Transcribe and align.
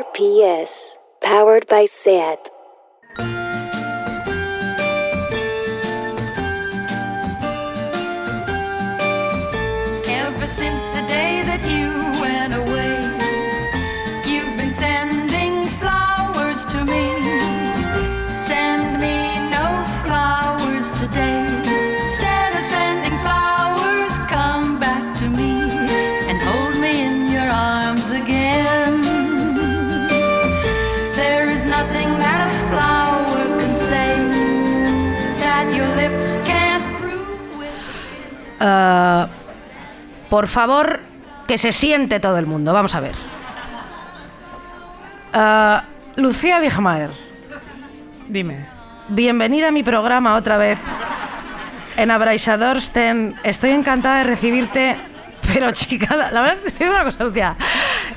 RPS, 0.00 0.96
powered 1.20 1.66
by 1.66 1.84
SAT. 1.84 2.38
Ever 10.08 10.46
since 10.46 10.86
the 10.86 11.04
day 11.06 11.42
that 11.44 11.60
you 11.68 11.90
went 12.22 12.54
away, 12.54 12.96
you've 14.32 14.56
been 14.56 14.70
sending 14.70 15.29
Ah, 38.60 39.28
por 40.28 40.46
favor, 40.46 41.00
que 41.46 41.58
se 41.58 41.72
siente 41.72 42.20
todo 42.20 42.38
el 42.38 42.46
mundo. 42.46 42.72
Vamos 42.72 42.94
a 42.94 43.00
ver. 43.00 43.14
Ah, 45.32 45.84
Lucía 46.16 46.58
Ligmaer, 46.58 47.10
Dime. 48.28 48.66
bienvenida 49.08 49.68
a 49.68 49.70
mi 49.70 49.82
programa 49.82 50.34
otra 50.34 50.58
vez. 50.58 50.78
En 51.96 52.10
Abraisadorsten, 52.10 53.36
estoy 53.42 53.70
encantada 53.70 54.18
de 54.18 54.24
recibirte, 54.24 54.96
pero 55.52 55.70
chica, 55.72 56.16
la 56.16 56.40
verdad 56.40 56.58
digo 56.78 56.90
una 56.90 57.04
cosa, 57.04 57.24
Lucía. 57.24 57.56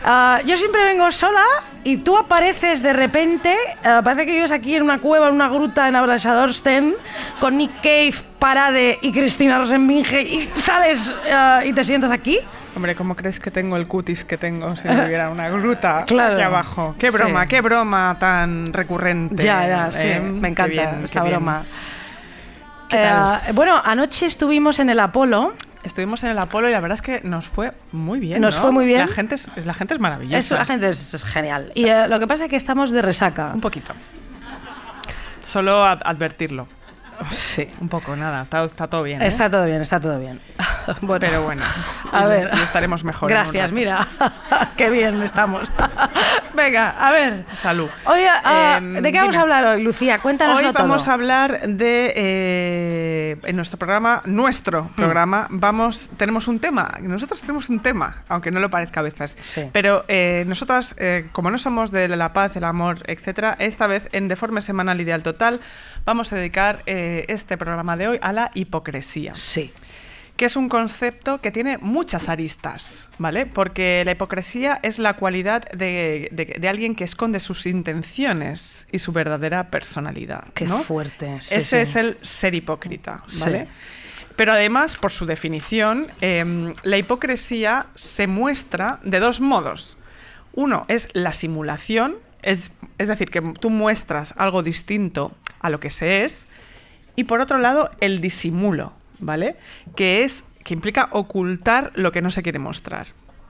Ah, 0.06 0.42
yo 0.46 0.58
siempre 0.58 0.84
vengo 0.84 1.10
sola 1.12 1.44
y 1.86 1.98
tú 1.98 2.18
apareces 2.18 2.82
de 2.84 2.92
repente, 2.94 3.56
ah, 3.84 4.02
parece 4.04 4.26
que 4.26 4.34
vives 4.34 4.52
aquí 4.52 4.76
en 4.76 4.84
una 4.84 5.00
cueva, 5.00 5.30
en 5.30 5.36
una 5.36 5.48
gruta 5.48 5.88
en 5.88 5.96
Abraisadorsten, 5.96 6.94
con 7.40 7.58
Nick 7.58 7.76
Cave, 7.82 8.14
Parade 8.38 9.00
y 9.02 9.12
Cristina 9.14 9.58
Rosenbinge 9.60 10.22
y 10.22 10.42
sales 10.56 11.16
ah, 11.32 11.62
y 11.64 11.72
te 11.74 11.84
sientas 11.84 12.12
aquí. 12.12 12.40
Hombre, 12.76 12.96
¿cómo 12.96 13.16
crees 13.16 13.40
que 13.40 13.52
tengo 13.52 13.78
el 13.78 13.88
cutis 13.88 14.26
que 14.26 14.38
tengo 14.38 14.76
si 14.76 14.88
no 14.88 15.06
hubiera 15.06 15.30
una 15.30 15.48
gruta 15.50 16.04
Claro. 16.08 16.34
aquí 16.34 16.44
abajo? 16.44 16.96
Qué 16.98 17.10
broma, 17.12 17.44
Sí. 17.44 17.48
qué 17.50 17.62
broma 17.62 18.18
tan 18.20 18.74
recurrente. 18.74 19.44
Ya, 19.44 19.68
ya, 19.68 19.92
sí, 19.92 20.08
¿eh? 20.08 20.20
me 20.20 20.50
encanta 20.50 20.72
bien, 20.72 21.04
esta 21.04 21.22
broma. 21.24 21.64
Eh, 22.90 23.12
bueno, 23.54 23.80
anoche 23.84 24.26
estuvimos 24.26 24.80
en 24.80 24.90
el 24.90 25.00
Apolo. 25.00 25.54
Estuvimos 25.84 26.24
en 26.24 26.30
el 26.30 26.40
Apolo 26.40 26.70
y 26.70 26.72
la 26.72 26.80
verdad 26.80 26.96
es 26.96 27.02
que 27.02 27.22
nos 27.28 27.48
fue 27.48 27.72
muy 27.92 28.20
bien. 28.20 28.40
Nos 28.42 28.56
¿no? 28.56 28.62
fue 28.62 28.72
muy 28.72 28.86
bien. 28.86 29.02
La 29.02 29.08
gente 29.08 29.36
es, 29.36 29.50
la 29.66 29.74
gente 29.74 29.94
es 29.94 30.00
maravillosa. 30.00 30.40
Eso, 30.40 30.56
la 30.56 30.66
gente 30.66 30.88
es, 30.88 31.14
es 31.14 31.24
genial. 31.24 31.72
Y 31.76 31.86
eh, 31.88 32.08
lo 32.08 32.20
que 32.20 32.28
pasa 32.28 32.46
es 32.46 32.50
que 32.50 32.56
estamos 32.56 32.92
de 32.92 33.02
resaca. 33.02 33.52
Un 33.54 33.62
poquito. 33.62 33.94
Solo 35.42 35.84
ad- 35.86 36.02
advertirlo. 36.06 36.68
Sí. 37.32 37.68
Un 37.80 37.90
poco, 37.90 38.16
nada. 38.16 38.44
Está, 38.44 38.64
está 38.64 38.88
todo 38.88 39.04
bien. 39.04 39.22
¿eh? 39.22 39.28
Está 39.28 39.50
todo 39.50 39.66
bien, 39.66 39.82
está 39.82 40.00
todo 40.00 40.20
bien. 40.20 40.40
bueno, 41.02 41.20
Pero 41.20 41.44
bueno. 41.44 41.64
A 42.12 42.26
ver. 42.28 42.50
y 42.54 42.60
estaremos 42.62 43.04
mejor. 43.04 43.30
Gracias, 43.30 43.72
mira. 43.72 44.08
Qué 44.78 44.90
bien 44.90 45.22
estamos. 45.24 45.72
Venga, 46.54 46.90
a 46.92 47.12
ver. 47.12 47.46
Salud. 47.56 47.90
Oye, 48.06 48.28
ah, 48.30 48.76
Em, 48.78 48.94
¿de 49.02 49.12
qué 49.12 49.18
vamos 49.20 49.36
a 49.36 49.42
hablar 49.42 49.66
hoy, 49.66 49.82
Lucía? 49.84 50.20
Cuéntanos 50.20 50.58
Hoy 50.58 50.64
todo. 50.66 50.74
vamos 50.74 51.08
a 51.08 51.14
hablar 51.14 51.62
de 51.68 52.14
eh, 52.16 53.38
en 53.44 53.56
nuestro 53.56 53.78
programa, 53.78 54.22
nuestro 54.26 54.84
Mm. 54.84 54.96
programa, 54.96 55.48
vamos 55.50 56.10
tenemos 56.18 56.48
un 56.48 56.60
tema. 56.60 56.92
Nosotros 57.02 57.42
tenemos 57.42 57.70
un 57.70 57.80
tema, 57.82 58.24
aunque 58.30 58.52
no 58.52 58.60
lo 58.60 58.70
parezca 58.70 59.00
a 59.00 59.04
veces. 59.04 59.38
Sí. 59.42 59.70
Pero 59.72 60.06
eh, 60.08 60.44
nosotras, 60.48 60.96
eh, 61.00 61.28
como 61.32 61.50
no 61.52 61.58
somos 61.58 61.92
de 61.92 62.08
la 62.10 62.34
paz, 62.34 62.56
el 62.56 62.64
amor, 62.64 63.00
etcétera, 63.08 63.56
esta 63.60 63.88
vez 63.88 64.08
en 64.12 64.28
Deforme 64.28 64.62
Semanal 64.62 65.00
Ideal 65.02 65.24
Total 65.24 65.60
vamos 66.06 66.32
a 66.34 66.36
dedicar 66.36 66.84
eh, 66.86 67.13
este 67.28 67.58
programa 67.58 67.96
de 67.98 68.08
hoy 68.08 68.20
a 68.22 68.32
la 68.34 68.52
hipocresía 68.54 69.34
Sí. 69.36 69.72
que 70.36 70.46
es 70.46 70.56
un 70.56 70.68
concepto 70.68 71.40
que 71.42 71.52
tiene 71.52 71.78
muchas 71.78 72.28
aristas, 72.28 73.10
¿vale? 73.20 73.46
Porque 73.46 74.02
la 74.06 74.12
hipocresía 74.14 74.80
es 74.82 74.98
la 74.98 75.16
cualidad 75.16 75.62
de, 75.72 76.28
de- 76.32 76.58
de 76.60 76.68
alguien 76.70 76.96
que 76.96 77.04
esconde 77.04 77.40
sus 77.40 77.66
intenciones 77.68 78.88
y 78.92 78.98
su 79.00 79.12
verdadera 79.12 79.70
personalidad. 79.70 80.46
Qué 80.56 80.66
¿no? 80.66 80.80
fuerte. 80.80 81.38
sí, 81.42 81.56
Ese 81.56 81.78
sí. 81.86 81.90
es 81.92 81.96
el 81.96 82.18
ser 82.24 82.56
hipócrita, 82.56 83.24
¿vale? 83.42 83.66
Sí. 83.66 83.72
Pero 84.36 84.52
además, 84.54 84.96
por 84.96 85.12
su 85.12 85.28
definición, 85.28 86.08
em, 86.20 86.74
la 86.82 86.98
hipocresía 86.98 87.86
se 87.94 88.26
muestra 88.26 89.00
de 89.04 89.20
dos 89.20 89.40
modos. 89.40 89.98
Uno 90.54 90.86
es 90.88 91.10
la 91.14 91.34
simulación, 91.34 92.16
es, 92.42 92.72
es 92.98 93.08
decir, 93.08 93.30
que 93.30 93.42
tú 93.60 93.70
muestras 93.70 94.34
algo 94.38 94.64
distinto 94.64 95.32
a 95.60 95.70
lo 95.70 95.80
que 95.80 95.92
se 95.92 96.24
es. 96.24 96.48
Y 97.16 97.26
por 97.26 97.42
otro 97.42 97.58
lado, 97.58 97.92
el 98.00 98.22
disimulo, 98.22 98.94
¿vale? 99.20 99.56
Que 99.96 100.24
es 100.24 100.46
que 100.64 100.74
implica 100.74 101.10
ocultar 101.12 101.92
lo 101.96 102.12
que 102.12 102.22
no 102.22 102.30
se 102.30 102.42
quiere 102.42 102.60
mostrar. 102.60 103.08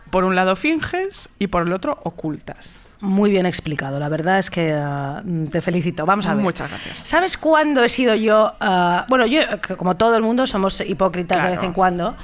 Por 0.09 0.25
un 0.25 0.35
lado 0.35 0.56
finges 0.56 1.29
y 1.40 1.47
por 1.47 1.63
el 1.63 1.73
otro 1.73 2.00
ocultas. 2.03 2.94
Muy 3.00 3.31
bien 3.31 3.46
explicado, 3.46 4.00
la 4.00 4.09
verdad 4.09 4.38
es 4.40 4.50
que 4.50 4.73
ah, 4.73 5.23
te 5.52 5.62
felicito. 5.62 6.06
Vamos 6.06 6.28
a 6.28 6.35
ver. 6.35 6.44
Muchas 6.44 6.69
gracias. 6.69 7.00
¿Sabes 7.00 7.38
cuándo 7.38 7.84
he 7.84 7.90
sido 7.90 8.13
yo? 8.16 8.53
ah, 8.59 9.06
bueno, 9.09 9.25
yo, 9.25 9.41
como 9.78 9.97
todo 9.97 10.16
el 10.16 10.23
mundo, 10.23 10.46
somos 10.46 10.79
hipócritas 10.81 11.44
de 11.44 11.50
vez 11.50 11.63
en 11.63 11.73
cuando. 11.73 12.16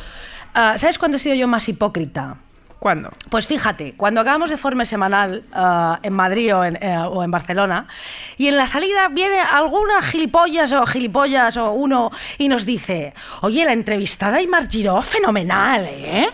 Ah, 0.53 0.75
¿Sabes 0.77 0.97
cuándo 0.97 1.17
he 1.17 1.19
sido 1.19 1.35
yo 1.35 1.47
más 1.47 1.67
hipócrita? 1.67 2.37
¿Cuándo? 2.79 3.11
Pues 3.29 3.45
fíjate, 3.45 3.93
cuando 3.97 4.21
acabamos 4.21 4.49
de 4.49 4.55
forma 4.55 4.85
semanal 4.85 5.43
ah, 5.51 5.99
en 6.01 6.13
Madrid 6.13 6.55
o 6.55 6.63
en, 6.63 6.77
eh, 6.81 6.97
o 6.97 7.23
en 7.23 7.29
Barcelona, 7.29 7.87
y 8.37 8.47
en 8.47 8.55
la 8.55 8.67
salida 8.67 9.09
viene 9.09 9.41
alguna 9.41 10.01
gilipollas 10.01 10.71
o 10.71 10.85
gilipollas 10.85 11.57
o 11.57 11.73
uno 11.73 12.09
y 12.37 12.47
nos 12.47 12.65
dice, 12.65 13.13
oye, 13.41 13.65
la 13.65 13.73
entrevistada 13.73 14.37
de 14.37 14.47
Mar 14.47 14.69
Giró, 14.69 15.01
fenomenal, 15.01 15.87
¿eh? 15.89 16.29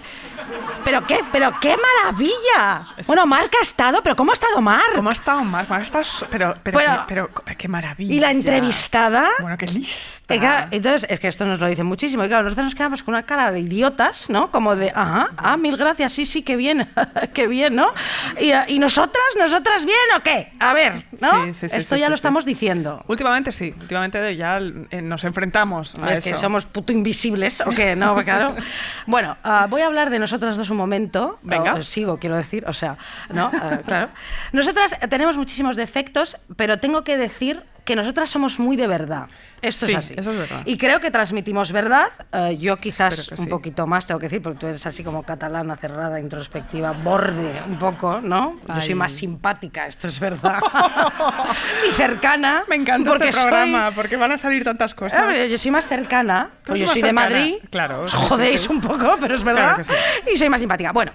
¿Pero 0.83 1.05
qué, 1.05 1.19
pero 1.31 1.51
qué 1.59 1.75
maravilla? 1.77 2.87
Es- 2.97 3.07
Bueno, 3.07 3.25
Marc 3.25 3.51
ha 3.59 3.61
estado, 3.63 4.01
pero 4.03 4.15
¿cómo 4.15 4.31
ha 4.31 4.33
estado 4.33 4.61
Mar? 4.61 4.81
¿Cómo 4.95 5.09
ha 5.09 5.13
estado 5.13 5.43
Marc? 5.43 5.69
Marc 5.69 5.83
está 5.83 6.01
pero, 6.29 6.55
pero, 6.63 6.77
Bueno, 6.77 7.03
pero, 7.07 7.29
qué 7.57 7.67
maravilla. 7.67 8.13
¿Y 8.13 8.19
la 8.19 8.31
entrevistada? 8.31 9.29
Bueno, 9.39 9.57
qué 9.57 9.67
lista. 9.67 10.37
Claro, 10.37 10.67
entonces, 10.71 11.05
es 11.09 11.19
que 11.19 11.27
esto 11.27 11.45
nos 11.45 11.59
lo 11.59 11.67
dicen 11.67 11.85
muchísimo. 11.85 12.23
Y 12.23 12.27
claro, 12.27 12.43
nosotros 12.43 12.65
nos 12.65 12.75
quedamos 12.75 13.03
con 13.03 13.13
una 13.13 13.23
cara 13.23 13.51
de 13.51 13.59
idiotas, 13.61 14.29
¿no? 14.29 14.51
Como 14.51 14.75
de, 14.75 14.91
ajá, 14.93 15.29
ah, 15.37 15.57
mil 15.57 15.77
gracias, 15.77 16.13
sí, 16.13 16.25
sí, 16.25 16.41
qué 16.43 16.55
bien, 16.55 16.89
qué 17.33 17.47
bien, 17.47 17.75
¿no? 17.75 17.91
Y, 18.39 18.51
ah, 18.51 18.65
¿y 18.67 18.79
nosotras, 18.79 19.25
nosotras 19.39 19.85
bien 19.85 19.97
o 20.17 20.21
qué? 20.21 20.53
A 20.59 20.73
ver, 20.73 21.05
¿no? 21.21 21.45
Sí, 21.45 21.53
sí, 21.53 21.69
sí, 21.69 21.75
esto 21.77 21.95
ya 21.95 22.09
lo 22.09 22.15
estamos 22.15 22.45
diciendo. 22.45 23.03
Últimamente 23.07 23.51
sí, 23.51 23.73
últimamente 23.79 24.35
ya 24.35 24.57
eh, 24.57 25.01
nos 25.01 25.23
enfrentamos 25.23 25.95
a 25.95 26.11
Es 26.13 26.19
eso. 26.19 26.29
que 26.31 26.37
somos 26.37 26.65
puto 26.65 26.91
invisibles, 26.93 27.61
¿o 27.61 27.69
qué? 27.71 27.95
No, 27.95 28.15
claro. 28.23 28.55
Bueno, 29.07 29.37
ah, 29.43 29.67
voy 29.69 29.81
a 29.81 29.85
hablar 29.87 30.09
de 30.09 30.19
nosotras 30.35 30.57
dos 30.57 30.69
un 30.69 30.77
momento. 30.77 31.39
Venga. 31.43 31.75
O- 31.75 31.83
sigo, 31.83 32.17
quiero 32.19 32.35
decir, 32.37 32.63
o 32.67 32.73
sea, 32.73 32.97
¿no? 33.33 33.49
Ah, 33.53 33.79
claro. 33.85 34.09
Nosotras 34.51 34.95
tenemos 35.09 35.37
muchísimos 35.37 35.75
defectos, 35.75 36.37
pero 36.55 36.79
tengo 36.79 37.03
que 37.03 37.17
decir 37.17 37.63
que 37.85 37.95
nosotras 37.95 38.29
somos 38.29 38.59
muy 38.59 38.75
de 38.75 38.87
verdad. 38.87 39.27
Esto 39.61 39.85
Sí, 39.85 39.91
es 39.93 39.97
así. 39.99 40.13
eso 40.17 40.31
es 40.31 40.37
verdad. 40.37 40.61
Y 40.65 40.77
creo 40.77 40.99
que 40.99 41.11
transmitimos 41.11 41.71
verdad. 41.71 42.07
Eh, 42.33 42.57
yo 42.57 42.77
quizás 42.77 43.29
que 43.29 43.35
un 43.35 43.43
sí. 43.45 43.49
poquito 43.49 43.85
más, 43.87 44.05
tengo 44.07 44.19
que 44.19 44.25
decir, 44.25 44.41
porque 44.41 44.59
tú 44.59 44.67
eres 44.67 44.85
así 44.85 45.03
como 45.03 45.23
catalana, 45.23 45.75
cerrada, 45.77 46.19
introspectiva, 46.19 46.91
borde 46.91 47.61
un 47.67 47.77
poco, 47.77 48.19
¿no? 48.21 48.59
Yo 48.67 48.81
soy 48.81 48.89
Ay. 48.89 48.95
más 48.95 49.11
simpática, 49.11 49.85
esto 49.87 50.07
es 50.07 50.19
verdad. 50.19 50.59
y 51.89 51.91
cercana. 51.93 52.63
Me 52.69 52.75
encanta 52.75 53.11
porque 53.11 53.29
este 53.29 53.39
soy- 53.41 53.49
programa, 53.49 53.91
porque 53.91 54.17
van 54.17 54.31
a 54.31 54.37
salir 54.37 54.63
tantas 54.63 54.93
cosas. 54.93 55.21
Hombre, 55.21 55.49
yo 55.49 55.57
soy 55.57 55.71
más 55.71 55.87
cercana, 55.87 56.49
pues 56.65 56.79
yo 56.79 56.87
soy 56.87 57.01
más 57.03 57.29
de 57.29 57.35
cercana, 57.35 57.45
Madrid. 57.45 57.55
claro, 57.69 58.01
Os 58.01 58.13
jodéis 58.13 58.61
sí. 58.61 58.67
un 58.71 58.81
poco, 58.81 59.15
pero 59.21 59.35
es 59.35 59.43
verdad. 59.43 59.75
Claro 59.75 59.77
que 59.77 59.83
sí. 59.83 60.31
Y 60.33 60.37
soy 60.37 60.49
más 60.49 60.59
simpática. 60.59 60.91
Bueno, 60.91 61.11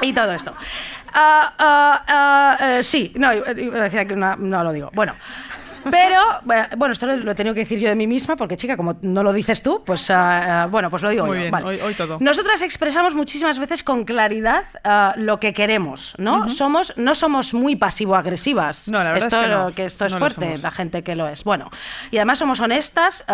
y 0.00 0.12
todo 0.12 0.32
esto. 0.32 0.54
Ah, 1.12 1.54
ah, 1.58 2.56
eh, 2.78 2.82
sí, 2.82 3.12
no, 3.16 3.32
iba 3.32 3.50
iba 3.52 3.78
a 3.78 3.82
decir 3.88 4.12
una. 4.12 4.36
No 4.36 4.62
lo 4.62 4.72
digo. 4.72 4.90
Bueno. 4.94 5.14
Pero, 5.90 6.20
bueno, 6.76 6.92
esto 6.92 7.06
lo, 7.06 7.16
lo 7.16 7.32
he 7.32 7.34
tenido 7.34 7.54
que 7.54 7.60
decir 7.60 7.78
yo 7.78 7.88
de 7.88 7.94
mí 7.94 8.06
misma, 8.06 8.36
porque 8.36 8.56
chica, 8.56 8.76
como 8.76 8.96
no 9.02 9.22
lo 9.22 9.32
dices 9.32 9.62
tú, 9.62 9.82
pues 9.84 10.10
ah, 10.10 10.68
bueno, 10.70 10.90
pues 10.90 11.02
lo 11.02 11.10
digo 11.10 11.26
Muy 11.26 11.36
yo. 11.36 11.40
bien, 11.42 11.50
Vale. 11.52 11.66
hoy- 11.66 11.80
hoy 11.80 11.94
todo. 11.94 12.18
Nosotras 12.20 12.62
expresamos 12.62 13.14
muchísimas 13.14 13.58
veces 13.58 13.82
con 13.82 14.04
claridad 14.04 14.64
ah, 14.84 15.14
lo 15.16 15.40
que 15.40 15.52
queremos, 15.52 16.14
¿no? 16.18 16.48
Somos, 16.48 16.92
no 16.96 17.14
somos 17.14 17.54
muy 17.54 17.76
pasivo-agresivas. 17.76 18.88
No, 18.88 18.98
la 19.04 19.12
verdad 19.12 19.28
es 19.28 19.32
esto, 19.34 19.40
que 19.44 19.48
no. 19.48 19.74
que 19.74 19.84
esto 19.84 20.04
es 20.06 20.12
No 20.12 20.18
fuerte, 20.18 20.58
la 20.58 20.70
gente 20.70 21.02
que 21.02 21.14
lo 21.16 21.28
es. 21.28 21.44
Bueno, 21.44 21.70
y 22.10 22.16
además 22.18 22.38
somos 22.38 22.60
honestas 22.60 23.24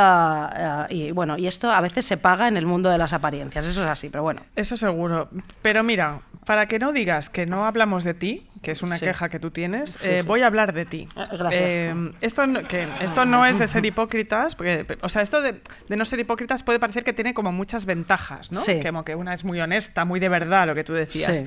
y 0.90 1.10
bueno, 1.12 1.36
y 1.38 1.46
esto 1.46 1.70
a 1.70 1.80
veces 1.80 2.04
se 2.04 2.16
paga 2.16 2.48
en 2.48 2.56
el 2.56 2.66
mundo 2.66 2.90
de 2.90 2.98
las 2.98 3.12
apariencias, 3.12 3.66
eso 3.66 3.84
es 3.84 3.90
así, 3.90 4.08
pero 4.08 4.22
bueno. 4.22 4.42
Eso 4.56 4.76
seguro. 4.76 5.28
Pero 5.62 5.82
mira, 5.82 6.20
para 6.44 6.66
que 6.66 6.78
no 6.78 6.92
digas 6.92 7.30
que 7.30 7.46
no 7.46 7.64
hablamos 7.66 8.04
de 8.04 8.14
ti, 8.14 8.46
que 8.64 8.72
es 8.72 8.82
una 8.82 8.96
Sí. 8.98 9.04
queja 9.04 9.28
que 9.28 9.38
tú 9.38 9.50
tienes, 9.52 9.98
eh, 10.02 10.22
voy 10.26 10.42
a 10.42 10.46
hablar 10.46 10.72
de 10.72 10.84
ti. 10.84 11.08
Ah. 11.14 11.28
Eh, 11.52 11.94
esto, 12.20 12.46
no, 12.46 12.66
que 12.66 12.88
esto 13.00 13.24
no 13.24 13.46
es 13.46 13.58
de 13.60 13.66
ser 13.68 13.86
hipócritas, 13.86 14.54
porque, 14.56 14.84
o 15.02 15.08
sea, 15.08 15.22
esto 15.22 15.40
de, 15.42 15.60
de 15.88 15.96
no 15.96 16.04
ser 16.04 16.18
hipócritas 16.18 16.62
puede 16.62 16.80
parecer 16.80 17.04
que 17.04 17.12
tiene 17.12 17.34
como 17.34 17.52
muchas 17.52 17.86
ventajas, 17.86 18.50
¿no? 18.50 18.60
Sí. 18.60 18.80
Como 18.82 19.04
que 19.04 19.14
una 19.14 19.34
es 19.34 19.44
muy 19.44 19.60
honesta, 19.60 20.04
muy 20.04 20.18
de 20.18 20.28
verdad, 20.28 20.66
lo 20.66 20.74
que 20.74 20.82
tú 20.82 20.92
decías. 20.94 21.38
Sí. 21.38 21.44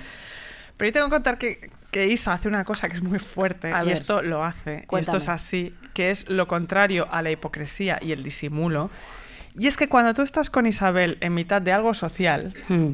Pero 0.78 0.90
yo 0.90 0.94
tengo 0.94 1.08
que 1.08 1.12
contar 1.12 1.38
que, 1.40 1.72
que 1.90 2.06
Isa 2.08 2.34
hace 2.34 2.48
una 2.48 2.64
cosa 2.64 2.88
que 2.88 2.96
es 2.98 3.02
muy 3.04 3.18
fuerte 3.18 3.74
A 3.74 3.82
y 3.82 3.86
ver. 3.88 3.94
esto 3.96 4.22
lo 4.22 4.44
hace, 4.46 4.86
y 4.92 4.96
esto 5.00 5.18
es 5.18 5.28
así, 5.28 5.74
que 5.96 6.12
es 6.12 6.30
lo 6.30 6.48
contrario 6.48 7.08
a 7.12 7.24
la 7.24 7.32
hipocresía 7.32 7.98
y 8.00 8.12
el 8.12 8.22
disimulo. 8.22 8.92
Y 9.58 9.66
es 9.66 9.76
que 9.76 9.90
cuando 9.90 10.14
tú 10.14 10.22
estás 10.22 10.52
con 10.52 10.68
Isabel 10.68 11.18
en 11.20 11.34
mitad 11.34 11.64
de 11.64 11.74
algo 11.74 11.96
social, 11.96 12.54
Mm. 12.70 12.92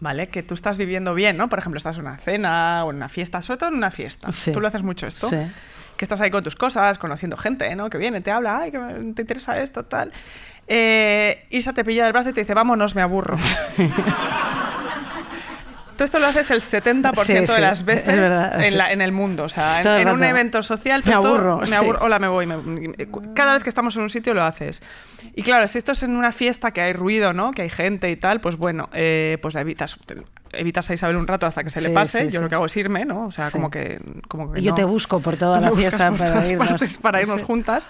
¿Vale? 0.00 0.28
Que 0.28 0.42
tú 0.42 0.54
estás 0.54 0.78
viviendo 0.78 1.14
bien, 1.14 1.36
¿no? 1.36 1.48
Por 1.48 1.58
ejemplo, 1.58 1.78
estás 1.78 1.96
en 1.96 2.06
una 2.06 2.16
cena 2.18 2.84
o 2.84 2.90
en 2.90 2.96
una 2.96 3.08
fiesta, 3.08 3.42
sobre 3.42 3.58
todo 3.58 3.70
en 3.70 3.76
una 3.76 3.90
fiesta. 3.90 4.32
Sí. 4.32 4.52
Tú 4.52 4.60
lo 4.60 4.68
haces 4.68 4.82
mucho 4.82 5.06
esto. 5.06 5.28
Sí. 5.28 5.38
Que 5.96 6.04
estás 6.04 6.20
ahí 6.20 6.30
con 6.30 6.44
tus 6.44 6.56
cosas, 6.56 6.98
conociendo 6.98 7.36
gente, 7.36 7.74
¿no? 7.74 7.88
Que 7.88 7.98
viene, 7.98 8.20
te 8.20 8.30
habla, 8.30 8.58
ay, 8.60 8.70
que 8.70 8.78
te 8.78 9.22
interesa 9.22 9.60
esto, 9.60 9.84
tal. 9.84 10.12
Eh, 10.68 11.46
Isa 11.50 11.72
te 11.72 11.84
pilla 11.84 12.04
del 12.04 12.12
brazo 12.12 12.30
y 12.30 12.32
te 12.32 12.40
dice, 12.40 12.54
vámonos, 12.54 12.94
me 12.94 13.02
aburro. 13.02 13.38
Tú 15.96 16.04
esto 16.04 16.18
lo 16.18 16.26
haces 16.26 16.50
el 16.50 16.60
70% 16.60 17.14
Sí, 17.24 17.32
de 17.32 17.46
sí, 17.46 17.60
las 17.60 17.78
es 17.78 17.84
veces 17.84 18.06
verdad, 18.06 18.62
en, 18.64 18.76
la- 18.76 18.92
en 18.92 19.00
el 19.00 19.12
mundo. 19.12 19.44
O 19.44 19.48
sea, 19.48 19.78
en, 19.80 20.08
en 20.08 20.14
un 20.14 20.22
evento 20.22 20.62
social. 20.62 21.02
Me 21.04 21.12
esto- 21.12 21.26
aburro, 21.26 21.60
me 21.68 21.74
aburro, 21.76 21.98
hola, 22.04 22.18
me 22.18 22.28
voy. 22.28 22.46
me- 22.46 22.56
cada 23.34 23.54
vez 23.54 23.62
que 23.62 23.68
estamos 23.70 23.96
en 23.96 24.02
un 24.02 24.10
sitio 24.10 24.34
lo 24.34 24.44
haces. 24.44 24.82
Y 25.34 25.42
claro, 25.42 25.66
si 25.68 25.78
esto 25.78 25.92
es 25.92 26.02
en 26.02 26.14
una 26.16 26.32
fiesta 26.32 26.70
que 26.72 26.80
hay 26.82 26.92
ruido, 26.92 27.32
¿no? 27.32 27.50
Que 27.52 27.62
hay 27.62 27.70
gente 27.70 28.10
y 28.10 28.16
tal, 28.16 28.40
pues 28.40 28.56
bueno, 28.56 28.88
eh, 28.92 29.38
pues 29.40 29.54
la 29.54 29.62
evitas. 29.62 29.98
te- 30.06 30.22
Evitas 30.52 30.88
a 30.90 30.94
Isabel 30.94 31.16
un 31.16 31.26
rato 31.26 31.44
hasta 31.44 31.62
que 31.64 31.70
se 31.70 31.80
le 31.80 31.90
pase. 31.90 32.18
sí, 32.20 32.24
Yo 32.26 32.38
sí. 32.38 32.42
lo 32.44 32.48
que 32.48 32.54
hago 32.54 32.66
es 32.66 32.76
irme, 32.76 33.04
¿no? 33.04 33.26
O 33.26 33.30
sea, 33.30 33.50
como 33.50 33.70
que. 33.70 34.00
Como 34.28 34.52
que 34.52 34.62
yo 34.62 34.70
no. 34.70 34.74
te 34.76 34.84
busco 34.84 35.20
por 35.20 35.36
toda 35.36 35.58
Tú 35.58 35.64
la 35.64 35.72
fiesta 35.72 36.10
para 36.12 36.46
irnos. 36.48 36.96
para 36.98 37.20
irnos 37.20 37.40
Sí. 37.40 37.46
juntas. 37.46 37.88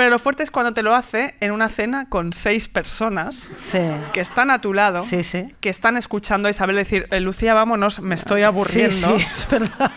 Pero 0.00 0.08
lo 0.08 0.18
fuerte 0.18 0.42
es 0.42 0.50
cuando 0.50 0.72
te 0.72 0.82
lo 0.82 0.94
hace 0.94 1.34
en 1.40 1.50
una 1.52 1.68
cena 1.68 2.08
con 2.08 2.32
seis 2.32 2.68
personas 2.68 3.50
Sí. 3.54 3.80
que 4.14 4.20
están 4.20 4.50
a 4.50 4.58
tu 4.62 4.72
lado, 4.72 5.00
Sí, 5.00 5.22
sí. 5.22 5.48
que 5.60 5.68
están 5.68 5.98
escuchando 5.98 6.48
a 6.48 6.50
Isabel 6.50 6.76
decir, 6.76 7.06
"Eh, 7.10 7.20
Lucía, 7.20 7.52
vámonos, 7.52 8.00
me 8.00 8.14
estoy 8.14 8.40
aburriendo. 8.40 9.18
Sí, 9.18 9.18
sí, 9.18 9.26
es 9.34 9.46
verdad. 9.50 9.90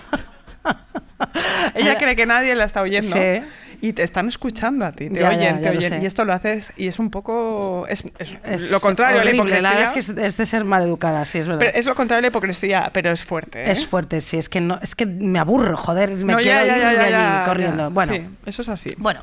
Ella 1.75 1.97
cree 1.97 2.17
que 2.17 2.25
nadie 2.25 2.53
la 2.53 2.65
está 2.65 2.81
oyendo. 2.81 3.15
Sí. 3.15 3.41
Y 3.79 3.93
te 3.93 4.03
están 4.03 4.27
escuchando 4.27 4.85
a 4.85 4.91
ti, 4.91 5.09
te 5.09 5.21
Ya, 5.21 5.29
oyen, 5.29 5.61
ya 5.61 5.71
te 5.71 5.77
oyen. 5.77 6.03
Y 6.03 6.05
esto 6.05 6.25
lo 6.25 6.33
haces 6.33 6.73
y 6.75 6.87
es 6.87 6.99
un 6.99 7.09
poco... 7.09 7.85
Es, 7.87 8.03
es 8.19 8.35
Es 8.43 8.71
lo 8.71 8.81
contrario 8.81 9.21
a 9.21 9.23
la 9.23 9.29
horrible, 9.31 9.37
hipocresía. 9.37 9.69
verdad 9.69 9.83
es 9.83 9.91
que 9.93 9.99
es, 9.99 10.09
es 10.09 10.35
de 10.37 10.45
ser 10.45 10.65
maleducada, 10.65 11.23
sí, 11.25 11.39
es 11.39 11.47
verdad. 11.47 11.59
pero 11.59 11.77
es 11.77 11.85
lo 11.85 11.95
contrario 11.95 12.19
a 12.19 12.21
la 12.23 12.27
hipocresía, 12.27 12.91
pero 12.93 13.09
es 13.11 13.23
fuerte. 13.23 13.59
¿eh? 13.63 13.71
Es 13.71 13.87
fuerte, 13.87 14.19
sí, 14.19 14.35
es 14.37 14.49
que 14.49 14.59
no, 14.59 14.79
es 14.81 14.95
que 14.95 15.05
me 15.05 15.39
aburro, 15.39 15.77
joder, 15.77 16.09
me 16.11 16.33
No, 16.33 16.39
quiero 16.39 16.59
ya, 16.59 16.65
ya, 16.65 16.75
ir 16.77 16.81
ya, 16.81 16.89
de 16.89 16.95
ya, 16.95 17.03
allí 17.03 17.11
ya, 17.39 17.45
corriendo. 17.45 17.83
ya. 17.83 17.87
Bueno, 17.87 18.13
Sí, 18.13 18.25
eso 18.45 18.61
es 18.63 18.69
así. 18.69 18.93
bueno, 18.97 19.21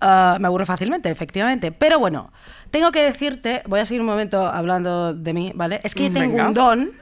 ah, 0.00 0.38
me 0.40 0.46
aburro 0.46 0.66
fácilmente, 0.66 1.10
efectivamente. 1.10 1.72
Pero 1.72 1.98
bueno, 1.98 2.32
tengo 2.70 2.92
que 2.92 3.02
decirte, 3.02 3.62
voy 3.66 3.80
a 3.80 3.86
seguir 3.86 4.00
un 4.00 4.06
momento 4.06 4.46
hablando 4.46 5.14
de 5.14 5.32
mí, 5.32 5.52
¿vale? 5.54 5.80
Es 5.84 5.94
que 5.94 6.04
yo 6.08 6.12
tengo 6.12 6.32
Venga. 6.32 6.48
un 6.48 6.54
don. 6.54 6.92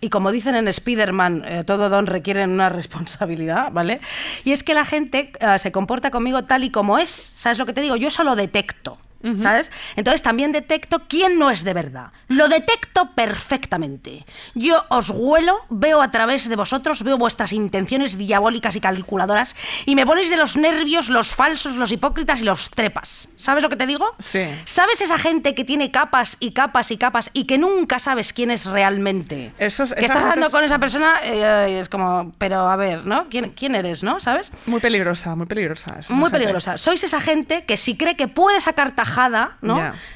Y 0.00 0.10
como 0.10 0.32
dicen 0.32 0.56
en 0.56 0.66
Spider-Man, 0.66 1.44
eh, 1.46 1.64
todo 1.64 1.88
don 1.88 2.06
requiere 2.06 2.44
una 2.44 2.68
responsabilidad, 2.68 3.70
¿vale? 3.72 4.00
Y 4.44 4.50
es 4.50 4.64
que 4.64 4.74
la 4.74 4.84
gente 4.84 5.32
eh, 5.38 5.58
se 5.60 5.70
comporta 5.70 6.10
conmigo 6.10 6.42
tal 6.42 6.64
y 6.64 6.70
como 6.70 6.98
es. 6.98 7.10
¿Sabes 7.10 7.58
lo 7.58 7.66
que 7.66 7.72
te 7.72 7.80
digo? 7.80 7.94
Yo 7.96 8.08
eso 8.08 8.24
lo 8.24 8.34
detecto. 8.34 8.98
¿Sabes? 9.38 9.70
Entonces 9.96 10.22
también 10.22 10.52
detecto 10.52 11.02
quién 11.08 11.38
no 11.38 11.50
es 11.50 11.62
de 11.64 11.74
verdad. 11.74 12.08
Lo 12.28 12.48
detecto 12.48 13.10
perfectamente. 13.14 14.24
Yo 14.54 14.82
os 14.88 15.10
huelo, 15.10 15.58
veo 15.68 16.00
a 16.00 16.10
través 16.10 16.48
de 16.48 16.56
vosotros, 16.56 17.02
veo 17.02 17.18
vuestras 17.18 17.52
intenciones 17.52 18.16
diabólicas 18.18 18.76
y 18.76 18.80
calculadoras 18.80 19.54
y 19.86 19.94
me 19.94 20.06
ponéis 20.06 20.30
de 20.30 20.36
los 20.36 20.56
nervios 20.56 21.08
los 21.08 21.28
falsos, 21.28 21.76
los 21.76 21.92
hipócritas 21.92 22.40
y 22.40 22.44
los 22.44 22.70
trepas. 22.70 23.28
¿Sabes 23.36 23.62
lo 23.62 23.68
que 23.68 23.76
te 23.76 23.86
digo? 23.86 24.14
Sí. 24.18 24.44
¿Sabes 24.64 25.00
esa 25.00 25.18
gente 25.18 25.54
que 25.54 25.64
tiene 25.64 25.90
capas 25.90 26.36
y 26.40 26.52
capas 26.52 26.90
y 26.90 26.96
capas 26.96 27.30
y 27.32 27.44
que 27.44 27.58
nunca 27.58 27.98
sabes 27.98 28.32
quién 28.32 28.50
es 28.50 28.66
realmente? 28.66 29.52
Esos- 29.58 29.92
que 29.92 30.00
esa 30.00 30.14
estás 30.14 30.22
hablando 30.22 30.46
es- 30.46 30.52
con 30.52 30.64
esa 30.64 30.78
persona 30.78 31.14
eh, 31.24 31.80
es 31.80 31.88
como, 31.88 32.32
pero 32.38 32.68
a 32.70 32.76
ver, 32.76 33.04
¿no? 33.06 33.28
¿Quién, 33.28 33.50
quién 33.50 33.74
eres, 33.74 34.02
no? 34.02 34.20
¿Sabes? 34.20 34.52
Muy 34.66 34.80
peligrosa, 34.80 35.34
muy 35.34 35.46
peligrosa. 35.46 35.96
es 35.98 36.10
Muy 36.10 36.24
gente. 36.24 36.38
peligrosa. 36.38 36.78
Sois 36.78 37.02
esa 37.04 37.20
gente 37.20 37.64
que 37.64 37.76
si 37.76 37.96
cree 37.96 38.16
que 38.16 38.28
puede 38.28 38.60
sacar 38.60 38.92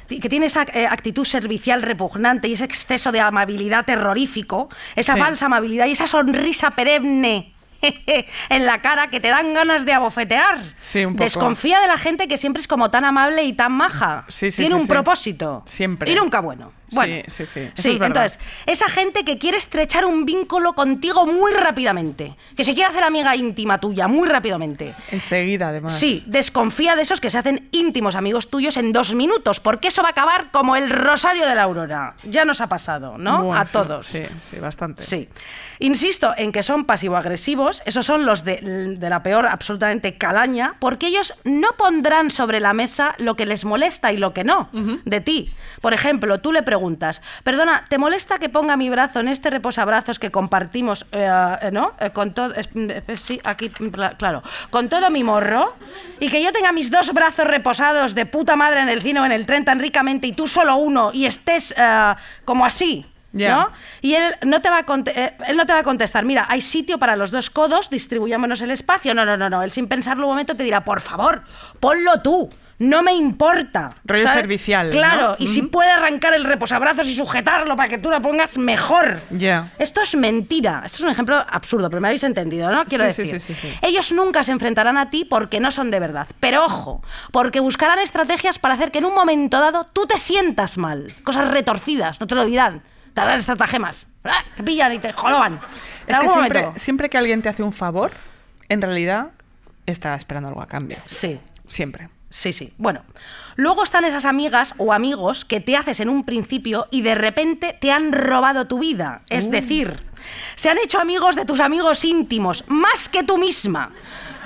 Que 0.08 0.28
tiene 0.28 0.46
esa 0.46 0.62
eh, 0.72 0.87
actitud 0.88 1.25
servicial 1.25 1.82
repugnante 1.82 2.48
y 2.48 2.52
ese 2.54 2.64
exceso 2.64 3.12
de 3.12 3.20
amabilidad 3.20 3.84
terrorífico, 3.84 4.69
esa 4.94 5.14
Sí. 5.14 5.20
falsa 5.20 5.46
amabilidad 5.46 5.87
y 5.87 5.93
esa 5.93 6.06
sonrisa 6.06 6.70
perenne 6.72 7.52
en 8.48 8.66
la 8.66 8.81
cara 8.81 9.08
que 9.10 9.20
te 9.20 9.28
dan 9.28 9.54
ganas 9.54 9.84
de 9.84 9.93
abofetear. 9.93 10.58
Sí, 10.81 11.04
un 11.04 11.12
poco. 11.14 11.25
Desconfía 11.25 11.81
de 11.81 11.87
la 11.88 11.98
gente 11.98 12.26
que 12.28 12.38
siempre 12.38 12.60
es 12.60 12.66
como 12.69 12.90
tan 12.90 13.04
amable 13.04 13.44
y 13.44 13.52
tan 13.52 13.72
maja. 13.72 14.25
Sí, 14.28 14.50
sí, 14.50 14.62
Tiene 14.62 14.76
un 14.81 14.87
propósito. 14.87 15.62
Siempre. 15.66 16.10
Y 16.10 16.14
nunca 16.14 16.40
bueno. 16.40 16.72
Bueno, 16.93 17.23
Sí, 17.27 17.44
sí, 17.44 17.47
sí. 17.47 17.61
Eso 17.61 17.83
Sí, 17.83 17.91
es 17.93 17.99
verdad. 17.99 18.25
entonces, 18.25 18.38
esa 18.67 18.88
gente 18.88 19.25
que 19.25 19.38
quiere 19.38 19.59
estrechar 19.59 20.05
un 20.05 20.25
vínculo 20.25 20.75
contigo 20.75 21.27
muy 21.27 21.53
rápidamente, 21.53 22.37
que 22.56 22.65
se 22.65 22.75
quiere 22.75 22.91
hacer 22.91 23.03
amiga 23.05 23.35
íntima 23.37 23.81
tuya 23.81 24.06
muy 24.09 24.29
rápidamente. 24.29 24.94
Enseguida, 25.11 25.69
además. 25.69 25.99
Sí, 25.99 26.23
desconfía 26.27 26.94
de 26.97 27.03
esos 27.03 27.21
que 27.21 27.31
se 27.31 27.38
hacen 27.38 27.69
íntimos 27.73 28.15
amigos 28.15 28.49
tuyos 28.50 28.77
en 28.77 28.93
dos 28.93 29.15
minutos, 29.15 29.61
porque 29.61 29.88
eso 29.88 30.03
va 30.03 30.09
a 30.09 30.12
acabar 30.12 30.50
como 30.53 30.77
el 30.77 30.91
rosario 30.91 31.47
de 31.47 31.55
la 31.55 31.62
aurora. 31.65 32.15
Ya 32.25 32.44
nos 32.44 32.61
ha 32.61 32.69
pasado, 32.69 33.19
¿no? 33.19 33.43
Bueno, 33.44 33.61
a 33.61 33.65
todos. 33.65 34.06
Sí, 34.06 34.23
sí, 34.41 34.59
bastante. 34.59 35.03
Sí. 35.03 35.29
Insisto 35.79 36.32
en 36.37 36.53
que 36.53 36.62
son 36.62 36.85
pasivo-agresivos, 36.85 37.82
esos 37.85 38.06
son 38.06 38.25
los 38.27 38.44
de, 38.44 38.97
de 38.99 39.11
la 39.11 39.23
peor 39.23 39.47
absolutamente 39.47 40.17
calaña, 40.17 40.77
porque 40.79 41.09
ellos 41.09 41.35
no 41.44 41.69
pondrán 41.77 42.31
sobre 42.31 42.61
la 42.61 42.73
mesa 42.73 43.15
lo 43.19 43.37
que 43.37 43.44
les 43.47 43.65
molesta 43.65 44.12
y 44.12 44.17
lo 44.17 44.32
que 44.32 44.44
no 44.44 44.71
de 45.05 45.21
ti. 45.21 45.53
Por 45.81 45.93
ejemplo, 45.93 46.41
tú 46.41 46.53
le 46.53 46.62
preguntas, 46.62 46.75
perdona, 47.43 47.84
¿te 47.88 47.99
molesta 47.99 48.38
que 48.38 48.49
ponga 48.49 48.76
mi 48.76 48.90
brazo 48.90 49.20
en 49.20 49.28
este 49.28 49.50
reposabrazos 49.50 50.19
que 50.19 50.31
compartimos, 50.31 51.06
eh, 51.12 51.28
eh, 51.62 51.70
¿no? 51.73 51.93
Eh, 52.00 52.11
con 52.11 52.32
todo, 52.34 52.52
eh, 52.55 53.02
sí, 53.17 53.40
aquí, 53.44 53.69
pla- 53.69 54.17
claro, 54.17 54.43
con 54.70 54.88
todo 54.88 55.11
mi 55.11 55.25
morro, 55.25 55.75
y 56.20 56.28
que 56.31 56.43
yo 56.43 56.52
tenga 56.52 56.73
mis 56.73 56.90
dos 56.90 57.12
brazos 57.12 57.46
reposados 57.46 58.14
de 58.14 58.26
puta 58.26 58.56
madre 58.56 58.81
en 58.81 58.88
el 58.88 59.02
cine 59.02 59.20
o 59.20 59.25
en 59.25 59.32
el 59.32 59.46
tren 59.46 59.64
tan 59.64 59.78
ricamente 59.81 60.26
y 60.26 60.32
tú 60.32 60.46
solo 60.46 60.76
uno 60.76 61.11
y 61.12 61.26
estés 61.26 61.75
como 62.44 62.64
así. 62.64 63.06
¿no? 63.50 63.70
Y 64.00 64.14
él 64.14 64.34
no, 64.44 64.62
te 64.62 64.70
va 64.70 64.79
a 64.79 64.87
conte- 64.87 65.34
él 65.46 65.56
no 65.58 65.67
te 65.67 65.72
va 65.75 65.81
a 65.81 65.82
contestar, 65.82 66.25
mira, 66.25 66.46
hay 66.49 66.62
sitio 66.62 66.99
para 66.99 67.17
los 67.17 67.31
dos 67.31 67.50
codos, 67.50 67.90
distribuyámonos 67.90 68.62
el 68.62 68.70
espacio. 68.70 69.12
No, 69.12 69.26
no, 69.26 69.37
no, 69.37 69.50
no. 69.50 69.62
Él 69.62 69.70
sin 69.72 69.88
pensarlo 69.88 70.25
un 70.26 70.32
momento 70.32 70.55
te 70.56 70.62
dirá, 70.62 70.84
por 70.84 71.02
favor, 71.02 71.43
ponlo 71.79 72.22
tú. 72.22 72.49
No 72.78 73.02
me 73.02 73.12
importa. 73.14 73.90
Rollo 74.05 74.28
servicial, 74.28 74.90
Claro, 74.90 75.28
¿no? 75.31 75.37
y 75.38 75.46
si 75.46 75.62
puede 75.62 75.90
arrancar 75.90 76.34
el 76.34 76.44
reposabrazos 76.44 77.06
y 77.08 77.14
sujetarlo 77.14 77.75
para 77.75 77.88
que 77.88 77.96
tú 77.96 78.11
lo 78.11 78.20
pongas 78.20 78.58
mejor. 78.58 79.23
Ya. 79.31 79.73
Esto 79.78 80.02
es 80.02 80.14
mentira. 80.14 80.82
Esto 80.84 80.99
es 80.99 81.05
un 81.05 81.11
ejemplo 81.11 81.37
absurdo, 81.49 81.88
pero 81.88 82.02
me 82.02 82.08
habéis 82.08 82.23
entendido, 82.25 82.70
¿no? 82.70 82.84
Quiero 82.84 83.05
Sí, 83.11 83.23
decir. 83.23 83.40
sí, 83.40 83.55
sí, 83.55 83.55
sí. 83.55 83.75
Ellos 83.81 84.12
nunca 84.12 84.44
se 84.44 84.52
enfrentarán 84.52 84.98
a 84.98 85.08
ti 85.08 85.24
porque 85.24 85.58
no 85.58 85.70
son 85.70 85.91
de 85.91 86.01
verdad. 86.01 86.27
Pero 86.39 86.67
ojo, 86.67 87.03
porque 87.32 87.60
buscarán 87.60 87.98
estrategias 87.98 88.58
para 88.58 88.74
hacer 88.74 88.91
que 88.91 88.98
en 88.98 89.06
un 89.06 89.15
momento 89.15 89.58
dado 89.58 89.86
tú 89.86 90.05
te 90.06 90.19
sientas 90.19 90.77
mal. 90.77 91.12
Cosas 91.24 91.48
retorcidas, 91.51 92.20
no 92.20 92.27
te 92.27 92.34
lo 92.34 92.44
dirán. 92.44 92.82
Te 93.15 93.22
harán 93.22 93.39
estratagemas. 93.39 94.06
¡Ah! 94.24 94.44
Te 94.55 94.62
pillan 94.62 94.93
y 94.93 94.98
te 94.98 95.15
joloban. 95.15 95.60
Es 96.06 96.19
que 96.19 96.29
siempre, 96.29 96.69
siempre 96.77 97.08
que 97.08 97.17
alguien 97.17 97.41
te 97.41 97.48
hace 97.48 97.62
un 97.62 97.72
favor, 97.72 98.10
en 98.69 98.82
realidad 98.82 99.29
está 99.86 100.15
esperando 100.15 100.48
algo 100.51 100.60
a 100.60 100.67
cambio. 100.67 100.98
Sí. 101.06 101.41
Siempre. 101.69 102.10
Sí, 102.36 102.52
sí. 102.52 102.70
Bueno, 102.76 103.02
luego 103.55 103.82
están 103.82 104.05
esas 104.05 104.26
amigas 104.26 104.74
o 104.76 104.93
amigos 104.93 105.46
que 105.46 105.58
te 105.60 105.74
haces 105.74 106.00
en 106.00 106.10
un 106.10 106.26
principio 106.26 106.86
y 106.90 107.00
de 107.00 107.14
repente 107.14 107.74
te 107.81 107.90
han 107.90 108.12
robado 108.12 108.66
tu 108.66 108.78
vida. 108.78 109.22
Es 109.31 109.50
decir, 109.50 110.05
se 110.55 110.69
han 110.69 110.76
hecho 110.76 111.00
amigos 111.00 111.34
de 111.34 111.46
tus 111.46 111.60
amigos 111.60 112.05
íntimos, 112.05 112.62
más 112.66 113.08
que 113.08 113.22
tú 113.22 113.38
misma. 113.38 113.90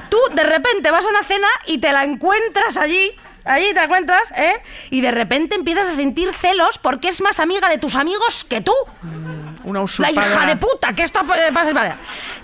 Tú 0.08 0.18
de 0.36 0.44
repente 0.44 0.92
vas 0.92 1.04
a 1.04 1.08
una 1.08 1.24
cena 1.24 1.48
y 1.66 1.78
te 1.78 1.90
la 1.92 2.04
encuentras 2.04 2.76
allí. 2.76 3.10
Allí 3.44 3.66
te 3.70 3.74
la 3.74 3.84
encuentras, 3.86 4.30
¿eh? 4.36 4.62
Y 4.90 5.00
de 5.00 5.10
repente 5.10 5.56
empiezas 5.56 5.88
a 5.88 5.96
sentir 5.96 6.32
celos 6.32 6.78
porque 6.78 7.08
es 7.08 7.20
más 7.20 7.40
amiga 7.40 7.68
de 7.68 7.78
tus 7.78 7.96
amigos 7.96 8.44
que 8.44 8.60
tú. 8.60 8.74
Una 9.64 9.80
La 9.80 9.84
usurpadora. 9.84 10.26
hija 10.28 10.46
de 10.46 10.56
puta, 10.56 10.92
que 10.94 11.02
esto 11.02 11.22
eh, 11.22 11.50
pasa. 11.52 11.72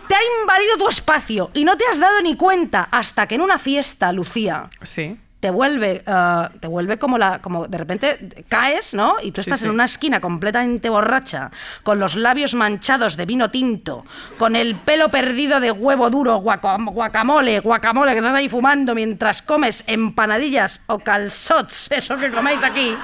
Te 0.08 0.14
ha 0.16 0.20
invadido 0.40 0.76
tu 0.78 0.88
espacio 0.88 1.50
y 1.54 1.62
no 1.64 1.76
te 1.76 1.84
has 1.88 2.00
dado 2.00 2.20
ni 2.22 2.34
cuenta 2.34 2.88
hasta 2.90 3.28
que 3.28 3.36
en 3.36 3.42
una 3.42 3.60
fiesta, 3.60 4.10
Lucía, 4.12 4.68
Sí. 4.82 5.16
Te 5.40 5.50
vuelve, 5.50 6.02
eh, 6.06 6.48
te 6.60 6.66
vuelve 6.66 6.98
como 6.98 7.18
la, 7.18 7.40
como 7.40 7.66
de 7.68 7.78
repente 7.78 8.44
caes, 8.48 8.94
¿no? 8.94 9.16
Y 9.22 9.32
tú 9.32 9.42
estás 9.42 9.60
sí. 9.60 9.66
en 9.66 9.70
una 9.72 9.84
esquina 9.84 10.20
completamente 10.20 10.88
borracha, 10.88 11.50
con 11.82 11.98
los 11.98 12.16
labios 12.16 12.54
manchados 12.54 13.16
de 13.16 13.26
vino 13.26 13.50
tinto, 13.50 14.04
con 14.38 14.56
el 14.56 14.76
pelo 14.76 15.10
perdido 15.10 15.60
de 15.60 15.70
huevo 15.72 16.08
duro, 16.10 16.38
guaca- 16.38 16.78
guacamole, 16.90 17.60
guacamole, 17.60 18.12
que 18.12 18.18
estás 18.18 18.34
ahí 18.34 18.48
fumando 18.48 18.94
mientras 18.94 19.42
comes 19.42 19.84
empanadillas 19.86 20.80
o 20.86 20.98
calzots, 20.98 21.90
eso 21.90 22.16
que 22.16 22.30
coméis 22.30 22.62
aquí. 22.64 22.96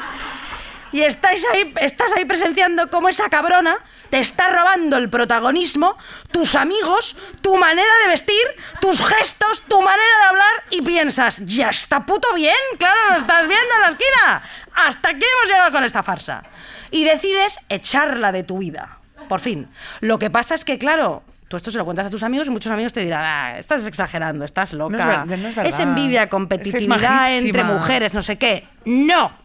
Y 0.92 1.00
estáis 1.00 1.44
ahí, 1.52 1.72
estás 1.80 2.12
ahí 2.12 2.25
presenciando 2.25 2.90
cómo 2.90 3.08
esa 3.08 3.28
cabrona 3.28 3.78
te 4.11 4.18
está 4.18 4.50
robando 4.50 4.99
el 4.99 5.08
protagonismo, 5.08 5.96
tus 6.30 6.54
amigos, 6.54 7.16
tu 7.40 7.56
manera 7.56 7.90
de 8.04 8.08
vestir, 8.08 8.44
tus 8.80 9.00
gestos, 9.04 9.62
tu 9.62 9.80
manera 9.80 10.18
de 10.20 10.28
hablar 10.28 10.64
y 10.70 10.82
piensas, 10.82 11.40
ya 11.46 11.70
está 11.70 12.04
puto 12.04 12.34
bien, 12.34 12.54
claro, 12.78 12.99
lo 13.11 13.16
estás 13.16 13.49
viendo 13.49 13.75
en 13.75 13.80
la 13.80 13.88
esquina. 13.88 14.42
Hasta 14.75 15.08
aquí 15.11 15.25
hemos 15.25 15.50
llegado 15.50 15.72
con 15.72 15.84
esta 15.84 16.02
farsa. 16.02 16.42
Y 16.90 17.04
decides 17.04 17.58
echarla 17.70 18.32
de 18.32 18.42
tu 18.42 18.58
vida. 18.58 18.99
por 19.28 19.40
fin. 19.40 19.68
Lo 20.00 20.18
que 20.18 20.28
pasa 20.28 20.54
es 20.54 20.64
que, 20.64 20.76
claro, 20.76 21.22
tú 21.49 21.56
esto 21.56 21.70
se 21.70 21.78
lo 21.78 21.84
cuentas 21.87 22.06
a 22.06 22.11
tus 22.11 22.22
amigos 22.22 22.49
y 22.49 22.50
muchos 22.50 22.70
amigos 22.70 22.92
te 22.92 23.00
dirán, 23.00 23.22
ah, 23.25 23.58
estás 23.58 23.87
exagerando, 23.87 24.44
estás 24.44 24.75
loca. 24.75 25.25
no 25.25 25.34
es 25.62 25.78
envidia, 25.78 26.25
Es 26.25 26.28
competitividad 26.28 27.34
entre 27.37 27.64
mujeres, 27.64 28.12
no 28.12 28.22
sé 28.22 28.37
qué. 28.37 28.68
No. 28.84 29.41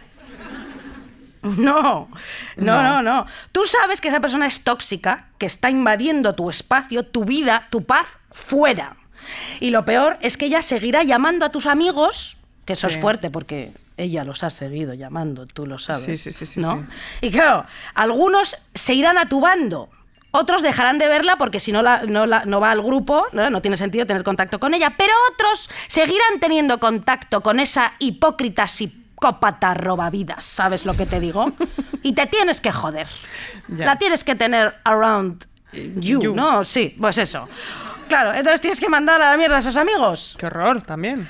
No, 1.57 2.09
no, 2.57 2.83
no, 2.83 3.01
no. 3.01 3.25
Tú 3.51 3.65
sabes 3.65 4.01
que 4.01 4.07
esa 4.09 4.19
persona 4.19 4.47
es 4.47 4.63
tóxica, 4.63 5.27
que 5.37 5.45
está 5.45 5.69
invadiendo 5.69 6.35
tu 6.35 6.49
espacio, 6.49 7.03
tu 7.05 7.25
vida, 7.25 7.67
tu 7.69 7.83
paz 7.83 8.05
fuera. 8.31 8.95
Y 9.59 9.71
lo 9.71 9.83
peor 9.85 10.17
es 10.21 10.37
que 10.37 10.45
ella 10.45 10.61
seguirá 10.61 11.03
llamando 11.03 11.45
a 11.45 11.49
tus 11.49 11.65
amigos, 11.65 12.37
que 12.65 12.73
eso 12.73 12.87
Sí. 12.89 12.95
es 12.95 13.01
fuerte 13.01 13.29
porque 13.29 13.71
ella 13.97 14.23
los 14.23 14.43
ha 14.43 14.49
seguido 14.49 14.93
llamando, 14.93 15.45
tú 15.47 15.65
lo 15.65 15.79
sabes. 15.79 16.03
Sí, 16.03 16.17
sí, 16.17 16.31
sí, 16.33 16.45
sí, 16.45 16.59
¿no? 16.59 16.77
sí. 17.21 17.27
Y 17.27 17.31
claro, 17.31 17.65
algunos 17.95 18.55
se 18.75 18.93
irán 18.93 19.17
a 19.17 19.27
tu 19.27 19.41
bando. 19.41 19.89
Otros 20.31 20.61
dejarán 20.61 20.97
de 20.99 21.07
verla 21.07 21.37
porque 21.37 21.59
si 21.59 21.71
no, 21.71 21.81
la- 21.81 22.03
no, 22.03 22.25
la- 22.25 22.45
no 22.45 22.59
va 22.59 22.69
al 22.71 22.81
grupo, 22.83 23.25
¿no? 23.31 23.49
no 23.49 23.61
tiene 23.61 23.75
sentido 23.77 24.05
tener 24.05 24.23
contacto 24.23 24.59
con 24.59 24.73
ella. 24.73 24.93
Pero 24.97 25.13
otros 25.33 25.69
seguirán 25.87 26.39
teniendo 26.39 26.79
contacto 26.79 27.41
con 27.41 27.59
esa 27.59 27.93
hipócrita 27.99 28.67
psicópata 29.19 29.73
robavidas. 29.73 30.45
¿Sabes 30.45 30.85
lo 30.85 30.93
que 30.95 31.05
te 31.05 31.19
digo? 31.19 31.51
Y 32.03 32.13
te 32.13 32.27
tienes 32.27 32.61
que 32.61 32.71
joder. 32.71 33.07
Ya. 33.67 33.85
La 33.85 33.95
tienes 33.97 34.23
que 34.23 34.35
tener 34.35 34.75
around 34.83 35.45
you, 35.73 36.21
You. 36.21 36.35
¿no? 36.35 36.63
Sí, 36.63 36.95
pues 36.99 37.17
eso. 37.17 37.49
Claro, 38.07 38.31
entonces 38.33 38.61
tienes 38.61 38.79
que 38.79 38.87
mandar 38.89 39.21
a 39.21 39.31
la 39.31 39.37
mierda 39.37 39.55
a 39.57 39.59
esos 39.59 39.75
amigos. 39.75 40.35
Qué 40.37 40.45
horror 40.45 40.81
también. 40.83 41.27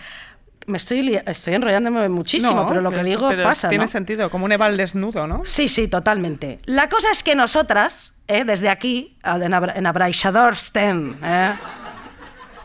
Me 0.67 0.77
estoy, 0.77 1.17
estoy 1.25 1.53
enrollándome 1.53 2.09
muchísimo, 2.09 2.53
No, 2.63 2.67
pero 2.67 2.81
lo 2.81 2.91
que 2.91 3.01
digo 3.03 3.29
pero 3.29 3.43
pasa, 3.43 3.69
Tiene 3.69 3.85
¿no? 3.85 3.89
sentido, 3.89 4.29
como 4.29 4.43
un 4.43 4.51
Eval 4.51 4.75
desnudo, 4.75 5.25
¿no? 5.25 5.45
Sí, 5.45 5.69
sí, 5.69 5.87
totalmente. 5.87 6.59
La 6.65 6.89
cosa 6.89 7.09
es 7.09 7.23
que 7.23 7.35
nosotras, 7.35 8.13
eh, 8.27 8.43
desde 8.43 8.67
aquí, 8.69 9.17
en, 9.23 9.53
Abra- 9.53 9.73
en 9.77 9.87
Abraixadorsten, 9.87 11.17
¿eh? 11.23 11.53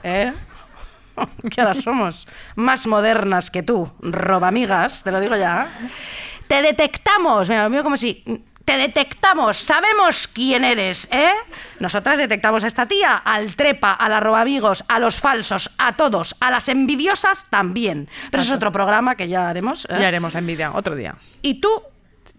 ¿eh? 0.02 0.32
que 1.50 1.60
ahora 1.60 1.74
somos 1.74 2.26
más 2.56 2.86
modernas 2.86 3.50
que 3.50 3.62
tú, 3.62 3.90
robamigas, 4.00 5.02
te 5.02 5.10
lo 5.10 5.20
digo 5.20 5.36
ya. 5.36 5.68
Te 6.46 6.62
detectamos, 6.62 7.48
mira, 7.48 7.64
lo 7.64 7.70
mío 7.70 7.82
como 7.82 7.96
si... 7.96 8.44
Te 8.64 8.76
detectamos, 8.76 9.56
sabemos 9.56 10.28
quién 10.28 10.64
eres, 10.64 11.08
¿eh? 11.10 11.32
Nosotras 11.80 12.16
detectamos 12.16 12.62
a 12.62 12.68
esta 12.68 12.86
tía, 12.86 13.16
al 13.16 13.56
trepa, 13.56 13.90
a 13.92 14.08
la 14.08 14.20
robamigos, 14.20 14.84
a 14.86 15.00
los 15.00 15.18
falsos, 15.18 15.68
a 15.78 15.96
todos, 15.96 16.36
a 16.38 16.48
las 16.48 16.68
envidiosas 16.68 17.50
también. 17.50 18.08
Pero 18.30 18.44
eso 18.44 18.52
es 18.52 18.56
otro 18.58 18.70
programa 18.70 19.16
que 19.16 19.26
ya 19.26 19.48
haremos. 19.48 19.84
¿eh? 19.86 19.96
Ya 20.00 20.06
haremos 20.06 20.34
la 20.34 20.38
envidia 20.38 20.70
otro 20.74 20.94
día. 20.94 21.16
Y 21.42 21.54
tú 21.54 21.82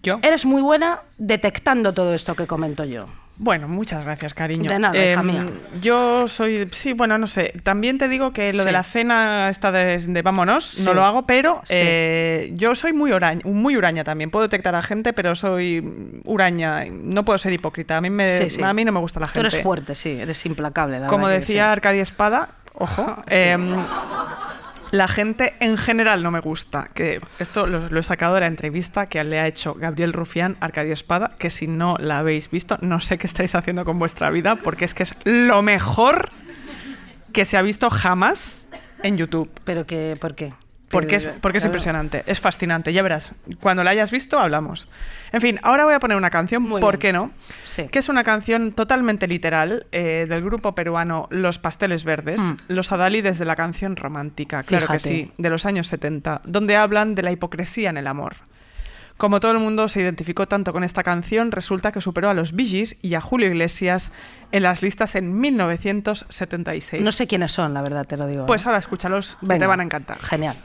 Yo. 0.02 0.20
Eres 0.22 0.46
muy 0.46 0.62
buena 0.62 1.02
detectando 1.18 1.94
todo 1.94 2.13
esto 2.13 2.36
que 2.36 2.48
comento 2.48 2.86
yo. 2.86 3.08
Bueno, 3.36 3.68
muchas 3.68 4.04
gracias, 4.06 4.34
cariño. 4.36 4.70
De 4.70 4.78
nada, 4.78 4.96
hija 4.96 5.20
Em, 5.22 5.25
mía. 5.25 5.46
Yo 5.82 6.28
soy, 6.28 6.70
sí, 6.72 6.94
bueno, 6.94 7.18
no 7.18 7.25
sé. 7.25 7.54
También 7.63 7.98
te 7.98 8.08
digo 8.08 8.32
que 8.32 8.54
lo 8.54 8.60
Sí. 8.60 8.66
de 8.68 8.72
la 8.72 8.84
cena 8.84 9.50
esta 9.50 9.72
de, 9.72 9.98
de 9.98 10.22
vámonos, 10.22 10.63
Sí. 10.66 10.86
no 10.86 10.94
lo 10.94 11.04
hago, 11.04 11.25
pero 11.25 11.60
Sí. 11.66 11.74
eh, 11.75 12.52
yo 12.54 12.75
soy 12.75 12.94
muy 12.94 13.12
uraña, 13.12 13.42
muy 13.46 13.75
uraña 13.75 14.04
también. 14.04 14.30
Puedo 14.30 14.44
detectar 14.44 14.75
a 14.75 14.84
gente, 14.84 15.13
pero 15.13 15.34
soy 15.36 15.84
uraña. 16.25 16.86
No 16.92 17.25
puedo 17.25 17.38
ser 17.40 17.54
hipócrita. 17.54 17.98
A 17.98 18.02
mí, 18.02 18.12
me, 18.12 18.32
a 18.63 18.74
mí 18.74 18.86
no 18.86 18.92
me 18.92 19.00
gusta 19.00 19.20
la 19.20 19.25
Tú 19.25 19.34
gente. 19.34 19.48
eres 19.48 19.63
fuerte, 19.63 19.96
sí, 19.96 20.12
eres 20.12 20.46
implacable. 20.46 21.00
la 21.00 21.08
Como 21.08 21.28
decía. 21.28 21.72
Arcadia 21.72 22.04
Espada, 22.04 22.50
ojo, 22.75 23.24
Sí. 23.28 23.36
La 24.94 25.08
gente 25.08 25.56
en 25.60 25.76
general 25.76 26.22
no 26.22 26.30
me 26.30 26.40
gusta. 26.40 26.92
Que 26.94 27.20
esto 27.40 27.66
lo, 27.66 27.90
lo 27.90 28.00
he 28.00 28.04
sacado 28.04 28.36
de 28.36 28.42
la 28.42 28.46
entrevista 28.46 29.08
que 29.08 29.24
le 29.24 29.40
ha 29.40 29.48
hecho 29.48 29.74
Gabriel 29.74 30.14
Rufián 30.14 30.56
a 30.60 30.66
Arcadia 30.66 30.94
Espada, 30.94 31.32
que 31.40 31.50
si 31.50 31.66
no 31.66 31.98
la 32.00 32.20
habéis 32.20 32.52
visto, 32.52 32.78
no 32.82 33.02
sé 33.02 33.18
qué 33.18 33.26
estáis 33.26 33.56
haciendo 33.56 33.86
con 33.86 33.98
vuestra 33.98 34.30
vida, 34.30 34.56
porque 34.56 34.86
es 34.86 34.94
que 34.94 35.02
es 35.02 35.16
lo 35.24 35.64
mejor 35.64 36.30
que 37.34 37.44
se 37.44 37.58
ha 37.58 37.64
visto 37.64 37.90
jamás 37.90 38.68
en 39.02 39.18
YouTube. 39.18 39.50
Pero 39.64 39.88
que, 39.88 40.16
¿por 40.22 40.36
qué? 40.36 40.54
Porque 40.94 41.16
es, 41.18 41.28
porque 41.42 41.58
es 41.58 41.66
impresionante, 41.66 42.24
es 42.26 42.40
fascinante, 42.40 42.94
ya 42.94 43.02
verás. 43.02 43.36
Cuando 43.60 43.84
la 43.84 43.90
hayas 43.92 44.12
visto, 44.12 44.40
hablamos. 44.40 44.88
En 45.32 45.42
fin, 45.42 45.60
ahora 45.64 45.84
voy 45.86 45.94
a 45.94 46.00
poner 46.00 46.16
una 46.16 46.30
canción, 46.30 46.64
Muy 46.64 46.80
¿por 46.80 46.98
bien. 46.98 47.02
qué 47.02 47.14
no? 47.14 47.32
Sí. 47.66 47.88
Que 47.92 48.00
es 48.00 48.08
una 48.10 48.24
canción 48.24 48.72
totalmente 48.72 49.28
literal 49.28 49.86
eh, 49.92 50.26
del 50.30 50.42
grupo 50.44 50.76
peruano 50.76 51.28
Los 51.32 51.60
Pasteles 51.60 52.04
Verdes, 52.06 52.40
Mm. 52.42 52.54
los 52.70 52.92
adalides 52.92 53.40
de 53.40 53.46
la 53.46 53.56
canción 53.56 53.96
romántica, 53.96 54.64
claro 54.64 54.88
que 54.88 55.00
Fíjate. 55.00 55.10
sí, 55.10 55.32
de 55.38 55.50
los 55.50 55.66
años 55.66 55.88
70, 55.88 56.42
donde 56.46 56.76
hablan 56.78 57.16
de 57.16 57.24
la 57.24 57.32
hipocresía 57.32 57.90
en 57.90 57.98
el 57.98 58.08
amor. 58.08 58.36
Como 59.16 59.40
todo 59.40 59.52
el 59.52 59.60
mundo 59.60 59.88
se 59.90 60.02
identificó 60.02 60.48
tanto 60.48 60.74
con 60.74 60.84
esta 60.84 61.04
canción, 61.04 61.52
resulta 61.52 61.92
que 61.92 62.02
superó 62.02 62.32
a 62.32 62.34
los 62.34 62.54
Bee 62.54 62.66
Gees 62.66 62.98
y 63.04 63.14
a 63.14 63.22
Julio 63.22 63.48
Iglesias 63.48 64.12
en 64.52 64.64
las 64.64 64.82
listas 64.82 65.14
en 65.16 65.40
1976. 65.40 67.04
No 67.04 67.12
sé 67.12 67.28
quiénes 67.28 67.52
son, 67.52 67.74
la 67.76 67.82
verdad, 67.82 68.06
te 68.06 68.18
lo 68.18 68.26
digo. 68.28 68.46
Pues 68.48 68.64
¿eh? 68.64 68.70
ahora 68.70 68.80
escúchalos, 68.80 69.38
que 69.48 69.60
te 69.60 69.66
van 69.68 69.80
a 69.82 69.84
encantar. 69.84 70.20
Genial. 70.20 70.56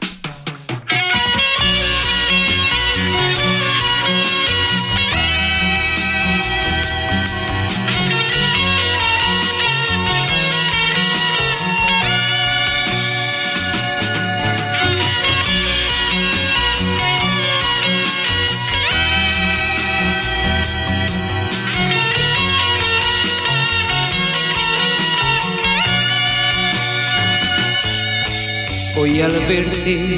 Hoy 29.01 29.21
al 29.21 29.31
verte 29.31 30.17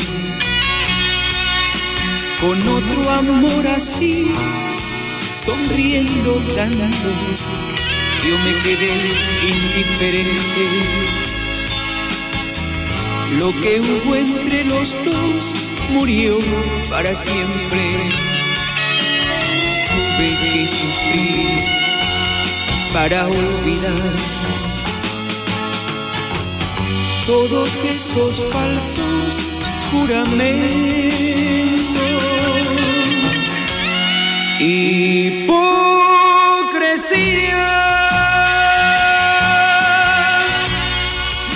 con 2.42 2.68
otro 2.68 3.08
amor 3.12 3.68
así, 3.68 4.26
sonriendo 5.32 6.42
tanto, 6.56 7.12
yo 8.26 8.40
me 8.40 8.54
quedé 8.64 8.92
indiferente. 9.48 10.66
Lo 13.38 13.52
que 13.62 13.82
hubo 13.82 14.16
entre 14.16 14.66
los 14.66 14.98
dos 15.06 15.54
murió 15.92 16.40
para 16.90 17.14
siempre. 17.14 18.00
Tuve 19.94 20.54
que 20.54 20.66
sufrir 20.66 21.50
para 22.92 23.28
olvidar 23.28 24.71
todos 27.26 27.84
esos 27.84 28.42
falsos 28.52 29.48
juramentos. 29.92 30.52
Hipocresía, 34.60 35.58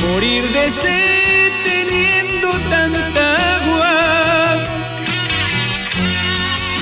morir 0.02 0.44
de 0.54 0.70
sed 0.72 1.52
teniendo 1.64 2.50
tanta 2.70 3.24
agua, 3.58 4.64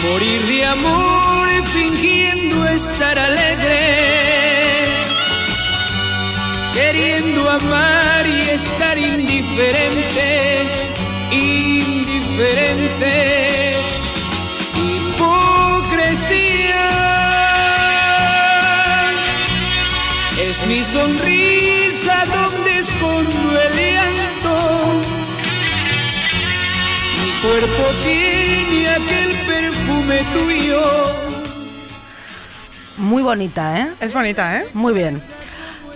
morir 0.04 0.42
de 0.46 0.66
amor 0.66 1.34
fingiendo 1.74 2.68
estar 2.68 3.18
alegre 3.18 3.43
indiferente, 9.54 10.26
indiferente. 11.32 13.14
Hipocresía 14.76 16.86
es 20.42 20.66
mi 20.66 20.84
sonrisa 20.84 22.26
donde 22.26 22.80
escondo 22.80 23.62
el 23.62 23.74
llanto. 23.94 25.02
Mi 27.22 27.30
cuerpo 27.42 27.84
tiene 28.04 28.90
aquel 28.90 29.32
perfume 29.46 30.18
tuyo. 30.34 30.82
Muy 32.98 33.22
bonita, 33.22 33.80
¿eh? 33.80 33.94
Es 34.00 34.14
bonita, 34.14 34.60
¿eh? 34.60 34.66
Muy 34.74 34.94
bien. 34.94 35.22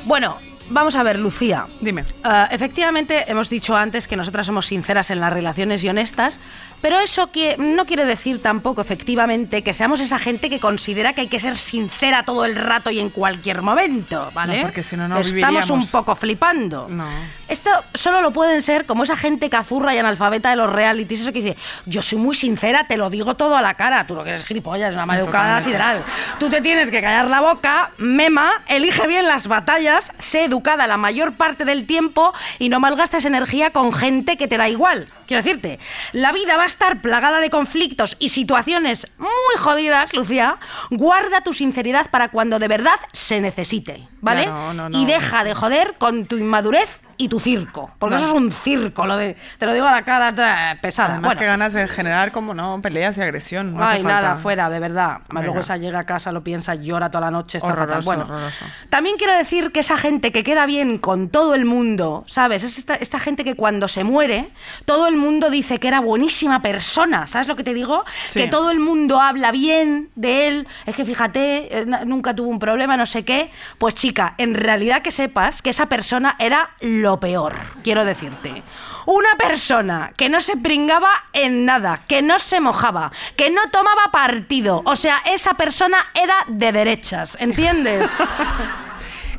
Bueno, 0.05 0.37
Vamos 0.69 0.95
a 0.95 1.03
ver, 1.03 1.17
Lucía. 1.17 1.65
Dime. 1.79 2.03
Ah, 2.23 2.47
efectivamente, 2.51 3.25
hemos 3.27 3.49
dicho 3.49 3.75
antes 3.75 4.07
que 4.07 4.17
nosotras 4.17 4.45
somos 4.45 4.67
sinceras 4.67 5.11
en 5.11 5.19
las 5.19 5.31
relaciones 5.31 5.83
y 5.83 5.89
honestas, 5.89 6.39
pero 6.81 6.99
eso 6.99 7.31
que 7.31 7.55
no 7.57 7.85
quiere 7.85 8.05
decir 8.05 8.41
tampoco, 8.41 8.81
efectivamente, 8.81 9.63
que 9.63 9.73
seamos 9.73 9.99
esa 9.99 10.19
gente 10.19 10.49
que 10.49 10.59
considera 10.59 11.13
que 11.13 11.21
hay 11.21 11.27
que 11.27 11.39
ser 11.39 11.57
sincera 11.57 12.23
todo 12.23 12.45
el 12.45 12.55
rato 12.55 12.91
y 12.91 12.99
en 12.99 13.09
cualquier 13.09 13.61
momento, 13.61 14.29
¿vale? 14.33 14.57
No, 14.57 14.61
porque 14.63 14.83
si 14.83 14.95
no, 14.95 15.07
no 15.07 15.17
Estamos 15.19 15.33
viviríamos. 15.33 15.69
un 15.69 15.87
poco 15.87 16.15
flipando. 16.15 16.87
No. 16.89 17.07
Esto 17.47 17.69
solo 17.93 18.21
lo 18.21 18.31
pueden 18.31 18.61
ser 18.61 18.85
como 18.85 19.03
esa 19.03 19.15
gente 19.15 19.49
cazurra 19.49 19.95
y 19.95 19.97
analfabeta 19.97 20.49
de 20.49 20.55
los 20.55 20.71
realities, 20.71 21.21
eso 21.21 21.33
que 21.33 21.41
dice, 21.41 21.57
yo 21.85 22.01
soy 22.01 22.19
muy 22.19 22.35
sincera, 22.35 22.85
te 22.87 22.97
lo 22.97 23.09
digo 23.09 23.35
todo 23.35 23.55
a 23.55 23.61
la 23.61 23.73
cara, 23.73 24.05
tú 24.05 24.15
lo 24.15 24.23
que 24.23 24.31
eres 24.31 24.45
gilipollas, 24.45 24.93
una 24.93 25.05
maleducada 25.05 25.61
sideral. 25.61 26.03
Tú 26.39 26.49
te 26.49 26.61
tienes 26.61 26.91
que 26.91 27.01
callar 27.01 27.27
la 27.27 27.41
boca, 27.41 27.91
mema, 27.97 28.51
elige 28.67 29.07
bien 29.07 29.27
las 29.27 29.47
batallas, 29.47 30.11
sé 30.19 30.45
educada 30.45 30.87
la 30.87 30.97
mayor 30.97 31.33
parte 31.33 31.65
del 31.65 31.85
tiempo 31.85 32.33
y 32.59 32.69
no 32.69 32.79
malgastes 32.79 33.25
energía 33.25 33.71
con 33.71 33.93
gente 33.93 34.37
que 34.37 34.47
te 34.47 34.57
da 34.57 34.69
igual. 34.69 35.07
Quiero 35.27 35.43
decirte, 35.43 35.79
la 36.13 36.31
vida 36.31 36.55
va 36.55 36.63
a 36.63 36.67
estar 36.67 37.01
plagada 37.01 37.39
de 37.39 37.49
conflictos 37.49 38.15
y 38.17 38.29
situaciones 38.29 39.07
muy 39.17 39.29
jodidas, 39.57 40.13
Lucía. 40.13 40.57
Guarda 40.89 41.41
tu 41.41 41.53
sinceridad 41.53 42.09
para 42.09 42.29
cuando 42.29 42.59
de 42.59 42.69
verdad 42.69 42.99
se 43.11 43.41
necesite, 43.41 44.07
¿vale? 44.21 44.45
Claro, 44.45 44.73
no, 44.73 44.89
no. 44.89 44.97
Y 44.97 45.05
deja 45.05 45.43
de 45.43 45.53
joder 45.53 45.95
con 45.97 46.25
tu 46.27 46.37
inmadurez 46.37 47.01
y 47.17 47.29
tu 47.29 47.39
circo. 47.39 47.89
Porque 47.99 48.15
No. 48.15 48.21
eso 48.21 48.29
es 48.29 48.33
un 48.35 48.51
circo, 48.51 49.05
lo 49.05 49.17
de, 49.17 49.35
te 49.57 49.65
lo 49.65 49.73
digo 49.73 49.85
a 49.87 49.91
la 49.91 50.03
cara 50.03 50.77
pesada. 50.81 51.13
Además 51.13 51.29
Bueno. 51.29 51.39
que 51.39 51.45
ganas 51.45 51.73
de 51.73 51.87
generar 51.87 52.31
como 52.31 52.53
no 52.53 52.79
peleas 52.81 53.17
y 53.17 53.21
agresión. 53.21 53.73
No 53.75 53.83
Ay, 53.83 53.95
hace 53.99 54.03
falta. 54.03 54.21
nada, 54.21 54.35
fuera, 54.35 54.69
de 54.69 54.79
verdad. 54.79 55.17
Además, 55.25 55.43
luego 55.45 55.59
esa 55.61 55.77
llega 55.77 55.99
a 55.99 56.03
casa, 56.03 56.31
lo 56.31 56.43
piensa, 56.43 56.75
llora 56.75 57.09
toda 57.09 57.25
la 57.25 57.31
noche, 57.31 57.57
está 57.57 57.69
Horroroso, 57.71 57.93
fatal. 58.01 58.03
Bueno, 58.05 58.23
horroroso. 58.23 58.65
también 58.89 59.15
quiero 59.17 59.33
decir 59.33 59.71
que 59.71 59.79
esa 59.79 59.97
gente 59.97 60.31
que 60.31 60.43
queda 60.43 60.65
bien 60.65 60.97
con 60.99 61.29
todo 61.29 61.55
el 61.55 61.65
mundo, 61.65 62.23
¿sabes? 62.27 62.63
Es 62.63 62.77
esta, 62.77 62.95
esta 62.95 63.19
gente 63.19 63.43
que 63.43 63.55
cuando 63.55 63.87
se 63.87 64.03
muere, 64.03 64.49
todo 64.85 65.07
el 65.07 65.15
mundo 65.15 65.49
dice 65.49 65.79
que 65.79 65.87
era 65.87 65.99
buenísima 66.01 66.61
persona, 66.61 67.25
¿sabes 67.27 67.47
lo 67.47 67.55
que 67.55 67.63
te 67.63 67.73
digo? 67.73 68.03
Sí. 68.25 68.41
Que 68.41 68.47
todo 68.47 68.69
el 68.71 68.79
mundo 68.79 69.21
habla 69.21 69.51
bien 69.51 70.09
de 70.15 70.47
él, 70.47 70.67
es 70.85 70.95
que 70.95 71.05
fíjate, 71.05 71.79
eh, 71.79 71.85
nunca 72.05 72.35
tuvo 72.35 72.49
un 72.49 72.59
problema, 72.59 72.95
no 72.97 73.05
sé 73.05 73.23
qué. 73.25 73.49
Pues 73.77 73.95
chica, 73.95 74.35
en 74.37 74.53
realidad 74.53 75.01
que 75.01 75.11
sepas 75.11 75.61
que 75.61 75.69
esa 75.71 75.87
persona 75.87 76.35
era 76.39 76.69
lo 76.81 77.06
peor, 77.15 77.55
quiero 77.83 78.03
decirte. 78.03 78.63
Una 79.05 79.35
persona 79.37 80.11
que 80.17 80.27
no 80.27 80.41
se 80.41 80.57
pringaba 80.57 81.09
en 81.31 81.63
nada, 81.63 82.01
que 82.05 82.21
no 82.21 82.39
se 82.39 82.59
mojaba, 82.59 83.09
que 83.37 83.49
no 83.49 83.61
tomaba 83.71 84.11
partido. 84.11 84.81
O 84.83 84.97
sea, 84.97 85.21
esa 85.25 85.53
persona 85.53 86.07
era 86.13 86.35
de 86.47 86.73
derechas, 86.73 87.37
¿entiendes? 87.39 88.21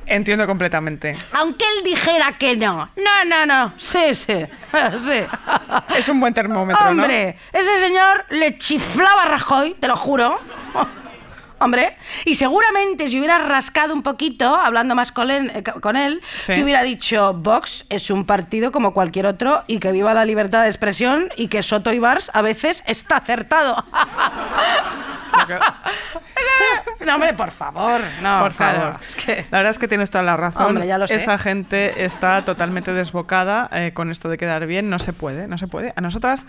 Entiendo 0.08 0.46
completamente. 0.46 1.14
Aunque 1.32 1.66
él 1.76 1.84
dijera 1.84 2.32
que 2.38 2.56
no. 2.56 2.88
No, 2.96 3.24
no, 3.26 3.44
no. 3.44 3.74
Sí, 3.76 4.14
sí. 4.14 4.46
Sí. 5.06 5.20
Es 5.96 6.08
un 6.08 6.20
buen 6.20 6.32
termómetro, 6.32 6.94
¿no? 6.94 7.02
Hombre, 7.02 7.38
ese 7.52 7.78
señor 7.78 8.24
le 8.30 8.56
chiflaba 8.56 9.22
a 9.24 9.28
Rajoy, 9.28 9.74
te 9.74 9.86
lo 9.86 9.96
juro. 9.96 10.40
Hombre, 11.60 11.96
y 12.24 12.34
seguramente 12.36 13.08
si 13.08 13.18
hubieras 13.18 13.46
rascado 13.46 13.92
un 13.94 14.02
poquito, 14.02 14.54
hablando 14.54 14.94
más 14.94 15.12
con 15.12 15.30
él, 15.30 15.50
eh, 15.54 15.62
con 15.80 15.96
él 15.96 16.20
Sí. 16.40 16.54
te 16.54 16.62
hubiera 16.62 16.82
dicho, 16.82 17.34
Vox 17.34 17.84
es 17.88 18.10
un 18.10 18.24
partido 18.24 18.70
como 18.72 18.92
cualquier 18.94 19.26
otro 19.26 19.64
y 19.66 19.78
que 19.80 19.90
viva 19.92 20.14
la 20.14 20.24
libertad 20.24 20.62
de 20.62 20.68
expresión 20.68 21.30
y 21.36 21.48
que 21.48 21.62
Soto 21.62 21.92
y 21.92 21.98
Bars 21.98 22.30
a 22.34 22.42
veces 22.42 22.82
está 22.86 23.16
acertado. 23.16 23.84
no, 27.06 27.14
hombre, 27.14 27.34
por 27.34 27.50
favor, 27.50 28.00
no, 28.22 28.40
Por 28.42 28.54
claro, 28.54 28.80
favor. 28.80 28.98
es 29.00 29.16
que... 29.16 29.46
La 29.50 29.58
verdad 29.58 29.70
es 29.70 29.78
que 29.78 29.88
tienes 29.88 30.10
toda 30.10 30.24
la 30.24 30.36
razón. 30.36 30.66
Hombre, 30.66 30.86
ya 30.86 30.98
lo 30.98 31.06
sé. 31.06 31.14
Esa 31.16 31.38
gente 31.38 32.04
está 32.04 32.44
totalmente 32.44 32.92
desbocada 32.92 33.68
eh, 33.72 33.92
con 33.94 34.10
esto 34.10 34.28
de 34.28 34.36
quedar 34.38 34.66
bien. 34.66 34.90
No 34.90 34.98
se 34.98 35.12
puede, 35.12 35.46
no 35.48 35.58
se 35.58 35.66
puede. 35.68 35.92
A 35.96 36.00
nosotras 36.00 36.46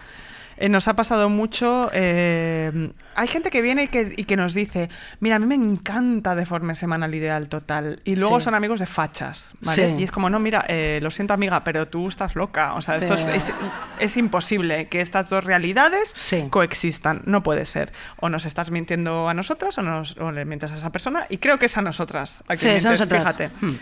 eh, 0.59 0.69
nos 0.69 0.87
ha 0.87 0.93
pasado 0.95 1.29
mucho. 1.29 1.89
eh, 1.93 2.91
hay 3.15 3.27
gente 3.27 3.49
que 3.49 3.61
viene 3.61 3.83
y 3.83 3.87
que, 3.87 4.13
y 4.15 4.25
que 4.25 4.35
nos 4.37 4.53
dice: 4.53 4.89
Mira, 5.19 5.37
a 5.37 5.39
mí 5.39 5.45
me 5.45 5.55
encanta 5.55 6.35
Deforme 6.35 6.75
Semanal 6.75 7.15
Ideal 7.15 7.49
Total. 7.49 8.01
Y 8.03 8.15
luego 8.17 8.39
Sí. 8.39 8.43
son 8.45 8.55
amigos 8.55 8.79
de 8.79 8.85
fachas. 8.85 9.53
¿vale? 9.61 9.87
Sí. 9.89 9.95
Y 9.99 10.03
es 10.03 10.11
como: 10.11 10.29
No, 10.29 10.39
mira, 10.39 10.65
eh, 10.67 10.99
lo 11.01 11.09
siento, 11.11 11.33
amiga, 11.33 11.63
pero 11.63 11.87
tú 11.87 12.07
estás 12.07 12.35
loca. 12.35 12.73
O 12.75 12.81
sea, 12.81 12.97
esto 12.97 13.13
es, 13.15 13.25
es, 13.27 13.53
es 13.99 14.17
imposible 14.17 14.87
que 14.89 15.01
estas 15.01 15.29
dos 15.29 15.43
realidades 15.43 16.13
coexistan. 16.49 17.21
No 17.25 17.41
puede 17.41 17.65
ser. 17.65 17.91
O 18.19 18.29
nos 18.29 18.45
estás 18.45 18.69
mintiendo 18.69 19.29
a 19.29 19.33
nosotras 19.33 19.77
o, 19.77 19.81
nos, 19.81 20.17
o 20.17 20.31
le 20.31 20.45
mientes 20.45 20.71
a 20.71 20.75
esa 20.75 20.91
persona. 20.91 21.25
Y 21.29 21.37
creo 21.37 21.57
que 21.57 21.65
es 21.67 21.77
a 21.77 21.81
nosotras. 21.81 22.43
A 22.47 22.55
quien 22.55 22.73
mientes. 22.75 23.07
Fíjate. 23.07 23.49
Hmm. 23.61 23.75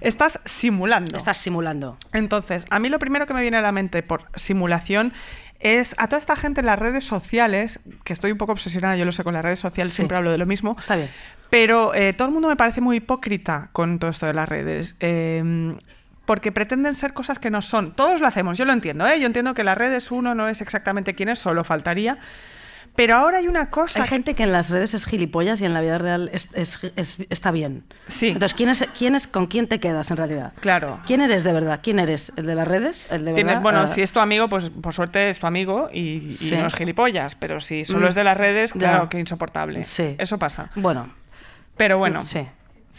Estás 0.00 0.40
simulando. 0.44 1.16
Estás 1.16 1.38
simulando. 1.38 1.96
Entonces, 2.12 2.66
a 2.70 2.78
mí 2.78 2.88
lo 2.88 3.00
primero 3.00 3.26
que 3.26 3.34
me 3.34 3.42
viene 3.42 3.56
a 3.56 3.60
la 3.60 3.72
mente 3.72 4.04
por 4.04 4.26
simulación 4.36 5.12
es 5.60 5.94
a 5.98 6.06
toda 6.08 6.20
esta 6.20 6.36
gente 6.36 6.60
en 6.60 6.66
las 6.66 6.78
redes 6.78 7.04
sociales, 7.04 7.80
que 8.04 8.12
estoy 8.12 8.32
un 8.32 8.38
poco 8.38 8.52
obsesionada, 8.52 8.96
yo 8.96 9.04
lo 9.04 9.12
sé, 9.12 9.24
con 9.24 9.34
las 9.34 9.42
redes 9.44 9.60
sociales, 9.60 9.92
Sí. 9.92 9.96
siempre 9.96 10.16
hablo 10.16 10.30
de 10.30 10.38
lo 10.38 10.46
mismo. 10.46 10.76
Está 10.78 10.96
bien. 10.96 11.08
Pero 11.50 11.94
eh, 11.94 12.12
todo 12.12 12.28
el 12.28 12.34
mundo 12.34 12.48
me 12.48 12.56
parece 12.56 12.80
muy 12.80 12.98
hipócrita 12.98 13.68
con 13.72 13.98
todo 13.98 14.10
esto 14.10 14.26
de 14.26 14.34
las 14.34 14.48
redes. 14.48 14.96
eh, 15.00 15.74
porque 16.26 16.52
pretenden 16.52 16.94
ser 16.94 17.14
cosas 17.14 17.38
que 17.38 17.50
no 17.50 17.62
son. 17.62 17.92
Todos 17.92 18.20
lo 18.20 18.26
hacemos, 18.26 18.58
yo 18.58 18.66
lo 18.66 18.74
entiendo, 18.74 19.06
¿eh? 19.08 19.18
Yo 19.18 19.24
entiendo 19.24 19.54
que 19.54 19.64
las 19.64 19.78
redes 19.78 20.10
uno 20.10 20.34
no 20.34 20.46
es 20.50 20.60
exactamente 20.60 21.14
quién 21.14 21.30
es, 21.30 21.38
solo 21.38 21.64
faltaría. 21.64 22.18
Pero 22.98 23.14
ahora 23.14 23.38
hay 23.38 23.46
una 23.46 23.70
cosa. 23.70 24.02
Hay 24.02 24.08
gente 24.08 24.34
que 24.34 24.42
en 24.42 24.50
las 24.50 24.70
redes 24.70 24.92
es 24.92 25.06
gilipollas 25.06 25.60
y 25.60 25.64
en 25.64 25.72
la 25.72 25.80
vida 25.80 25.98
real 25.98 26.30
es- 26.32 26.48
es- 26.52 26.80
es- 26.96 27.18
está 27.30 27.52
bien. 27.52 27.84
Sí. 28.08 28.30
Entonces, 28.30 28.54
¿quién 28.54 28.70
es, 28.70 28.84
quién 28.98 29.14
es, 29.14 29.28
¿con 29.28 29.46
quién 29.46 29.68
te 29.68 29.78
quedas 29.78 30.10
en 30.10 30.16
realidad? 30.16 30.52
Claro. 30.60 30.98
¿Quién 31.06 31.20
eres 31.20 31.44
de 31.44 31.52
verdad? 31.52 31.78
¿Quién 31.80 32.00
eres? 32.00 32.32
¿El 32.34 32.46
de 32.46 32.56
las 32.56 32.66
redes? 32.66 33.06
¿El 33.12 33.24
de 33.24 33.34
verdad? 33.34 33.62
bueno, 33.62 33.82
Ah, 33.82 33.86
si 33.86 34.02
es 34.02 34.10
tu 34.10 34.18
amigo, 34.18 34.48
pues 34.48 34.70
por 34.70 34.94
suerte 34.94 35.30
es 35.30 35.38
tu 35.38 35.46
amigo 35.46 35.88
y, 35.94 36.36
no 36.50 36.66
es 36.66 36.74
gilipollas. 36.74 37.36
Pero 37.36 37.60
si 37.60 37.84
solo 37.84 38.06
Mm. 38.06 38.08
es 38.08 38.14
de 38.16 38.24
las 38.24 38.36
redes, 38.36 38.72
Ya. 38.72 38.78
claro, 38.80 39.08
que 39.08 39.20
insoportable. 39.20 39.84
Sí. 39.84 40.16
Eso 40.18 40.36
pasa. 40.40 40.70
Bueno, 40.74 41.08
Pero 41.76 41.98
bueno. 41.98 42.24
sí. 42.24 42.44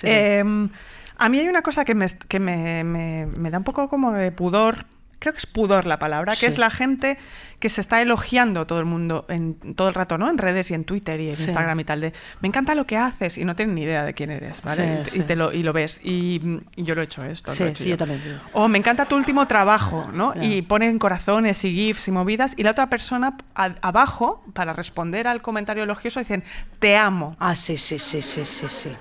Em, 0.04 0.70
a 1.18 1.28
mí 1.28 1.40
hay 1.40 1.50
una 1.50 1.62
cosa 1.62 1.84
que, 1.84 1.94
me, 1.94 2.06
que 2.30 2.40
me, 2.40 2.86
me- 2.86 3.26
me 3.38 3.52
da 3.52 3.58
un 3.58 3.66
poco 3.66 3.90
como 3.90 4.14
de 4.14 4.32
pudor. 4.32 4.86
Creo 5.20 5.34
que 5.34 5.40
es 5.40 5.46
pudor 5.46 5.86
la 5.86 6.00
palabra, 6.00 6.32
que 6.32 6.40
Sí. 6.40 6.46
es 6.46 6.58
la 6.58 6.70
gente 6.70 7.18
que 7.60 7.68
se 7.68 7.82
está 7.82 8.02
elogiando 8.02 8.66
todo 8.66 8.80
el 8.80 8.86
mundo 8.86 9.26
en 9.28 9.56
todo 9.76 9.90
el 9.90 9.94
rato, 9.94 10.18
¿no? 10.18 10.30
En 10.30 10.38
redes 10.38 10.72
y 10.72 10.74
en 10.76 10.86
Twitter 10.86 11.20
y 11.20 11.28
en 11.30 11.36
Sí. 11.36 11.44
Instagram 11.44 11.78
y 11.82 11.84
tal 11.84 12.00
de 12.00 12.14
me 12.40 12.48
encanta 12.48 12.74
lo 12.74 12.86
que 12.86 12.96
haces 12.96 13.38
y 13.38 13.44
no 13.44 13.54
tienen 13.54 13.76
ni 13.76 13.82
idea 13.84 14.06
de 14.06 14.14
quién 14.14 14.30
eres, 14.32 14.62
¿vale? 14.62 15.04
Sí, 15.06 15.20
y, 15.20 15.24
te 15.24 15.36
lo, 15.36 15.52
y 15.52 15.62
lo 15.64 15.74
ves. 15.74 16.00
Y, 16.04 16.62
y 16.78 16.84
yo 16.84 16.96
lo 16.96 17.02
he 17.02 17.04
hecho 17.04 17.24
esto. 17.26 17.52
Sí, 17.52 17.64
he 17.64 17.68
hecho 17.68 17.84
yo 17.84 17.98
también, 17.98 18.22
yo. 18.24 18.32
O 18.54 18.70
me 18.70 18.78
encanta 18.78 19.06
tu 19.06 19.18
último 19.18 19.46
trabajo, 19.46 20.10
¿no? 20.14 20.34
Y 20.42 20.62
ponen 20.62 20.98
corazones 21.00 21.66
y 21.66 21.74
gifs 21.76 22.08
y 22.08 22.12
movidas 22.12 22.54
y 22.58 22.64
la 22.64 22.72
otra 22.72 22.90
persona 22.90 23.36
a- 23.56 23.76
abajo, 23.82 24.42
para 24.54 24.72
responder 24.72 25.28
al 25.28 25.42
comentario 25.42 25.84
elogioso, 25.84 26.22
dicen 26.22 26.44
te 26.80 26.96
amo 26.96 27.36
Ah, 27.40 27.56
sí, 27.58 27.76
sí, 27.78 28.00
sí, 28.00 28.22
sí, 28.22 28.46
sí, 28.46 28.66
sí. 28.70 28.92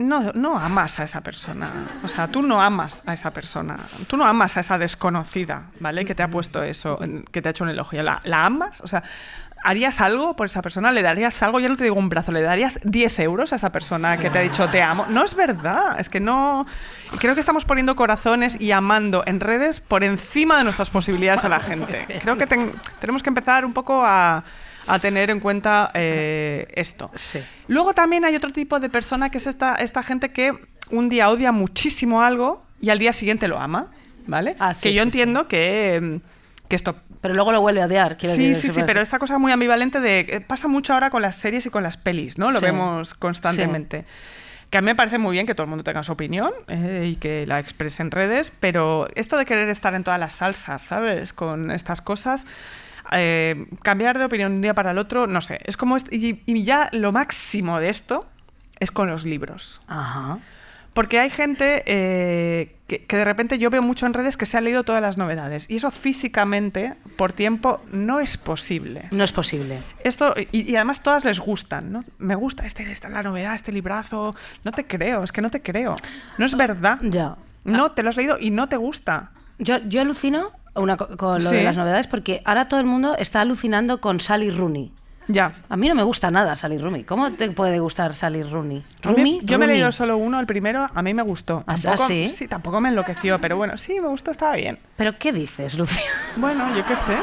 No, 0.00 0.32
no 0.32 0.58
amas 0.58 0.98
a 0.98 1.04
esa 1.04 1.20
persona. 1.20 1.68
O 2.02 2.08
sea, 2.08 2.26
tú 2.28 2.42
no 2.42 2.60
amas 2.62 3.02
a 3.06 3.12
esa 3.12 3.32
persona. 3.32 3.76
Tú 4.08 4.16
no 4.16 4.24
amas 4.24 4.56
a 4.56 4.60
esa 4.60 4.78
desconocida, 4.78 5.66
¿vale? 5.78 6.04
Que 6.04 6.14
te 6.14 6.22
ha 6.22 6.28
puesto 6.28 6.62
eso, 6.62 6.98
que 7.30 7.42
te 7.42 7.48
ha 7.48 7.50
hecho 7.50 7.64
un 7.64 7.70
elogio. 7.70 8.02
¿La, 8.02 8.18
la 8.24 8.46
amas? 8.46 8.80
O 8.80 8.86
sea, 8.86 9.02
¿harías 9.62 10.00
algo 10.00 10.34
por 10.36 10.46
esa 10.46 10.62
persona? 10.62 10.90
¿Le 10.90 11.02
darías 11.02 11.42
algo? 11.42 11.60
Ya 11.60 11.68
no 11.68 11.76
te 11.76 11.84
digo 11.84 11.96
un 11.96 12.08
brazo, 12.08 12.32
¿le 12.32 12.40
darías 12.40 12.80
10 12.82 13.18
euros 13.18 13.52
a 13.52 13.56
esa 13.56 13.72
persona 13.72 14.16
que 14.16 14.30
te 14.30 14.38
ha 14.38 14.42
dicho 14.42 14.70
te 14.70 14.82
amo? 14.82 15.04
No 15.10 15.22
es 15.22 15.34
verdad. 15.34 16.00
Es 16.00 16.08
que 16.08 16.18
no. 16.18 16.66
Creo 17.18 17.34
que 17.34 17.40
estamos 17.40 17.66
poniendo 17.66 17.94
corazones 17.94 18.58
y 18.58 18.72
amando 18.72 19.22
en 19.26 19.38
redes 19.38 19.80
por 19.80 20.02
encima 20.02 20.56
de 20.56 20.64
nuestras 20.64 20.88
posibilidades 20.88 21.44
a 21.44 21.50
la 21.50 21.60
gente. 21.60 22.06
Creo 22.22 22.36
que 22.38 22.46
ten- 22.46 22.72
tenemos 23.00 23.22
que 23.22 23.28
empezar 23.28 23.66
un 23.66 23.74
poco 23.74 24.02
a, 24.04 24.44
a 24.94 24.98
tener 24.98 25.30
en 25.30 25.40
cuenta 25.40 25.90
eh, 25.94 26.66
esto. 26.74 27.10
Sí. 27.14 27.40
Luego 27.68 27.94
también 27.94 28.24
hay 28.24 28.34
otro 28.36 28.52
tipo 28.52 28.80
de 28.80 28.88
persona 28.88 29.30
que 29.30 29.38
es 29.38 29.46
esta, 29.46 29.74
esta 29.76 30.02
gente 30.02 30.30
que 30.32 30.52
un 30.90 31.08
día 31.08 31.30
odia 31.30 31.52
muchísimo 31.52 32.22
algo 32.22 32.62
y 32.80 32.90
al 32.90 32.98
día 32.98 33.12
siguiente 33.12 33.46
lo 33.48 33.58
ama, 33.58 33.88
¿vale? 34.26 34.56
Ah, 34.58 34.74
sí, 34.74 34.88
que 34.88 34.94
yo 34.94 35.02
sí, 35.02 35.08
entiendo 35.08 35.46
que, 35.48 36.20
que 36.68 36.76
esto... 36.76 36.96
Pero 37.20 37.34
luego 37.34 37.52
lo 37.52 37.60
vuelve 37.60 37.82
a 37.82 37.86
odiar. 37.86 38.16
quiero 38.16 38.34
Sí, 38.34 38.48
decir, 38.48 38.70
sí, 38.70 38.80
sí, 38.80 38.82
pero 38.86 39.02
esta 39.02 39.18
cosa 39.18 39.36
muy 39.38 39.52
ambivalente 39.52 40.00
de... 40.00 40.20
eh, 40.20 40.40
Pasa 40.40 40.68
mucho 40.68 40.94
ahora 40.94 41.10
con 41.10 41.20
las 41.20 41.36
series 41.36 41.66
y 41.66 41.70
con 41.70 41.82
las 41.82 41.96
pelis, 41.98 42.38
¿no? 42.38 42.50
Lo 42.50 42.60
Sí. 42.60 42.64
vemos 42.64 43.12
constantemente. 43.14 44.06
Que 44.70 44.78
a 44.78 44.80
mí 44.80 44.86
me 44.86 44.94
parece 44.94 45.18
muy 45.18 45.32
bien 45.32 45.46
que 45.46 45.54
todo 45.54 45.64
el 45.64 45.68
mundo 45.68 45.82
tenga 45.84 46.02
su 46.02 46.12
opinión 46.12 46.50
eh, 46.68 47.08
y 47.12 47.16
que 47.16 47.44
la 47.46 47.58
exprese 47.58 48.02
en 48.02 48.10
redes, 48.12 48.52
pero 48.60 49.08
esto 49.16 49.36
de 49.36 49.44
querer 49.44 49.68
estar 49.68 49.94
en 49.96 50.02
todas 50.04 50.18
las 50.20 50.32
salsas, 50.34 50.80
¿sabes? 50.80 51.32
Con 51.32 51.70
estas 51.72 52.00
cosas, 52.00 52.46
eh, 53.12 53.66
cambiar 53.82 54.18
de 54.18 54.24
opinión 54.24 54.52
de 54.52 54.56
un 54.56 54.62
día 54.62 54.74
para 54.74 54.90
el 54.92 54.98
otro, 54.98 55.26
no 55.26 55.40
sé. 55.40 55.60
Es 55.64 55.76
como... 55.76 55.96
est- 55.96 56.12
y, 56.12 56.42
y 56.46 56.64
ya 56.64 56.88
lo 56.92 57.12
máximo 57.12 57.80
de 57.80 57.88
esto 57.88 58.26
es 58.78 58.90
con 58.90 59.08
los 59.08 59.24
libros. 59.24 59.80
Ajá. 59.86 60.38
Porque 60.92 61.20
hay 61.20 61.30
gente 61.30 61.84
eh, 61.86 62.74
que, 62.88 63.04
que 63.04 63.16
de 63.16 63.24
repente 63.24 63.58
yo 63.58 63.70
veo 63.70 63.80
mucho 63.80 64.06
en 64.06 64.12
redes 64.12 64.36
que 64.36 64.44
se 64.44 64.56
han 64.58 64.64
leído 64.64 64.82
todas 64.82 65.00
las 65.00 65.18
novedades. 65.18 65.70
Y 65.70 65.76
eso 65.76 65.92
físicamente, 65.92 66.94
por 67.16 67.32
tiempo, 67.32 67.80
no 67.92 68.18
es 68.18 68.36
posible. 68.36 69.04
No 69.12 69.22
es 69.22 69.30
posible. 69.30 69.84
Esto, 70.02 70.34
y, 70.50 70.68
y 70.68 70.74
además 70.74 71.00
todas 71.00 71.24
les 71.24 71.38
gustan, 71.38 71.92
¿no? 71.92 72.04
Me 72.18 72.34
gusta 72.34 72.66
este, 72.66 72.90
esta 72.90 73.08
la 73.08 73.22
novedad, 73.22 73.54
este 73.54 73.70
librazo. 73.70 74.34
No 74.64 74.72
te 74.72 74.84
creo, 74.84 75.22
es 75.22 75.30
que 75.30 75.42
no 75.42 75.50
te 75.50 75.62
creo. 75.62 75.94
No 76.38 76.44
es 76.44 76.56
verdad. 76.56 76.98
Ya. 77.02 77.36
No, 77.62 77.92
te 77.92 78.02
lo 78.02 78.08
has 78.08 78.16
leído 78.16 78.36
y 78.40 78.50
no 78.50 78.68
te 78.68 78.76
gusta. 78.76 79.30
Yo, 79.58 79.78
yo 79.86 80.00
alucino 80.00 80.50
una 80.74 80.96
con 80.96 81.42
lo 81.42 81.50
Sí. 81.50 81.56
de 81.56 81.64
las 81.64 81.76
novedades 81.76 82.06
porque 82.06 82.42
ahora 82.44 82.68
todo 82.68 82.80
el 82.80 82.86
mundo 82.86 83.16
está 83.18 83.40
alucinando 83.40 84.00
con 84.00 84.20
Sally 84.20 84.50
Rooney. 84.50 84.92
Ya. 85.28 85.54
A 85.68 85.76
mí 85.76 85.88
no 85.88 85.94
me 85.94 86.02
gusta 86.02 86.30
nada 86.32 86.56
Sally 86.56 86.76
Rooney. 86.78 87.04
¿Cómo 87.04 87.30
te 87.30 87.50
puede 87.52 87.78
gustar 87.78 88.16
Sally 88.16 88.42
Rooney? 88.42 88.84
¿Rooney? 89.02 89.40
yo 89.44 89.58
me 89.60 89.66
he 89.66 89.68
leído 89.68 89.92
solo 89.92 90.16
uno, 90.16 90.40
el 90.40 90.46
primero, 90.46 90.88
a 90.92 91.02
mí 91.02 91.14
me 91.14 91.22
gustó. 91.22 91.62
¿Ah, 91.68 91.76
Tampoco, 91.80 92.08
sí? 92.08 92.48
tampoco 92.48 92.80
me 92.80 92.88
enloqueció, 92.88 93.40
pero 93.40 93.56
bueno, 93.56 93.76
sí, 93.78 94.00
me 94.00 94.08
gustó, 94.08 94.32
estaba 94.32 94.56
bien. 94.56 94.78
¿Pero 94.96 95.18
qué 95.18 95.32
dices, 95.32 95.76
Lucía? 95.78 96.02
Bueno, 96.36 96.74
yo 96.76 96.84
qué 96.84 96.96
sé. 96.96 97.16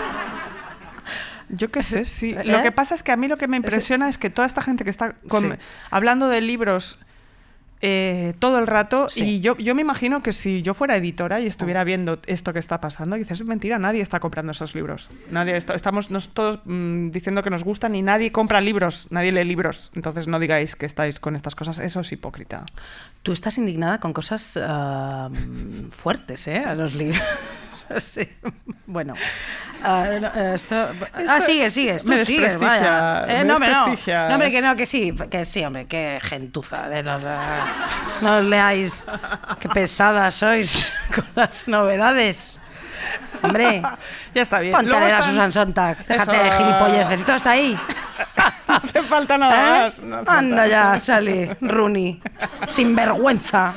Yo 1.50 1.72
qué 1.72 1.82
sé, 1.82 2.04
sí. 2.06 2.32
¿Eh? 2.38 2.44
Lo 2.44 2.62
que 2.62 2.72
pasa 2.74 2.94
es 2.96 3.04
que 3.04 3.12
a 3.14 3.18
mí 3.18 3.28
lo 3.30 3.38
que 3.38 3.48
me 3.48 3.56
impresiona 3.58 4.10
es 4.10 4.18
que 4.18 4.30
toda 4.30 4.46
esta 4.46 4.62
gente 4.62 4.84
que 4.84 4.90
está 4.90 5.14
con- 5.30 5.44
Sí. 5.44 5.50
hablando 5.92 6.28
de 6.28 6.42
libros 6.42 7.00
eh, 7.82 8.34
todo 8.40 8.58
el 8.60 8.66
rato, 8.68 9.08
Sí. 9.10 9.24
y 9.24 9.40
yo, 9.40 9.56
yo 9.58 9.76
me 9.76 9.82
imagino 9.82 10.24
que 10.24 10.32
si 10.32 10.62
yo 10.64 10.74
fuera 10.74 10.96
editora 10.96 11.40
y 11.40 11.46
estuviera 11.48 11.84
viendo 11.84 12.20
esto 12.26 12.52
que 12.54 12.60
está 12.60 12.82
pasando, 12.82 13.16
dices, 13.16 13.42
es 13.42 13.48
mentira, 13.48 13.78
nadie 13.78 14.02
está 14.02 14.20
comprando 14.20 14.52
esos 14.52 14.74
libros. 14.74 15.10
Nadie 15.30 15.56
está- 15.58 15.76
estamos 15.76 16.10
nos, 16.10 16.30
todos 16.30 16.60
mm, 16.66 17.12
diciendo 17.12 17.44
que 17.44 17.50
nos 17.52 17.64
gustan 17.64 17.94
y 17.96 18.02
nadie 18.02 18.32
compra 18.32 18.62
libros, 18.62 19.08
nadie 19.12 19.32
lee 19.32 19.44
libros. 19.44 19.92
Entonces 19.96 20.28
no 20.28 20.40
digáis 20.40 20.76
que 20.76 20.86
estáis 20.88 21.20
con 21.20 21.36
estas 21.36 21.54
cosas, 21.56 21.78
eso 21.80 22.00
es 22.00 22.12
hipócrita. 22.12 22.66
Tú 23.22 23.32
estás 23.32 23.58
indignada 23.58 24.00
con 24.00 24.14
cosas 24.14 24.58
ah, 24.62 25.30
fuertes, 25.92 26.48
¿eh? 26.48 26.60
A 26.60 26.74
los 26.74 26.96
libros. 26.96 27.22
Sí. 28.00 28.28
Bueno. 28.86 29.14
Ah, 29.84 30.06
eh, 30.10 30.52
esto... 30.56 30.76
ah, 31.30 31.42
sigue, 31.42 31.70
sigue. 31.70 31.98
Tú 32.00 32.08
me 32.08 32.26
sigues, 32.26 32.58
vaya. 32.58 33.26
Eh, 33.28 33.40
me 33.40 33.44
no, 33.46 33.54
hombre, 33.56 33.70
no. 33.70 33.76
desprestigias. 33.76 34.30
No, 34.30 34.36
hombre, 34.36 34.52
que 34.52 34.62
no, 34.62 34.76
que 34.76 34.86
sí. 34.86 35.16
Que 35.30 35.46
sí, 35.46 35.64
hombre, 35.64 35.86
qué 35.88 36.20
gentuza. 36.22 36.88
De 36.90 37.04
los, 37.04 37.22
no 38.22 38.38
os 38.38 38.46
leáis. 38.46 39.06
Qué 39.60 39.70
pesadas 39.70 40.36
sois 40.36 40.94
con 41.16 41.26
las 41.36 41.68
novedades. 41.68 42.60
Hombre. 43.42 43.82
Ya 44.34 44.44
está 44.44 44.60
bien. 44.60 44.72
Ponte 44.72 44.94
a 44.96 45.22
Susan 45.24 45.52
Sontag. 45.52 46.06
Déjate 46.06 46.36
Eso. 46.36 46.44
de 46.44 46.52
gilipolleces. 46.52 47.26
Todo 47.26 47.36
está 47.38 47.52
ahí. 47.52 47.80
No 48.68 48.76
hace 48.76 49.02
falta 49.02 49.36
nada 49.36 49.56
¿Eh? 49.56 49.84
más. 49.84 50.02
no 50.02 50.16
hace 50.18 50.26
falta. 50.26 50.40
Anda 50.40 50.68
ya, 50.68 51.00
Sally 51.00 51.50
Rooney. 51.62 52.22
Sin 52.70 52.96
vergüenza. 52.96 53.74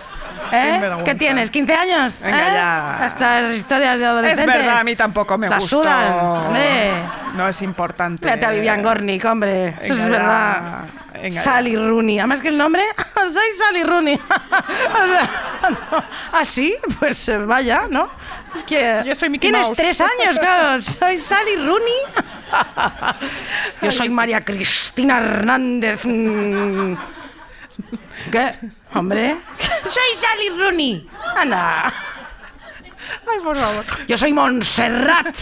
¿Eh? 0.53 0.81
¿Qué 1.05 1.15
tienes? 1.15 1.53
¿15 1.53 1.71
años? 1.77 2.21
Venga, 2.23 2.49
¿Eh? 2.51 2.53
ya. 2.55 3.07
Estas 3.07 3.51
historias 3.53 3.99
de 3.99 4.05
Es 4.05 4.09
adolescentes. 4.11 4.47
verdad, 4.47 4.79
a 4.79 4.85
mí 4.85 4.97
tampoco 4.97 5.39
me 5.39 5.49
Las 5.49 5.61
gustó. 5.61 5.79
sudan, 5.83 6.13
hombre. 6.19 6.93
No 7.35 7.49
es 7.49 7.63
importante. 7.63 8.25
Fíjate 8.25 8.47
a 8.47 8.51
Vivian 8.51 8.83
Gornick, 8.83 9.25
hombre. 9.25 9.77
Eso 9.81 9.95
es 9.95 10.01
ya. 10.01 10.09
verdad. 10.09 10.79
Venga 11.13 11.29
ya. 11.29 11.43
Sally 11.43 11.77
Rooney. 11.77 12.19
Además 12.19 12.41
que 12.43 12.49
el 12.49 12.59
nombre, 12.59 12.83
soy 13.15 13.53
Sally 13.59 13.83
Rooney. 13.85 14.21
O 14.91 15.07
sea, 15.07 15.71
no. 15.71 15.77
¿Ah? 16.33 16.43
Pues 16.99 17.29
eh, 17.29 17.39
vaya, 17.39 17.83
¿no? 17.91 18.09
Que- 18.67 19.03
Yo 19.07 19.15
soy 19.15 19.29
Mickey 19.31 19.51
Tienes 19.51 19.69
Mouse. 19.69 19.77
tres 19.77 20.01
años, 20.01 20.39
claro. 20.39 20.81
Soy 20.83 21.17
Sally 21.19 21.57
Rooney. 21.57 22.01
Yo 23.83 23.91
soy 23.91 24.09
María 24.09 24.45
Cristina 24.45 25.19
Hernández. 25.19 26.05
¿Qué? 28.31 28.55
Hombre. 28.95 29.37
Soy 29.85 30.17
Sally 30.17 30.49
Rooney. 30.51 31.09
Anda. 31.37 31.87
Ay, 31.87 33.39
por 33.43 33.57
favor. 33.57 33.85
Yo 34.07 34.17
soy 34.17 34.33
Montserrat. 34.33 35.37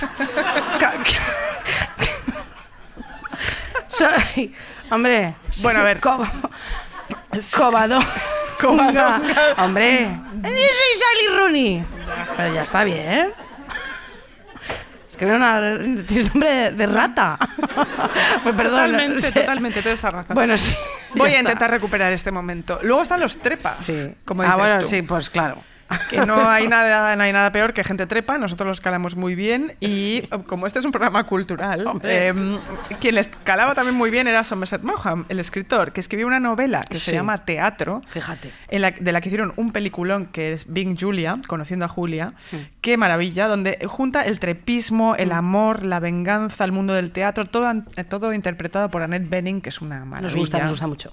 Soy. 3.88 4.54
Hombre. 4.90 5.34
Bueno, 5.62 5.80
a 5.80 5.82
ver. 5.84 6.00
Co-. 6.00 6.26
Covadonga. 7.60 9.20
Hombre. 9.58 10.08
Yo 10.42 10.48
soy 10.50 10.92
Sally 10.94 11.36
Rooney. 11.36 11.84
Pero 12.36 12.54
ya 12.54 12.62
está 12.62 12.84
bien. 12.84 13.32
Que 15.18 15.26
una. 15.26 15.60
Tienes 16.06 16.34
nombre 16.34 16.72
de 16.72 16.86
rata. 16.86 17.38
Pues 18.42 18.54
perdón. 18.54 18.92
Totalmente, 18.92 19.20
sí. 19.20 19.32
totalmente, 19.32 19.82
tienes 19.82 20.02
razón. 20.02 20.34
Bueno, 20.34 20.56
sí. 20.56 20.74
Voy 21.14 21.28
a 21.28 21.32
está. 21.32 21.40
intentar 21.40 21.70
recuperar 21.70 22.12
este 22.12 22.30
momento. 22.30 22.78
Luego 22.82 23.02
están 23.02 23.20
los 23.20 23.36
trepas. 23.38 23.76
Sí. 23.76 24.14
Como 24.24 24.42
ah, 24.42 24.46
dices 24.46 24.58
bueno, 24.58 24.80
tú. 24.82 24.88
sí, 24.88 25.02
pues 25.02 25.30
claro. 25.30 25.62
Que 26.10 26.24
no 26.26 26.48
hay 26.48 26.68
nada, 26.68 27.16
no 27.16 27.22
hay 27.22 27.32
nada 27.32 27.50
peor 27.52 27.72
que 27.72 27.82
gente 27.84 28.06
trepa, 28.06 28.36
nosotros 28.38 28.66
los 28.66 28.80
calamos 28.80 29.16
muy 29.16 29.34
bien 29.34 29.74
y 29.80 30.22
como 30.46 30.66
este 30.66 30.78
es 30.78 30.84
un 30.84 30.92
programa 30.92 31.24
cultural, 31.24 31.84
em, 32.04 32.58
quien 33.00 33.14
les 33.14 33.28
calaba 33.28 33.74
también 33.74 33.96
muy 33.96 34.10
bien 34.10 34.28
era 34.28 34.44
Somerset 34.44 34.82
Maugham, 34.82 35.24
el 35.28 35.40
escritor, 35.40 35.92
que 35.92 36.00
escribió 36.00 36.26
una 36.26 36.40
novela 36.40 36.82
que 36.82 36.96
se 36.98 37.12
llama 37.12 37.38
Teatro, 37.38 38.02
Fíjate. 38.08 38.52
en 38.68 38.82
la- 38.82 38.90
de 38.90 39.12
la 39.12 39.20
que 39.20 39.28
hicieron 39.28 39.52
un 39.56 39.72
peliculón 39.72 40.26
que 40.26 40.52
es 40.52 40.70
Bing 40.72 40.96
Julia, 40.98 41.38
conociendo 41.46 41.84
a 41.86 41.88
Julia. 41.88 42.34
Mm. 42.52 42.56
Qué 42.82 42.96
maravilla, 42.96 43.46
donde 43.48 43.78
junta 43.86 44.22
el 44.22 44.38
trepismo, 44.40 45.14
el 45.16 45.32
amor, 45.32 45.82
la 45.84 46.00
venganza, 46.00 46.64
el 46.64 46.72
mundo 46.72 46.92
del 46.94 47.12
teatro, 47.12 47.44
todo, 47.46 47.66
an- 47.66 47.86
todo 48.08 48.32
interpretado 48.32 48.90
por 48.90 49.02
Annette 49.02 49.28
Bening, 49.28 49.60
que 49.62 49.70
es 49.70 49.80
una 49.80 50.04
maravilla. 50.04 50.20
Nos 50.28 50.36
gusta, 50.36 50.58
nos 50.58 50.70
gusta 50.70 50.86
mucho. 50.86 51.12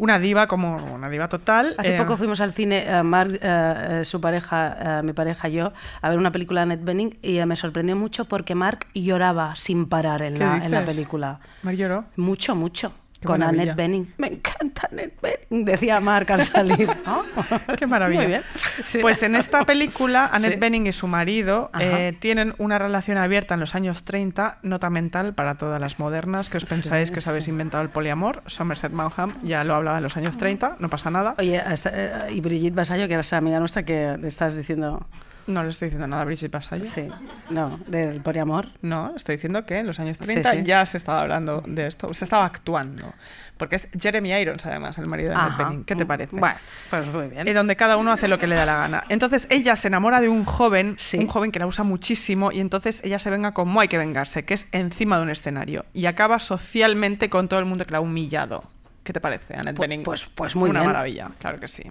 Una 0.00 0.18
diva 0.18 0.46
como 0.46 0.76
una 0.94 1.10
diva 1.10 1.28
total. 1.28 1.74
Hace 1.76 1.94
eh, 1.94 1.98
poco 1.98 2.16
fuimos 2.16 2.40
al 2.40 2.52
cine, 2.52 2.84
eh, 2.88 3.02
Mark, 3.02 3.38
eh, 3.42 4.00
su 4.04 4.18
pareja, 4.18 5.02
mi 5.04 5.12
pareja 5.12 5.50
y 5.50 5.52
yo, 5.52 5.74
a 6.00 6.08
ver 6.08 6.18
una 6.18 6.32
película 6.32 6.60
de 6.60 6.62
Annette 6.62 6.84
Bening 6.84 7.18
y 7.20 7.44
me 7.44 7.54
sorprendió 7.54 7.96
mucho 7.96 8.24
porque 8.24 8.54
Mark 8.54 8.86
lloraba 8.94 9.54
sin 9.56 9.86
parar 9.86 10.22
en, 10.22 10.34
¿Qué 10.34 10.40
la, 10.40 10.64
en 10.64 10.70
la 10.70 10.86
película. 10.86 11.40
Mar 11.62 11.74
lloró. 11.74 12.06
Mucho, 12.16 12.54
mucho. 12.54 12.94
Qué 13.20 13.26
con 13.26 13.40
maravilla. 13.40 13.62
Annette 13.64 13.76
Bening. 13.76 14.14
Me 14.16 14.28
encanta 14.28 14.88
Annette 14.90 15.18
Bening, 15.20 15.64
decía 15.66 16.00
Mark 16.00 16.32
al 16.32 16.42
salir. 16.44 16.88
¿no? 17.06 17.22
Qué 17.78 17.86
maravilla. 17.86 18.20
Muy 18.22 18.28
bien. 18.28 18.42
Sí. 18.84 18.98
Pues 19.00 19.22
en 19.22 19.36
esta 19.36 19.64
película, 19.66 20.26
Annette 20.32 20.54
Sí. 20.54 20.58
Bening 20.58 20.86
y 20.86 20.92
su 20.92 21.06
marido 21.06 21.70
eh, 21.78 22.16
tienen 22.18 22.54
una 22.56 22.78
relación 22.78 23.18
abierta 23.18 23.54
en 23.54 23.60
los 23.60 23.74
años 23.74 24.04
30, 24.04 24.60
nota 24.62 24.88
mental 24.88 25.34
para 25.34 25.56
todas 25.56 25.78
las 25.80 25.98
modernas, 25.98 26.48
que 26.48 26.56
os 26.56 26.64
pensáis 26.64 27.08
Sí, 27.08 27.12
que 27.12 27.18
os 27.18 27.28
habéis 27.28 27.44
sí. 27.44 27.50
inventado 27.50 27.82
el 27.82 27.90
poliamor. 27.90 28.42
Somerset 28.46 28.92
Maugham 28.92 29.34
ya 29.42 29.64
lo 29.64 29.74
hablaba 29.74 29.98
en 29.98 30.02
los 30.02 30.16
años 30.16 30.38
30, 30.38 30.76
no 30.78 30.88
pasa 30.88 31.10
nada. 31.10 31.34
Oye, 31.38 31.58
hasta- 31.58 31.90
eh, 31.92 32.32
y 32.32 32.40
Brigitte 32.40 32.74
Basayo, 32.74 33.06
que 33.06 33.12
era 33.14 33.20
esa 33.20 33.36
amiga 33.36 33.58
nuestra 33.58 33.82
que 33.84 34.16
le 34.18 34.28
estás 34.28 34.56
diciendo... 34.56 35.06
No 35.50 35.62
le 35.62 35.68
estoy 35.70 35.86
diciendo 35.86 36.06
nada 36.06 36.22
a 36.22 36.24
Brigitte 36.24 36.52
Basayo. 36.52 36.84
Sí, 36.84 37.08
no, 37.50 37.78
del 37.86 38.20
poliamor. 38.20 38.68
No, 38.82 39.12
estoy 39.16 39.34
diciendo 39.36 39.64
que 39.66 39.78
en 39.78 39.86
los 39.86 39.98
años 40.00 40.16
Sí, 40.20 40.24
30 40.26 40.52
sí. 40.52 40.62
ya 40.64 40.86
se 40.86 40.96
estaba 40.96 41.20
hablando 41.20 41.62
de 41.66 41.86
esto, 41.86 42.12
se 42.14 42.24
estaba 42.24 42.44
actuando. 42.44 43.12
Porque 43.56 43.76
es 43.76 43.88
Jeremy 44.00 44.30
Irons, 44.32 44.64
además, 44.64 44.96
el 44.98 45.06
marido 45.06 45.30
de 45.30 45.36
Annette 45.36 45.52
Ajá. 45.60 45.64
Bening. 45.68 45.84
¿Qué 45.84 45.94
te 45.96 46.06
parece? 46.06 46.34
Bueno, 46.34 46.56
pues 46.88 47.06
muy 47.08 47.26
bien. 47.28 47.46
y 47.46 47.52
donde 47.52 47.76
cada 47.76 47.96
uno 47.98 48.10
hace 48.12 48.26
lo 48.28 48.38
que 48.38 48.46
le 48.46 48.56
da 48.56 48.64
la 48.64 48.76
gana. 48.76 49.04
Entonces 49.10 49.46
ella 49.50 49.76
se 49.76 49.88
enamora 49.88 50.20
de 50.20 50.28
un 50.30 50.44
joven, 50.44 50.94
Sí. 50.96 51.18
un 51.18 51.26
joven 51.26 51.52
que 51.52 51.58
la 51.58 51.66
usa 51.66 51.84
muchísimo, 51.84 52.52
y 52.52 52.60
entonces 52.60 53.02
ella 53.04 53.18
se 53.18 53.28
venga 53.28 53.52
como 53.52 53.80
hay 53.80 53.88
que 53.88 53.98
vengarse, 53.98 54.44
que 54.44 54.54
es 54.54 54.66
encima 54.72 55.16
de 55.18 55.24
un 55.24 55.30
escenario. 55.30 55.84
Y 55.92 56.06
acaba 56.06 56.38
socialmente 56.38 57.28
con 57.28 57.48
todo 57.48 57.60
el 57.60 57.66
mundo 57.66 57.84
que 57.84 57.90
la 57.92 57.98
ha 57.98 58.00
humillado. 58.00 58.64
¿Qué 59.04 59.12
te 59.12 59.20
parece, 59.20 59.54
Annette 59.54 59.76
Pues- 59.76 59.88
Bening? 59.88 60.04
pues- 60.04 60.26
pues 60.34 60.56
muy 60.56 60.70
Una 60.70 60.80
bien. 60.80 60.92
maravilla, 60.92 61.30
claro 61.38 61.58
que 61.60 61.68
sí. 61.68 61.82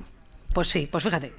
Pues 0.53 0.67
sí, 0.67 0.87
pues 0.91 1.03
fíjate. 1.03 1.33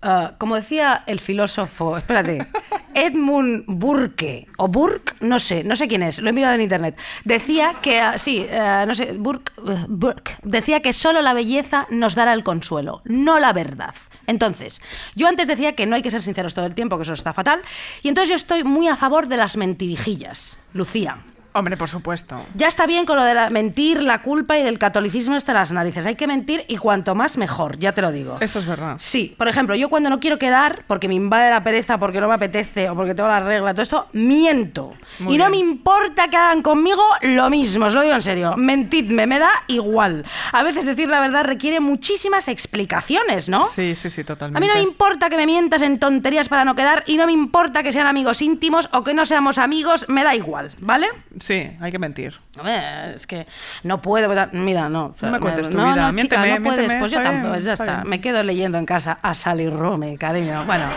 Ah, 0.00 0.34
como 0.38 0.54
decía 0.54 1.02
el 1.06 1.18
filósofo, 1.18 1.96
espérate, 1.96 2.46
Edmund 2.94 3.64
Burke, 3.66 4.46
o 4.56 4.68
Burke, 4.68 5.16
no 5.20 5.40
sé, 5.40 5.64
no 5.64 5.74
sé 5.74 5.88
quién 5.88 6.04
es, 6.04 6.20
lo 6.20 6.30
he 6.30 6.32
mirado 6.32 6.54
en 6.54 6.60
internet, 6.60 6.96
decía 7.24 7.76
que, 7.82 7.98
ah, 7.98 8.16
sí, 8.16 8.46
eh, 8.48 8.84
no 8.86 8.94
sé, 8.94 9.14
Burke, 9.14 9.50
eh, 9.66 9.86
Burke, 9.88 10.36
decía 10.44 10.82
que 10.82 10.92
solo 10.92 11.20
la 11.20 11.34
belleza 11.34 11.88
nos 11.90 12.14
dará 12.14 12.32
el 12.32 12.44
consuelo, 12.44 13.02
no 13.06 13.40
la 13.40 13.52
verdad. 13.52 13.94
Entonces, 14.28 14.80
yo 15.16 15.26
antes 15.26 15.48
decía 15.48 15.74
que 15.74 15.86
no 15.86 15.96
hay 15.96 16.02
que 16.02 16.12
ser 16.12 16.22
sinceros 16.22 16.54
todo 16.54 16.66
el 16.66 16.76
tiempo, 16.76 16.96
que 16.96 17.02
eso 17.02 17.14
está 17.14 17.32
fatal, 17.32 17.60
y 18.04 18.08
entonces 18.08 18.28
yo 18.28 18.36
estoy 18.36 18.62
muy 18.62 18.86
a 18.86 18.94
favor 18.94 19.26
de 19.26 19.36
las 19.36 19.56
mentirijillas, 19.56 20.58
Lucía. 20.74 21.24
Hombre, 21.52 21.76
por 21.76 21.88
supuesto. 21.88 22.40
Ya 22.54 22.68
está 22.68 22.86
bien 22.86 23.06
con 23.06 23.16
lo 23.16 23.24
de 23.24 23.34
la 23.34 23.50
mentir, 23.50 24.02
la 24.02 24.22
culpa 24.22 24.58
y 24.58 24.62
del 24.62 24.78
catolicismo 24.78 25.34
hasta 25.34 25.52
las 25.52 25.72
narices. 25.72 26.06
Hay 26.06 26.14
que 26.14 26.26
mentir 26.26 26.64
y 26.68 26.76
cuanto 26.76 27.14
más 27.14 27.36
mejor, 27.36 27.78
ya 27.78 27.92
te 27.92 28.02
lo 28.02 28.12
digo. 28.12 28.36
Eso 28.40 28.58
es 28.58 28.66
verdad. 28.66 28.96
Sí, 28.98 29.34
por 29.36 29.48
ejemplo, 29.48 29.74
yo 29.74 29.88
cuando 29.88 30.10
no 30.10 30.20
quiero 30.20 30.38
quedar, 30.38 30.84
porque 30.86 31.08
me 31.08 31.14
invade 31.14 31.50
la 31.50 31.64
pereza, 31.64 31.98
porque 31.98 32.20
no 32.20 32.28
me 32.28 32.34
apetece 32.34 32.88
o 32.90 32.94
porque 32.94 33.14
tengo 33.14 33.28
la 33.28 33.40
regla, 33.40 33.72
todo 33.72 33.82
esto, 33.82 34.08
miento. 34.12 34.94
Muy 35.18 35.34
y 35.34 35.38
no 35.38 35.50
me 35.50 35.56
importa 35.56 36.28
que 36.28 36.36
hagan 36.36 36.62
conmigo 36.62 37.02
lo 37.22 37.50
mismo, 37.50 37.86
os 37.86 37.94
lo 37.94 38.02
digo 38.02 38.14
en 38.14 38.22
serio. 38.22 38.54
Mentidme, 38.56 39.26
me 39.26 39.38
da 39.38 39.50
igual. 39.68 40.24
A 40.52 40.62
veces 40.62 40.84
decir 40.86 41.08
la 41.08 41.20
verdad 41.20 41.44
requiere 41.44 41.80
muchísimas 41.80 42.48
explicaciones, 42.48 43.48
¿no? 43.48 43.64
Sí, 43.64 43.94
sí, 43.94 44.10
sí, 44.10 44.22
totalmente. 44.22 44.58
A 44.58 44.60
mí 44.60 44.66
no 44.66 44.74
me 44.74 44.88
importa 44.88 45.30
que 45.30 45.36
me 45.36 45.46
mientas 45.46 45.82
en 45.82 45.98
tonterías 45.98 46.48
para 46.48 46.64
no 46.64 46.74
quedar 46.74 47.04
y 47.06 47.16
no 47.16 47.26
me 47.26 47.32
importa 47.32 47.82
que 47.82 47.92
sean 47.92 48.06
amigos 48.06 48.42
íntimos 48.42 48.88
o 48.92 49.02
que 49.02 49.14
no 49.14 49.26
seamos 49.26 49.58
amigos, 49.58 50.06
me 50.08 50.24
da 50.24 50.34
igual, 50.34 50.72
¿vale? 50.80 51.08
Sí, 51.40 51.70
hay 51.80 51.90
que 51.90 51.98
mentir. 51.98 52.34
Hombre, 52.56 53.14
es 53.14 53.26
que 53.26 53.46
no 53.82 54.00
puedo. 54.00 54.28
Mira, 54.52 54.88
no. 54.88 55.14
No 55.20 55.30
me 55.30 55.40
cuentes 55.40 55.68
tu 55.68 55.76
no, 55.76 55.92
vida, 55.92 56.10
No, 56.12 56.18
chica, 56.18 56.42
miénteme, 56.42 56.58
no 56.58 56.62
puedes. 56.62 56.78
miénteme, 56.80 57.00
Pues 57.00 57.10
yo 57.10 57.20
bien, 57.20 57.32
tampoco, 57.32 57.56
ya 57.58 57.72
está. 57.72 58.04
Me 58.04 58.20
quedo 58.20 58.42
leyendo 58.42 58.78
en 58.78 58.86
casa 58.86 59.18
a 59.22 59.34
Sally 59.34 59.68
Rooney, 59.68 60.16
cariño. 60.16 60.64
Bueno. 60.66 60.88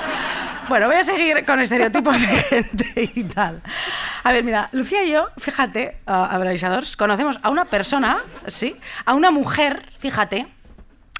Bueno, 0.70 0.88
voy 0.88 0.96
a 0.96 1.04
seguir 1.04 1.44
con 1.46 1.60
estereotipos 1.60 2.20
de 2.22 2.28
gente 2.28 3.12
y 3.14 3.24
tal. 3.26 3.62
A 4.24 4.32
ver, 4.32 4.44
mira, 4.44 4.70
Lucía 4.72 5.04
y 5.04 5.12
yo, 5.12 5.28
fíjate, 5.38 5.98
uh, 6.08 6.12
abraisadores, 6.12 6.96
conocemos 6.96 7.40
a 7.42 7.50
una 7.50 7.66
persona, 7.66 8.20
sí, 8.48 8.78
a 9.04 9.14
una 9.14 9.32
mujer, 9.32 9.84
fíjate, 9.98 10.48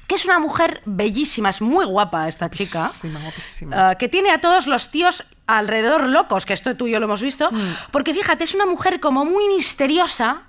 que 0.06 0.14
es 0.14 0.24
una 0.24 0.38
mujer 0.38 0.80
bellísima, 0.86 1.50
es 1.50 1.60
muy 1.60 1.84
guapa 1.84 2.28
esta 2.28 2.48
chica. 2.50 2.80
Guapísima, 2.80 3.20
guapísima. 3.20 3.90
Uh, 3.90 3.98
que 3.98 4.08
tiene 4.08 4.30
a 4.30 4.40
todos 4.40 4.66
los 4.66 4.88
tíos 4.90 5.24
alrededor 5.46 6.08
locos, 6.08 6.46
que 6.46 6.52
esto 6.52 6.76
tú 6.76 6.86
y 6.86 6.92
yo 6.92 7.00
lo 7.00 7.06
hemos 7.06 7.22
visto, 7.22 7.50
porque 7.90 8.14
fíjate, 8.14 8.44
es 8.44 8.54
una 8.54 8.66
mujer 8.66 9.00
como 9.00 9.24
muy 9.24 9.48
misteriosa, 9.48 10.42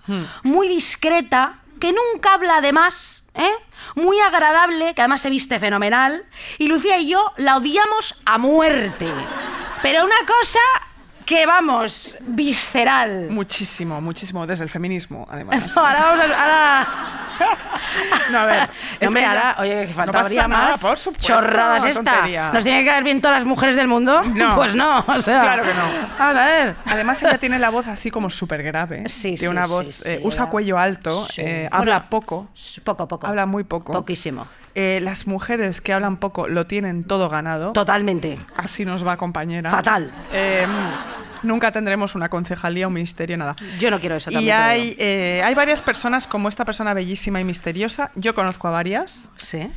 muy 0.43 0.67
discreta, 0.67 1.59
que 1.79 1.93
nunca 1.93 2.35
habla 2.35 2.61
de 2.61 2.71
más, 2.71 3.23
¿eh? 3.33 3.51
muy 3.95 4.19
agradable, 4.19 4.93
que 4.93 5.01
además 5.01 5.21
se 5.21 5.29
viste 5.29 5.59
fenomenal, 5.59 6.25
y 6.57 6.67
Lucía 6.67 6.97
y 6.99 7.09
yo 7.09 7.33
la 7.37 7.57
odiamos 7.57 8.15
a 8.25 8.37
muerte. 8.37 9.11
Pero 9.81 10.05
una 10.05 10.19
cosa 10.25 10.59
que, 11.25 11.45
vamos, 11.45 12.15
visceral. 12.21 13.29
Muchísimo, 13.29 14.01
muchísimo, 14.01 14.45
desde 14.47 14.63
el 14.63 14.69
feminismo, 14.69 15.27
además. 15.29 15.75
No, 15.75 15.81
ahora 15.85 16.01
vamos 16.03 16.19
a... 16.19 16.41
Ahora... 16.43 16.87
No, 18.31 18.39
a 18.39 18.45
ver. 18.45 18.55
No, 18.69 18.73
es 18.99 19.07
hombre, 19.07 19.21
que 19.21 19.27
ahora, 19.27 19.55
oye, 19.59 19.81
que 19.81 19.87
no 19.87 19.93
faltaría 19.93 20.47
nada, 20.47 20.71
más. 20.71 20.81
por 20.81 20.97
supuesto, 20.97 21.27
Chorradas 21.33 21.85
esta. 21.85 22.11
tontería. 22.13 22.51
¿Nos 22.53 22.63
tiene 22.63 22.79
que 22.81 22.85
caer 22.89 23.03
bien 23.03 23.21
todas 23.21 23.37
las 23.37 23.45
mujeres 23.45 23.75
del 23.75 23.87
mundo? 23.87 24.23
No. 24.23 24.55
Pues 24.55 24.75
no, 24.75 25.03
o 25.07 25.21
sea. 25.21 25.41
Claro 25.41 25.63
que 25.63 25.73
no. 25.73 25.83
Vamos 26.17 26.37
a 26.37 26.45
ver. 26.45 26.75
Además, 26.85 27.21
ella 27.23 27.37
tiene 27.37 27.59
la 27.59 27.69
voz 27.69 27.87
así 27.87 28.09
como 28.11 28.29
súper 28.29 28.63
grave. 28.63 29.09
Sí, 29.09 29.35
tiene 29.35 29.37
sí, 29.37 29.47
una 29.47 29.63
sí, 29.63 29.69
voz. 29.69 29.95
sí, 29.95 30.09
eh, 30.09 30.19
usa 30.23 30.45
cuello 30.47 30.77
alto, 30.77 31.25
eh, 31.37 31.67
Bueno, 31.69 31.69
habla 31.71 32.09
poco. 32.09 32.47
Poco, 32.83 33.07
poco. 33.07 33.27
Habla 33.27 33.45
muy 33.45 33.63
poco. 33.63 33.91
Poquísimo. 33.91 34.47
Eh, 34.75 34.99
las 35.01 35.27
mujeres 35.27 35.81
que 35.81 35.93
hablan 35.93 36.17
poco 36.17 36.47
lo 36.47 36.65
tienen 36.65 37.03
todo 37.03 37.29
ganado. 37.29 37.73
Totalmente. 37.73 38.37
Así 38.55 38.85
nos 38.85 39.05
va, 39.05 39.17
compañera. 39.17 39.69
Fatal. 39.69 40.11
Eh, 40.31 40.65
nunca 41.43 41.71
tendremos 41.71 42.15
una 42.15 42.29
concejalía, 42.29 42.87
un 42.87 42.93
ministerio, 42.93 43.37
nada. 43.37 43.55
Yo 43.79 43.91
no 43.91 43.99
quiero 43.99 44.15
eso 44.15 44.31
también. 44.31 44.47
Y 44.47 44.51
hay, 44.51 44.95
eh, 44.97 45.41
hay 45.43 45.53
varias 45.53 45.81
personas 45.81 46.25
como 46.25 46.49
esta 46.49 46.65
persona 46.65 46.93
bellísima 46.93 47.39
y 47.39 47.43
misteriosa. 47.43 48.11
Yo 48.15 48.33
conozco 48.33 48.67
a 48.67 48.71
varias. 48.71 49.29
Sí. 49.37 49.69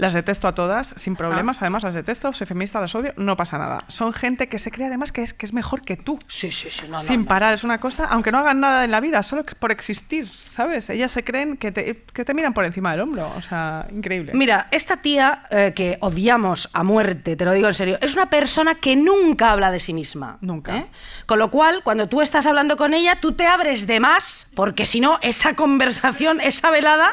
Las 0.00 0.14
detesto 0.14 0.48
a 0.48 0.54
todas, 0.54 0.94
sin 0.96 1.12
Ah. 1.12 1.16
problemas. 1.18 1.60
Además, 1.60 1.82
las 1.82 1.94
detesto, 1.94 2.32
soy 2.32 2.46
feminista, 2.46 2.80
las 2.80 2.94
odio, 2.94 3.12
no 3.16 3.36
pasa 3.36 3.58
nada. 3.58 3.84
Son 3.88 4.12
gente 4.14 4.48
que 4.48 4.58
se 4.58 4.70
cree 4.70 4.86
además 4.86 5.12
que 5.12 5.22
es, 5.22 5.34
que 5.34 5.44
es 5.44 5.52
mejor 5.52 5.82
que 5.82 5.96
tú. 5.98 6.18
Sí, 6.26 6.50
sí, 6.52 6.68
sí. 6.70 6.86
No, 6.88 6.98
sin 6.98 7.20
no. 7.22 7.26
parar, 7.26 7.52
es 7.52 7.64
una 7.64 7.78
cosa, 7.80 8.06
aunque 8.06 8.32
no 8.32 8.38
hagan 8.38 8.60
nada 8.60 8.84
en 8.84 8.90
la 8.90 9.00
vida, 9.00 9.22
solo 9.22 9.44
por 9.44 9.70
existir, 9.72 10.26
¿sabes? 10.34 10.88
Ellas 10.88 11.12
se 11.12 11.22
creen 11.22 11.58
que 11.58 11.70
te, 11.70 12.02
que 12.12 12.24
te 12.24 12.32
miran 12.32 12.54
por 12.54 12.64
encima 12.64 12.92
del 12.92 13.00
hombro, 13.00 13.30
o 13.36 13.42
sea, 13.42 13.86
increíble. 13.92 14.32
Mira, 14.34 14.68
esta 14.70 14.96
tía 14.96 15.44
eh, 15.50 15.72
que 15.76 15.98
odiamos 16.00 16.70
a 16.72 16.82
muerte, 16.82 17.36
te 17.36 17.44
lo 17.44 17.52
digo 17.52 17.68
en 17.68 17.74
serio, 17.74 17.98
es 18.00 18.14
una 18.14 18.30
persona 18.30 18.76
que 18.76 18.96
nunca 18.96 19.52
habla 19.52 19.70
de 19.70 19.80
sí 19.80 19.92
misma. 19.92 20.38
Nunca. 20.40 20.76
¿eh? 20.78 20.86
Con 21.26 21.38
lo 21.38 21.50
cual, 21.50 21.82
cuando 21.84 22.08
tú 22.08 22.22
estás 22.22 22.46
hablando 22.46 22.78
con 22.78 22.94
ella, 22.94 23.18
tú 23.20 23.32
te 23.32 23.46
abres 23.46 23.86
de 23.86 24.00
más, 24.00 24.46
porque 24.54 24.86
si 24.86 25.00
no, 25.00 25.18
esa 25.20 25.54
conversación, 25.54 26.40
esa 26.40 26.70
velada, 26.70 27.12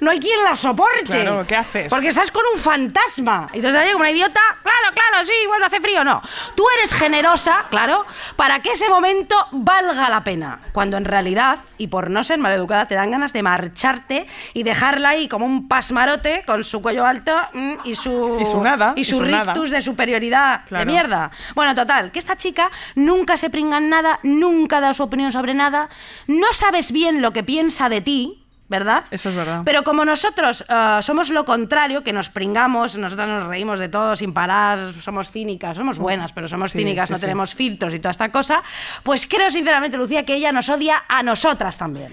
no 0.00 0.10
hay 0.10 0.18
quien 0.18 0.42
la 0.44 0.56
soporte. 0.56 1.04
Claro, 1.04 1.44
¿qué 1.46 1.56
haces? 1.56 1.90
Porque 1.90 2.08
estás 2.08 2.30
con 2.30 2.42
un 2.54 2.60
fantasma. 2.60 3.48
Y 3.52 3.56
entonces 3.56 3.84
como 3.92 4.00
una 4.00 4.10
idiota, 4.10 4.40
claro, 4.62 4.94
claro, 4.94 5.24
sí, 5.24 5.32
bueno, 5.46 5.66
hace 5.66 5.80
frío, 5.80 6.04
no. 6.04 6.20
Tú 6.54 6.64
eres 6.78 6.92
generosa, 6.92 7.66
claro, 7.70 8.04
para 8.36 8.60
que 8.60 8.72
ese 8.72 8.88
momento 8.88 9.36
valga 9.52 10.08
la 10.08 10.22
pena. 10.24 10.60
Cuando 10.72 10.96
en 10.96 11.04
realidad, 11.04 11.58
y 11.78 11.86
por 11.88 12.10
no 12.10 12.24
ser 12.24 12.38
maleducada, 12.38 12.86
te 12.86 12.94
dan 12.94 13.10
ganas 13.10 13.32
de 13.32 13.42
marcharte 13.42 14.26
y 14.54 14.62
dejarla 14.62 15.10
ahí 15.10 15.28
como 15.28 15.46
un 15.46 15.68
pasmarote 15.68 16.44
con 16.46 16.64
su 16.64 16.82
cuello 16.82 17.04
alto 17.04 17.36
mm, 17.52 17.74
y 17.84 17.94
su... 17.94 18.38
Y 18.40 18.44
su 18.44 18.62
nada, 18.62 18.92
Y 18.96 19.00
y 19.00 19.04
su 19.04 19.22
nada. 19.22 19.52
rictus 19.52 19.70
de 19.70 19.82
superioridad 19.82 20.64
de 20.66 20.84
mierda. 20.84 21.30
Bueno, 21.54 21.74
total, 21.74 22.10
que 22.10 22.18
esta 22.18 22.36
chica 22.36 22.70
nunca 22.94 23.36
se 23.36 23.50
pringa 23.50 23.78
en 23.78 23.88
nada, 23.88 24.20
nunca 24.22 24.80
da 24.80 24.94
su 24.94 25.02
opinión 25.02 25.32
sobre 25.32 25.54
nada, 25.54 25.88
no 26.26 26.52
sabes 26.52 26.92
bien 26.92 27.22
lo 27.22 27.32
que 27.32 27.42
piensa 27.42 27.88
de 27.88 28.00
ti, 28.00 28.45
¿verdad? 28.68 29.04
Eso 29.10 29.28
es 29.30 29.34
verdad. 29.36 29.62
Pero 29.64 29.82
como 29.84 30.04
nosotros 30.04 30.64
eh, 30.68 30.98
somos 31.02 31.30
lo 31.30 31.44
contrario, 31.44 32.02
que 32.02 32.12
nos 32.12 32.30
pringamos, 32.30 32.96
nosotros 32.96 33.28
nos 33.28 33.46
reímos 33.48 33.78
de 33.78 33.88
todo 33.88 34.16
sin 34.16 34.32
parar, 34.32 34.92
somos 35.00 35.30
cínicas, 35.30 35.76
somos 35.76 35.98
buenas, 35.98 36.32
pero 36.32 36.48
somos 36.48 36.72
Sí, 36.72 36.78
cínicas, 36.78 37.06
sí, 37.06 37.12
no 37.12 37.18
sí. 37.18 37.22
tenemos 37.22 37.54
filtros 37.54 37.94
y 37.94 37.98
toda 38.00 38.10
esta 38.10 38.30
cosa, 38.32 38.62
pues 39.02 39.26
creo 39.26 39.50
sinceramente, 39.50 39.96
Lucía, 39.96 40.24
que 40.24 40.34
ella 40.34 40.50
nos 40.52 40.68
odia 40.68 41.04
a 41.08 41.22
nosotras 41.22 41.78
también. 41.78 42.12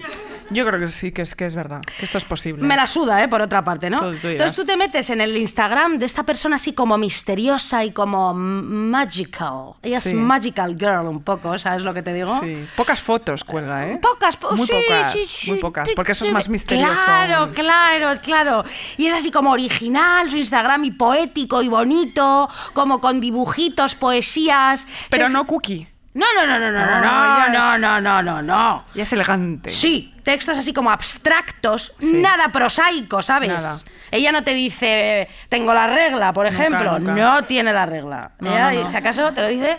Yo 0.50 0.66
creo 0.66 0.78
que 0.78 0.88
sí, 0.88 1.10
que 1.10 1.22
es, 1.22 1.34
que 1.34 1.46
es 1.46 1.54
verdad, 1.56 1.80
que 1.98 2.04
esto 2.04 2.18
es 2.18 2.24
posible. 2.26 2.62
Me 2.66 2.76
la 2.76 2.86
suda, 2.86 3.22
¿eh? 3.24 3.28
Por 3.28 3.40
otra 3.40 3.64
parte, 3.64 3.88
¿no? 3.88 3.98
Tú- 4.00 4.10
tú 4.12 4.28
dirás. 4.28 4.32
Entonces 4.32 4.54
tú 4.56 4.64
te 4.64 4.76
metes 4.76 5.08
en 5.10 5.20
el 5.22 5.34
Instagram 5.36 5.98
de 5.98 6.04
esta 6.06 6.22
persona 6.22 6.56
así 6.56 6.72
como 6.74 6.98
misteriosa 6.98 7.82
y 7.84 7.92
como 7.92 8.34
magical. 8.34 9.72
Ella 9.82 9.98
es 9.98 10.12
magical 10.14 10.76
girl 10.78 11.06
un 11.08 11.22
poco, 11.22 11.56
¿sabes 11.58 11.82
lo 11.82 11.94
que 11.94 12.02
te 12.02 12.12
digo? 12.12 12.38
Sí, 12.40 12.64
pocas 12.76 13.00
fotos 13.00 13.42
cuelga, 13.44 13.86
¿eh? 13.88 13.98
Pocas, 14.00 14.36
po- 14.36 14.52
Muy 14.56 14.66
pocas, 14.66 15.16
muy 15.48 15.58
pocas, 15.58 15.88
porque 15.96 16.12
eso 16.12 16.24
es 16.24 16.30
más 16.32 16.43
misterioso. 16.48 16.92
Claro, 17.04 17.34
aún. 17.36 17.52
claro, 17.54 18.20
claro. 18.20 18.64
Y 18.96 19.06
es 19.06 19.14
así 19.14 19.30
como 19.30 19.50
original 19.50 20.30
su 20.30 20.36
Instagram 20.36 20.84
y 20.84 20.90
poético 20.92 21.62
y 21.62 21.68
bonito, 21.68 22.48
como 22.72 23.00
con 23.00 23.20
dibujitos, 23.20 23.94
poesías. 23.94 24.86
Pero 25.10 25.28
no 25.28 25.46
cookie, 25.46 25.88
No, 26.14 26.26
no, 26.36 26.46
no, 26.46 26.58
no, 26.60 26.70
no, 26.70 26.78
no, 26.78 26.92
Ah, 26.92 27.46
no, 27.48 27.52
ya 27.54 27.78
no, 27.78 27.78
no, 27.78 28.00
no, 28.00 28.22
no, 28.22 28.42
no. 28.42 28.84
ya 28.94 29.02
es 29.02 29.12
elegante. 29.12 29.68
Sí, 29.70 30.14
textos 30.22 30.56
así 30.56 30.72
como 30.72 30.90
abstractos, 30.92 31.92
Sí. 31.98 32.12
nada 32.22 32.50
prosaico, 32.50 33.20
¿sabes? 33.20 33.48
Nada. 33.48 33.74
Ella 34.12 34.30
no 34.30 34.44
te 34.44 34.54
dice, 34.54 35.28
tengo 35.48 35.74
la 35.74 35.88
regla, 35.88 36.32
por 36.32 36.46
ejemplo. 36.46 37.00
nunca. 37.00 37.12
No 37.14 37.42
tiene 37.46 37.72
la 37.72 37.84
regla. 37.86 38.30
No, 38.38 38.48
Ella, 38.52 38.70
no, 38.82 38.88
si 38.88 38.96
acaso, 38.96 39.32
te 39.32 39.40
lo 39.40 39.48
dice 39.48 39.78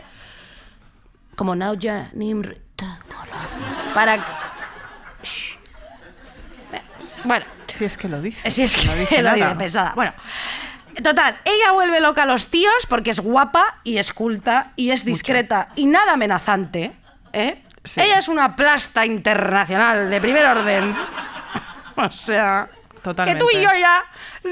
como 1.37 1.55
now 1.55 1.73
ya 1.75 2.09
nimr 2.13 2.57
tengo 2.75 2.93
la 3.31 3.41
regla". 3.47 3.93
Para 3.93 4.25
Shh. 5.23 5.57
Bueno, 7.25 7.45
Si 7.67 7.85
es 7.85 7.97
que 7.97 8.07
lo 8.09 8.21
dice. 8.21 8.49
si 8.51 8.63
es 8.63 8.77
que 8.77 8.87
no 8.87 8.95
dice 8.95 9.17
lo 9.21 9.31
nada. 9.31 9.45
dice 9.47 9.55
pesada. 9.57 9.93
Bueno, 9.95 10.13
total, 11.03 11.37
ella 11.45 11.71
vuelve 11.71 11.99
loca 11.99 12.23
a 12.23 12.25
los 12.25 12.47
tíos 12.47 12.85
porque 12.87 13.11
es 13.11 13.19
guapa 13.19 13.79
y 13.83 13.97
es 13.97 14.13
culta 14.13 14.71
y 14.75 14.91
es 14.91 15.03
discreta 15.05 15.69
y 15.75 15.85
nada 15.85 16.13
amenazante. 16.13 16.93
¿eh? 17.33 17.61
Sí. 17.83 18.01
Ella 18.01 18.19
es 18.19 18.27
una 18.29 18.55
plasta 18.55 19.05
internacional 19.05 20.09
de 20.09 20.21
primer 20.21 20.45
orden. 20.45 20.95
O 21.97 22.11
sea, 22.11 22.67
Totalmente. 23.01 23.39
que 23.39 23.39
tú 23.53 23.57
y 23.57 23.61
yo 23.63 23.69
ya, 23.79 24.03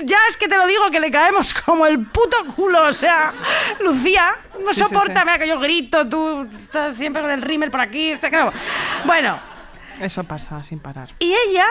ya 0.06 0.18
es 0.30 0.38
que 0.38 0.48
te 0.48 0.56
lo 0.58 0.66
digo 0.66 0.90
que 0.92 1.02
le 1.02 1.12
caemos 1.12 1.54
como 1.54 1.86
el 1.86 2.00
puto 2.06 2.38
culo. 2.56 2.84
O 2.88 2.94
sea, 2.94 3.34
Lucía, 3.82 4.34
no 4.64 4.72
Sí, 4.74 4.80
soporta, 4.80 5.20
sí. 5.20 5.26
mira 5.26 5.38
que 5.40 5.48
yo 5.50 5.60
grito, 5.60 6.08
tú 6.08 6.48
estás 6.58 6.96
siempre 6.96 7.22
con 7.22 7.30
el 7.32 7.42
rímel 7.42 7.70
por 7.70 7.82
aquí. 7.82 8.12
está 8.12 8.30
claro. 8.30 8.54
Bueno, 9.04 9.38
Eso 10.00 10.24
pasa 10.24 10.64
sin 10.64 10.80
parar. 10.80 11.10
y 11.20 11.34
ella, 11.50 11.66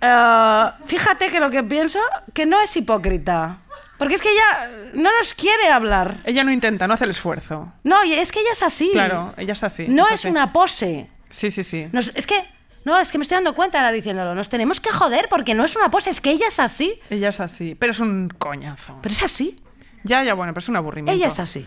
eh, 0.00 0.64
fíjate 0.86 1.28
que 1.28 1.40
lo 1.40 1.50
que 1.50 1.62
pienso, 1.64 1.98
que 2.34 2.46
no 2.46 2.60
es 2.60 2.76
hipócrita. 2.76 3.58
Porque 3.98 4.14
es 4.14 4.22
que 4.22 4.30
ella 4.30 4.70
no 4.94 5.10
nos 5.16 5.34
quiere 5.34 5.68
hablar. 5.68 6.18
Ella 6.24 6.44
no 6.44 6.52
intenta, 6.52 6.86
no 6.86 6.94
hace 6.94 7.04
el 7.04 7.10
esfuerzo. 7.10 7.72
No, 7.82 8.00
es 8.04 8.30
que 8.30 8.40
ella 8.40 8.52
es 8.52 8.62
así. 8.62 8.90
Claro, 8.92 9.34
ella 9.36 9.54
es 9.54 9.64
así. 9.64 9.86
No 9.88 10.04
es 10.06 10.12
es 10.14 10.20
así. 10.20 10.28
una 10.28 10.52
pose. 10.52 11.10
Sí, 11.30 11.50
sí, 11.50 11.64
sí. 11.64 11.88
Nos- 11.90 12.12
es 12.14 12.26
que, 12.26 12.36
no, 12.84 12.96
es 13.00 13.10
que 13.10 13.18
me 13.18 13.22
estoy 13.22 13.34
dando 13.36 13.54
cuenta 13.56 13.78
ahora 13.78 13.90
diciéndolo. 13.90 14.36
Nos 14.36 14.48
tenemos 14.48 14.80
que 14.80 14.90
joder 14.90 15.26
porque 15.28 15.54
no 15.54 15.64
es 15.64 15.74
una 15.74 15.90
pose, 15.90 16.10
es 16.10 16.20
que 16.20 16.30
ella 16.30 16.46
es 16.46 16.60
así. 16.60 16.94
Ella 17.10 17.30
es 17.30 17.40
así. 17.40 17.74
Pero 17.74 17.90
es 17.90 17.98
un 17.98 18.28
coñazo. 18.38 18.98
Pero 19.02 19.12
es 19.12 19.22
así. 19.24 19.60
Ya, 20.04 20.22
ya, 20.22 20.34
bueno, 20.34 20.52
pero 20.54 20.60
es 20.62 20.68
un 20.68 20.76
aburrimiento. 20.76 21.16
Ella 21.18 21.26
es 21.26 21.40
así. 21.40 21.66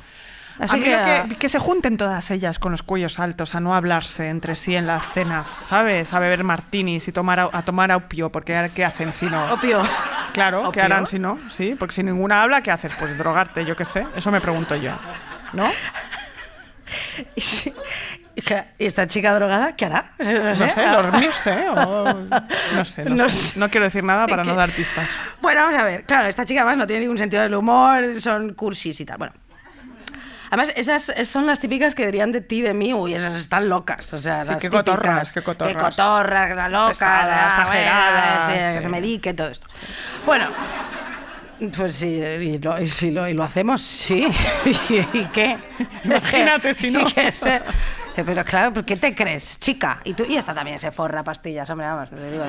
A 0.60 0.66
Así 0.66 0.78
mí 0.78 0.84
que, 0.84 0.92
lo 0.92 1.30
que, 1.30 1.36
que 1.38 1.50
se 1.50 1.60
junten 1.60 1.98
todas 1.98 2.30
ellas 2.32 2.60
con 2.60 2.72
los 2.72 2.84
cuellos 2.84 3.20
altos 3.20 3.56
a 3.56 3.60
no 3.60 3.74
hablarse 3.76 4.28
entre 4.30 4.56
sí 4.56 4.76
en 4.76 4.86
las 4.88 5.08
cenas, 5.12 5.48
¿sabes? 5.48 6.14
A 6.14 6.20
beber 6.20 6.44
martinis 6.44 7.08
y 7.08 7.12
tomar, 7.12 7.40
a 7.52 7.62
tomar 7.64 7.92
opio, 7.92 8.32
porque 8.32 8.70
¿qué 8.76 8.86
hacen 8.86 9.12
si 9.14 9.26
no? 9.26 9.54
Opio. 9.54 9.82
Claro, 10.34 10.72
¿qué 10.72 10.82
harán 10.82 11.08
si 11.08 11.20
no? 11.20 11.40
Sí, 11.50 11.76
porque 11.78 11.96
si 11.96 12.04
ninguna 12.04 12.44
habla, 12.44 12.62
¿qué 12.62 12.72
haces? 12.72 12.94
Pues 13.00 13.18
drogarte, 13.18 13.66
yo 13.66 13.76
qué 13.76 13.86
sé. 13.86 14.06
Eso 14.16 14.32
me 14.32 14.40
pregunto 14.42 14.76
yo. 14.76 14.92
¿No? 15.54 15.70
Y 17.36 17.42
sí. 17.42 17.74
¿Y 18.78 18.86
esta 18.86 19.08
chica 19.08 19.34
drogada 19.34 19.76
qué 19.76 19.86
hará? 19.86 20.12
No 20.20 20.32
No 20.44 20.56
sé, 20.56 20.82
dormirse 20.82 21.70
o... 21.70 22.14
No 22.76 22.86
sé, 22.86 23.06
no, 23.06 23.16
No 23.16 23.30
sé. 23.30 23.38
sé. 23.54 23.60
No 23.60 23.70
quiero 23.70 23.86
decir 23.86 24.04
nada 24.04 24.26
para 24.28 24.44
no 24.44 24.56
dar 24.56 24.70
pistas. 24.72 25.10
Bueno, 25.42 25.62
vamos 25.62 25.80
a 25.80 25.84
ver. 25.84 26.04
Claro, 26.04 26.28
esta 26.28 26.46
chica 26.46 26.66
más 26.66 26.78
no 26.78 26.88
tiene 26.88 27.02
ningún 27.02 27.18
sentido 27.18 27.44
del 27.44 27.54
humor, 27.56 28.20
son 28.20 28.54
cursis 28.54 29.00
y 29.00 29.06
tal. 29.06 29.18
Bueno. 29.18 29.34
Además, 30.52 30.74
esas 30.76 31.12
son 31.28 31.48
las 31.48 31.60
típicas 31.60 31.96
que 31.96 32.06
dirían 32.06 32.32
de 32.34 32.42
ti, 32.42 32.62
de 32.62 32.74
mí, 32.74 32.94
uy, 32.94 33.14
esas 33.16 33.34
están 33.36 33.70
locas. 33.70 34.14
O 34.14 34.20
sea, 34.20 34.42
Sí, 34.42 34.48
las 34.50 34.58
qué 34.62 34.70
típicas. 34.70 34.84
cotorras, 34.96 35.34
qué 35.34 35.42
cotorras. 35.42 35.74
Qué 35.74 35.80
cotorras, 35.80 36.56
la 36.56 36.68
loca, 36.70 36.88
Pesadas, 36.90 37.28
la- 37.28 37.48
exageradas, 37.64 38.46
bueno, 38.50 38.68
sí, 38.70 38.76
que 38.76 38.82
se 38.82 38.90
medique, 38.90 39.34
todo 39.34 39.48
esto. 39.48 39.68
Bueno, 40.26 40.46
pues 41.78 41.94
sí, 41.96 42.08
y 42.08 42.58
lo, 42.58 42.82
y 42.82 42.88
si 42.88 43.12
lo, 43.12 43.28
y 43.28 43.34
lo 43.34 43.44
hacemos, 43.44 43.82
sí. 43.82 44.28
¿Y, 44.66 44.96
y 45.18 45.26
qué? 45.32 45.58
Imagínate 46.04 46.74
si 46.74 46.92
no. 46.92 47.02
¿Y 47.02 47.06
qué, 47.06 47.32
se- 47.32 47.62
Eh, 48.18 48.24
Pero 48.26 48.44
claro, 48.44 48.74
¿por 48.74 48.84
qué 48.84 48.98
te 48.98 49.16
crees, 49.16 49.58
chica? 49.60 50.00
Y 50.04 50.14
tú 50.14 50.26
y 50.28 50.36
esta 50.36 50.54
también 50.54 50.78
se 50.80 50.92
forra 50.92 51.24
pastillas, 51.24 51.70
hombre, 51.70 51.88
vamos, 51.88 52.10
digo. 52.12 52.44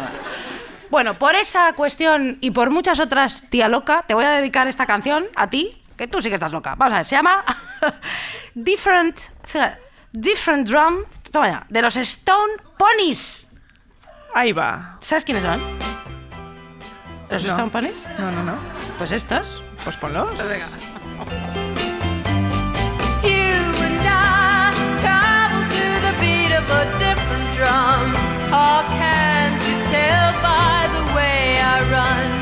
Bueno, 0.90 1.14
por 1.14 1.34
esa 1.36 1.72
cuestión 1.74 2.38
y 2.40 2.50
por 2.50 2.70
muchas 2.70 2.98
otras, 3.00 3.44
tía 3.48 3.68
loca, 3.68 4.04
te 4.06 4.14
voy 4.14 4.24
a 4.24 4.30
dedicar 4.30 4.66
esta 4.66 4.86
canción 4.86 5.24
a 5.36 5.48
ti, 5.48 5.78
que 6.02 6.08
tú 6.08 6.20
sí 6.20 6.28
que 6.28 6.34
estás 6.34 6.50
loca. 6.50 6.74
Vamos 6.76 6.94
a 6.94 6.96
ver, 6.96 7.06
se 7.06 7.14
llama 7.14 7.44
Different, 8.54 9.20
Different 10.12 10.68
Drum, 10.68 11.04
toma 11.30 11.46
ya, 11.48 11.66
de 11.68 11.80
los 11.80 11.96
Stone 11.96 12.54
Ponies. 12.76 13.46
Ahí 14.34 14.50
va. 14.52 14.96
¿Sabes 15.00 15.24
quiénes 15.24 15.44
son? 15.44 15.60
¿Los 17.30 17.44
No. 17.44 17.50
Stone 17.50 17.70
Ponies? 17.70 18.08
No, 18.18 18.32
no, 18.32 18.42
no. 18.42 18.54
Pues 18.98 19.12
estos. 19.12 19.62
Pues 19.84 19.96
ponlos. 19.96 20.30
You 23.22 23.30
and 23.30 24.00
I 24.04 24.72
travel 25.02 25.62
to 25.68 25.84
the 26.06 26.14
beat 26.18 26.50
of 26.50 26.68
a 26.68 26.84
different 26.98 27.46
drum. 27.56 28.14
How 28.50 28.82
can't 28.98 29.54
you 29.68 29.76
tell 29.86 30.32
by 30.42 30.88
the 30.96 31.14
way 31.14 31.60
I 31.60 31.80
run? 31.92 32.41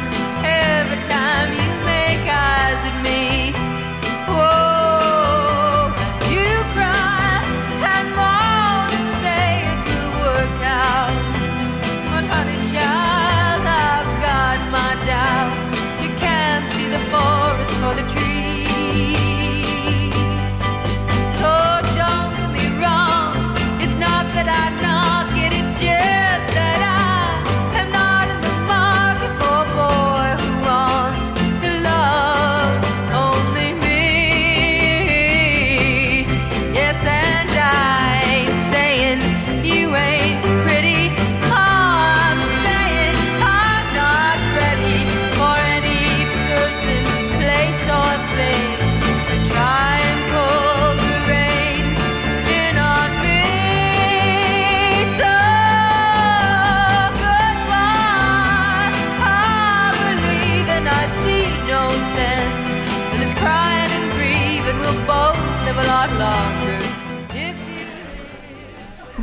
Me, 3.03 3.60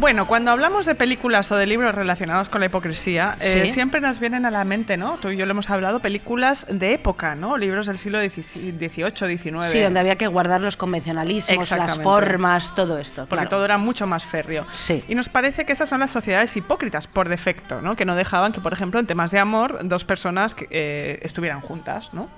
Bueno, 0.07 0.25
cuando 0.25 0.51
hablamos 0.51 0.85
de 0.85 0.95
películas 0.95 1.51
o 1.51 1.57
de 1.57 1.67
libros 1.67 1.93
relacionados 1.93 2.47
con 2.47 2.61
la 2.61 2.67
hipocresía, 2.67 3.35
eh, 3.41 3.65
Sí. 3.65 3.73
siempre 3.73 3.99
nos 3.99 4.21
vienen 4.21 4.45
a 4.45 4.51
la 4.51 4.63
mente, 4.63 4.95
¿no? 4.95 5.17
Tú 5.17 5.27
y 5.31 5.35
yo 5.35 5.45
lo 5.45 5.51
hemos 5.51 5.69
hablado, 5.69 5.99
películas 5.99 6.65
de 6.69 6.93
época, 6.93 7.35
¿no? 7.35 7.57
Libros 7.57 7.87
del 7.87 7.97
siglo 7.97 8.17
XVIII, 8.21 9.37
XIX. 9.37 9.69
Sí, 9.69 9.81
donde 9.81 9.99
había 9.99 10.15
que 10.15 10.27
guardar 10.27 10.61
los 10.61 10.77
convencionalismos, 10.77 11.69
las 11.71 11.99
formas, 11.99 12.73
todo 12.73 12.99
esto. 12.99 13.23
Porque 13.23 13.41
claro. 13.41 13.49
todo 13.49 13.65
era 13.65 13.77
mucho 13.77 14.07
más 14.07 14.23
férreo. 14.23 14.65
Sí. 14.71 15.03
Y 15.09 15.15
nos 15.15 15.27
parece 15.27 15.65
que 15.65 15.73
esas 15.73 15.89
son 15.89 15.99
las 15.99 16.11
sociedades 16.11 16.55
hipócritas 16.55 17.05
por 17.05 17.27
defecto, 17.27 17.81
¿no? 17.81 17.97
Que 17.97 18.05
no 18.05 18.15
dejaban 18.15 18.53
que, 18.53 18.61
por 18.61 18.71
ejemplo, 18.71 19.01
en 19.01 19.07
temas 19.07 19.31
de 19.31 19.39
amor, 19.39 19.79
dos 19.83 20.05
personas 20.05 20.55
que, 20.55 20.69
eh, 20.71 21.19
estuvieran 21.23 21.59
juntas, 21.59 22.13
¿no? 22.13 22.29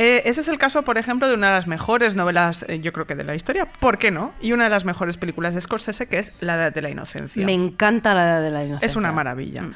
Eh, 0.00 0.22
ese 0.26 0.42
es 0.42 0.48
el 0.48 0.58
caso, 0.58 0.82
por 0.82 0.96
ejemplo, 0.96 1.26
de 1.26 1.34
una 1.34 1.48
de 1.48 1.54
las 1.54 1.66
mejores 1.66 2.14
novelas, 2.14 2.64
eh, 2.68 2.78
yo 2.78 2.92
creo 2.92 3.08
que 3.08 3.16
de 3.16 3.24
la 3.24 3.34
historia, 3.34 3.66
¿por 3.66 3.98
qué 3.98 4.12
no? 4.12 4.32
Y 4.40 4.52
una 4.52 4.62
de 4.62 4.70
las 4.70 4.84
mejores 4.84 5.16
películas 5.16 5.56
de 5.56 5.60
Scorsese, 5.60 6.06
que 6.06 6.20
es 6.20 6.32
La 6.38 6.54
Edad 6.54 6.72
de 6.72 6.82
la 6.82 6.90
Inocencia. 6.90 7.44
Me 7.44 7.52
encanta 7.52 8.14
la 8.14 8.22
edad 8.22 8.42
de 8.42 8.50
la 8.50 8.62
inocencia. 8.62 8.86
Es 8.86 8.94
una 8.94 9.10
maravilla. 9.10 9.62
Mm. 9.62 9.74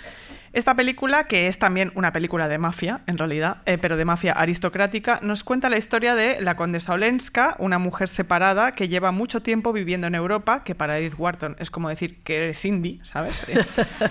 Esta 0.53 0.75
película, 0.75 1.25
que 1.25 1.49
es 1.49 1.59
también 1.59 1.93
una 1.95 2.13
película 2.13 2.47
de 2.47 2.59
mafia, 2.59 3.01
en 3.07 3.17
realidad, 3.17 3.59
eh, 3.65 3.79
pero 3.79 3.97
de 3.97 4.05
mafia 4.05 4.33
aristocrática, 4.33 5.19
nos 5.23 5.45
cuenta 5.45 5.71
la 5.71 5.79
historia 5.79 6.15
de 6.15 6.41
la 6.43 6.57
condesa 6.57 6.93
Olenska, 6.93 7.57
una 7.59 7.79
mujer 7.79 8.09
separada 8.09 8.73
que 8.73 8.89
lleva 8.89 9.13
mucho 9.13 9.41
tiempo 9.43 9.73
viviendo 9.73 10.07
en 10.07 10.15
Europa, 10.15 10.63
que 10.63 10.75
para 10.75 10.99
Edith 10.99 11.15
Wharton 11.17 11.57
es 11.59 11.71
como 11.71 11.89
decir 11.89 12.23
que 12.23 12.37
eres 12.37 12.65
indie, 12.67 13.01
¿sabes? 13.03 13.49
Eh, 13.49 13.65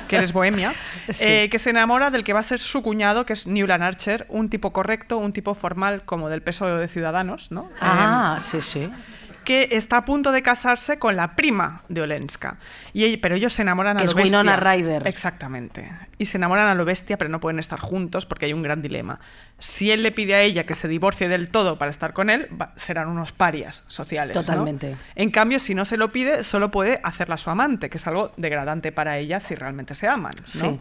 que 0.07 0.15
eres 0.15 0.33
bohemia, 0.33 0.73
Sí. 1.09 1.25
eh, 1.27 1.49
que 1.51 1.59
se 1.59 1.69
enamora 1.69 2.09
del 2.09 2.23
que 2.23 2.33
va 2.33 2.39
a 2.39 2.43
ser 2.43 2.57
su 2.59 2.81
cuñado, 2.81 3.25
que 3.25 3.33
es 3.33 3.45
Newland 3.45 3.83
Archer, 3.83 4.25
un 4.29 4.49
tipo 4.49 4.73
correcto, 4.73 5.17
un 5.19 5.33
tipo 5.33 5.53
formal 5.53 6.03
como 6.05 6.27
del 6.29 6.41
peso 6.41 6.75
de 6.77 6.87
Ciudadanos, 6.87 7.51
¿no? 7.51 7.69
Ah, 7.79 8.39
sí, 8.41 8.61
sí. 8.61 8.89
Que 9.43 9.69
está 9.71 9.97
a 9.97 10.05
punto 10.05 10.31
de 10.31 10.41
casarse 10.41 10.99
con 10.99 11.15
la 11.15 11.35
prima 11.35 11.83
de 11.89 12.01
Olenska. 12.01 12.57
Y 12.93 13.17
pero 13.17 13.35
ellos 13.35 13.53
se 13.53 13.61
enamoran 13.61 13.97
Que 13.97 14.03
a 14.03 14.05
es 14.05 14.11
lo 14.11 14.17
bestia. 14.17 14.39
Winona 14.39 14.57
Ryder. 14.57 15.07
Exactamente. 15.07 15.91
Y 16.17 16.25
se 16.25 16.37
enamoran 16.37 16.67
a 16.67 16.75
lo 16.75 16.85
bestia, 16.85 17.17
pero 17.17 17.29
no 17.29 17.39
pueden 17.39 17.59
estar 17.59 17.79
juntos 17.79 18.25
porque 18.25 18.45
hay 18.45 18.53
un 18.53 18.61
gran 18.63 18.81
dilema. 18.81 19.19
Si 19.59 19.91
él 19.91 20.03
le 20.03 20.11
pide 20.11 20.35
a 20.35 20.41
ella 20.41 20.63
que 20.65 20.75
se 20.75 20.87
divorcie 20.87 21.27
del 21.27 21.49
todo 21.49 21.77
para 21.77 21.91
estar 21.91 22.13
con 22.13 22.29
él, 22.29 22.47
va- 22.59 22.73
serán 22.75 23.07
unos 23.07 23.31
parias 23.31 23.83
sociales. 23.87 24.35
¿no? 24.35 24.41
Totalmente. 24.41 24.95
En 25.15 25.31
cambio, 25.31 25.59
si 25.59 25.73
no 25.75 25.85
se 25.85 25.97
lo 25.97 26.11
pide, 26.11 26.43
solo 26.43 26.71
puede 26.71 26.99
hacerla 27.03 27.37
su 27.37 27.49
amante, 27.49 27.89
que 27.89 27.97
es 27.97 28.07
algo 28.07 28.31
degradante 28.37 28.91
para 28.91 29.17
ella 29.17 29.39
si 29.39 29.55
realmente 29.55 29.95
se 29.95 30.07
aman. 30.07 30.33
¿no? 30.39 30.45
Sí. 30.47 30.79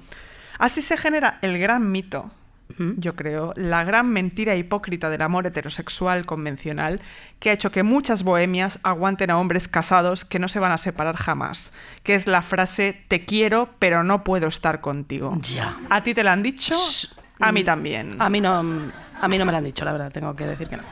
Así 0.59 0.83
se 0.83 0.97
genera 0.99 1.39
el 1.43 1.59
gran 1.59 1.91
mito, 1.91 2.31
yo 2.79 3.17
creo, 3.17 3.53
la 3.57 3.85
gran 3.85 4.11
mentira 4.11 4.57
hipócrita 4.57 5.11
del 5.11 5.23
amor 5.23 5.47
heterosexual 5.47 6.27
convencional 6.27 7.01
que 7.39 7.51
ha 7.51 7.53
hecho 7.53 7.71
que 7.71 7.83
muchas 7.83 8.23
bohemias 8.23 8.81
aguanten 8.83 9.31
a 9.31 9.39
hombres 9.39 9.69
casados 9.69 10.25
que 10.25 10.39
no 10.39 10.49
se 10.49 10.59
van 10.59 10.73
a 10.73 10.79
separar 10.79 11.17
jamás, 11.17 11.73
que 12.03 12.15
es 12.15 12.27
la 12.27 12.43
frase 12.43 13.05
te 13.09 13.25
quiero 13.25 13.71
pero 13.79 14.05
no 14.05 14.25
puedo 14.25 14.47
estar 14.49 14.81
contigo. 14.81 15.39
Ya. 15.43 15.79
¿A 15.89 16.03
ti 16.03 16.15
te 16.15 16.25
la 16.25 16.33
han 16.33 16.43
dicho? 16.43 16.75
Shh. 16.75 17.15
A 17.41 17.53
mí 17.53 17.65
también. 17.65 18.17
A 18.19 18.29
mí 18.29 18.41
no, 18.41 18.59
a 18.59 19.29
mí 19.29 19.39
no 19.39 19.45
me 19.45 19.53
lo 19.53 19.59
han 19.59 19.65
dicho, 19.65 19.85
la 19.85 19.93
verdad, 19.93 20.13
tengo 20.13 20.37
que 20.37 20.47
decir 20.47 20.69
que 20.69 20.77
no. 20.77 20.83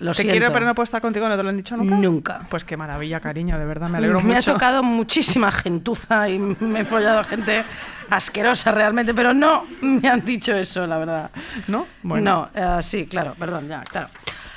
Lo 0.00 0.10
te 0.12 0.16
siento. 0.22 0.32
quiero 0.32 0.52
pero 0.52 0.66
no 0.66 0.74
puedo 0.74 0.84
estar 0.84 1.00
contigo, 1.00 1.28
¿no 1.28 1.36
te 1.36 1.42
lo 1.42 1.48
han 1.48 1.56
dicho 1.56 1.76
nunca? 1.76 1.94
Nunca. 1.96 2.46
Pues 2.50 2.64
qué 2.64 2.76
maravilla, 2.76 3.18
cariño, 3.20 3.58
de 3.58 3.64
verdad, 3.64 3.88
me 3.88 3.98
alegro 3.98 4.20
me 4.22 4.34
mucho. 4.34 4.50
ha 4.50 4.54
tocado 4.54 4.82
muchísima 4.82 5.50
gentuza 5.50 6.28
y 6.28 6.38
me 6.38 6.80
he 6.80 6.84
follado 6.84 7.20
a 7.20 7.24
gente 7.24 7.64
asquerosa 8.10 8.72
realmente, 8.72 9.14
pero 9.14 9.32
no 9.32 9.64
me 9.80 10.08
han 10.08 10.24
dicho 10.24 10.54
eso, 10.54 10.86
la 10.86 10.98
verdad. 10.98 11.30
¿No? 11.68 11.86
Bueno. 12.02 12.50
No, 12.54 12.78
eh, 12.78 12.82
sí, 12.82 13.06
claro, 13.06 13.34
perdón, 13.38 13.68
ya, 13.68 13.82
claro. 13.84 14.08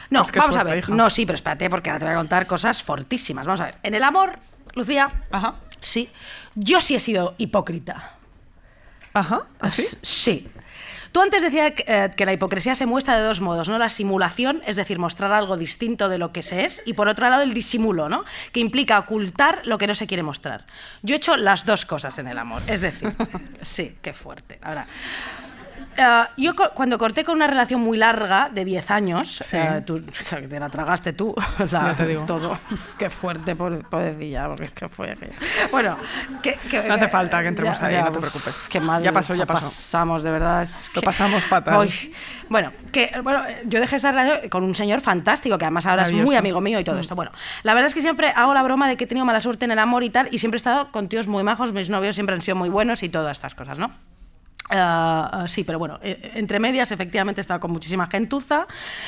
No, 0.10 0.24
Pues 0.24 0.36
vamos 0.36 0.58
a 0.58 0.64
ver. 0.64 0.80
hija. 0.80 0.94
No, 0.94 1.10
sí, 1.10 1.26
pero 1.26 1.36
espérate, 1.36 1.70
porque 1.70 1.90
ahora 1.92 2.00
te 2.00 2.06
voy 2.06 2.14
a 2.16 2.18
contar 2.18 2.48
cosas 2.48 2.82
fortísimas. 2.84 3.46
Vamos 3.46 3.62
a 3.62 3.66
ver. 3.66 3.76
En 3.84 3.94
el 3.94 4.04
amor, 4.04 4.40
Lucía, 4.74 5.08
Ajá. 5.32 5.56
sí, 5.80 6.10
yo 6.56 6.82
sí 6.82 6.96
he 6.96 7.00
sido 7.00 7.36
hipócrita. 7.38 8.14
Ajá. 9.14 9.44
¿Así? 9.60 9.86
Sí. 10.02 10.48
Tú 11.12 11.22
antes 11.22 11.42
decías 11.42 11.74
que, 11.74 11.86
eh, 11.88 12.12
que 12.16 12.26
la 12.26 12.34
hipocresía 12.34 12.76
se 12.76 12.86
muestra 12.86 13.18
de 13.18 13.24
dos 13.24 13.42
modos, 13.42 13.70
¿no? 13.70 13.78
La 13.78 13.90
simulación, 13.90 14.62
es 14.66 14.76
decir, 14.76 15.00
mostrar 15.00 15.32
algo 15.32 15.58
distinto 15.58 16.10
de 16.10 16.18
lo 16.18 16.32
que 16.32 16.44
se 16.44 16.66
es, 16.66 16.82
y 16.86 16.94
por 16.94 17.08
otro 17.08 17.30
lado 17.30 17.42
el 17.42 17.54
disimulo, 17.54 18.10
¿no? 18.10 18.26
Que 18.52 18.60
implica 18.60 19.00
ocultar 19.00 19.62
lo 19.66 19.78
que 19.78 19.88
no 19.88 19.96
se 19.96 20.08
quiere 20.08 20.24
mostrar. 20.24 20.66
Yo 21.02 21.16
he 21.16 21.18
hecho 21.18 21.38
las 21.38 21.66
dos 21.66 21.86
cosas 21.86 22.18
en 22.20 22.28
el 22.28 22.38
amor, 22.38 22.62
es 22.68 22.82
decir, 22.82 23.14
sí, 23.62 23.96
qué 24.02 24.14
fuerte. 24.14 24.60
Ahora, 24.62 24.86
eh, 26.00 26.24
yo 26.38 26.54
cuando 26.74 26.98
corté 26.98 27.24
con 27.24 27.36
una 27.36 27.48
relación 27.48 27.82
muy 27.82 27.98
larga, 27.98 28.50
de 28.52 28.66
10 28.66 28.92
años, 28.92 29.40
Sí. 29.44 29.58
eh, 29.58 29.84
tú, 29.86 30.02
te 30.50 30.60
la 30.60 30.70
tragaste 30.70 31.14
tú, 31.14 31.36
la- 31.72 31.94
te 31.96 32.06
digo. 32.06 32.24
todo. 32.26 32.58
Qué 32.98 33.10
fuerte, 33.10 33.56
pobre- 33.56 33.84
pobrecilla, 33.84 34.48
porque 34.48 34.66
es 34.66 34.72
que 34.72 34.90
fue. 34.90 35.18
Bueno, 35.72 35.98
que, 36.42 36.54
que- 36.70 36.84
No 36.84 36.96
hace 36.96 37.08
falta 37.10 37.42
que 37.42 37.48
entremos 37.50 37.80
ya- 37.80 37.86
ahí, 37.88 37.94
ya, 37.94 38.06
no 38.06 38.12
te 38.12 38.20
preocupes. 38.20 38.62
Qué 38.70 38.80
mal 38.80 39.04
Ya 39.04 39.12
pasó, 39.12 39.36
ya 39.36 39.46
pasó. 39.46 39.62
pasamos, 39.66 40.24
de 40.24 40.32
verdad. 40.32 40.62
es 40.64 40.90
Lo 40.96 41.02
pasamos 41.02 41.44
fatal. 41.46 41.80
Uy, 41.80 42.14
bueno, 42.50 42.72
que, 42.92 43.12
bueno, 43.24 43.42
yo 43.66 43.80
dejé 43.80 43.98
esa 43.98 44.12
relación 44.12 44.50
con 44.50 44.64
un 44.64 44.74
señor 44.76 45.02
fantástico, 45.02 45.58
que 45.58 45.66
además 45.66 45.86
ahora 45.86 46.04
es 46.04 46.12
muy. 46.12 46.36
Mm. 46.36 46.40
amigo 46.40 46.62
mío 46.62 46.80
y 46.80 46.84
todo 46.84 46.98
esto. 47.00 47.16
Bueno, 47.16 47.32
la 47.64 47.74
verdad 47.74 47.88
es 47.88 47.94
que 47.94 48.02
siempre 48.02 48.32
hago 48.36 48.54
la 48.54 48.64
broma 48.64 48.88
de 48.88 48.96
que 48.96 49.04
he 49.04 49.08
tenido 49.08 49.26
mala 49.26 49.42
suerte 49.42 49.66
en 49.66 49.72
el 49.72 49.80
amor 49.80 50.04
y 50.04 50.10
tal, 50.10 50.30
y 50.32 50.40
siempre 50.40 50.56
he 50.56 50.60
estado 50.60 50.92
con 50.92 51.10
tíos 51.10 51.28
muy 51.28 51.44
majos, 51.44 51.74
mis 51.74 51.90
novios 51.90 52.16
siempre 52.16 52.34
han 52.36 52.42
sido 52.42 52.56
muy 52.56 52.70
buenos 52.70 53.04
y 53.04 53.10
todas 53.10 53.36
estas 53.38 53.56
cosas, 53.56 53.78
¿no? 53.78 53.92
Ah, 54.72 55.30
ah, 55.34 55.48
sí, 55.48 55.64
pero 55.64 55.80
bueno, 55.80 56.00
eh, 56.04 56.32
entre 56.36 56.60
medias 56.60 56.92
efectivamente 56.92 57.40
he 57.40 57.44
estado 57.44 57.60
con 57.60 57.72
muchísima 57.72 58.08
gentuza 58.08 58.68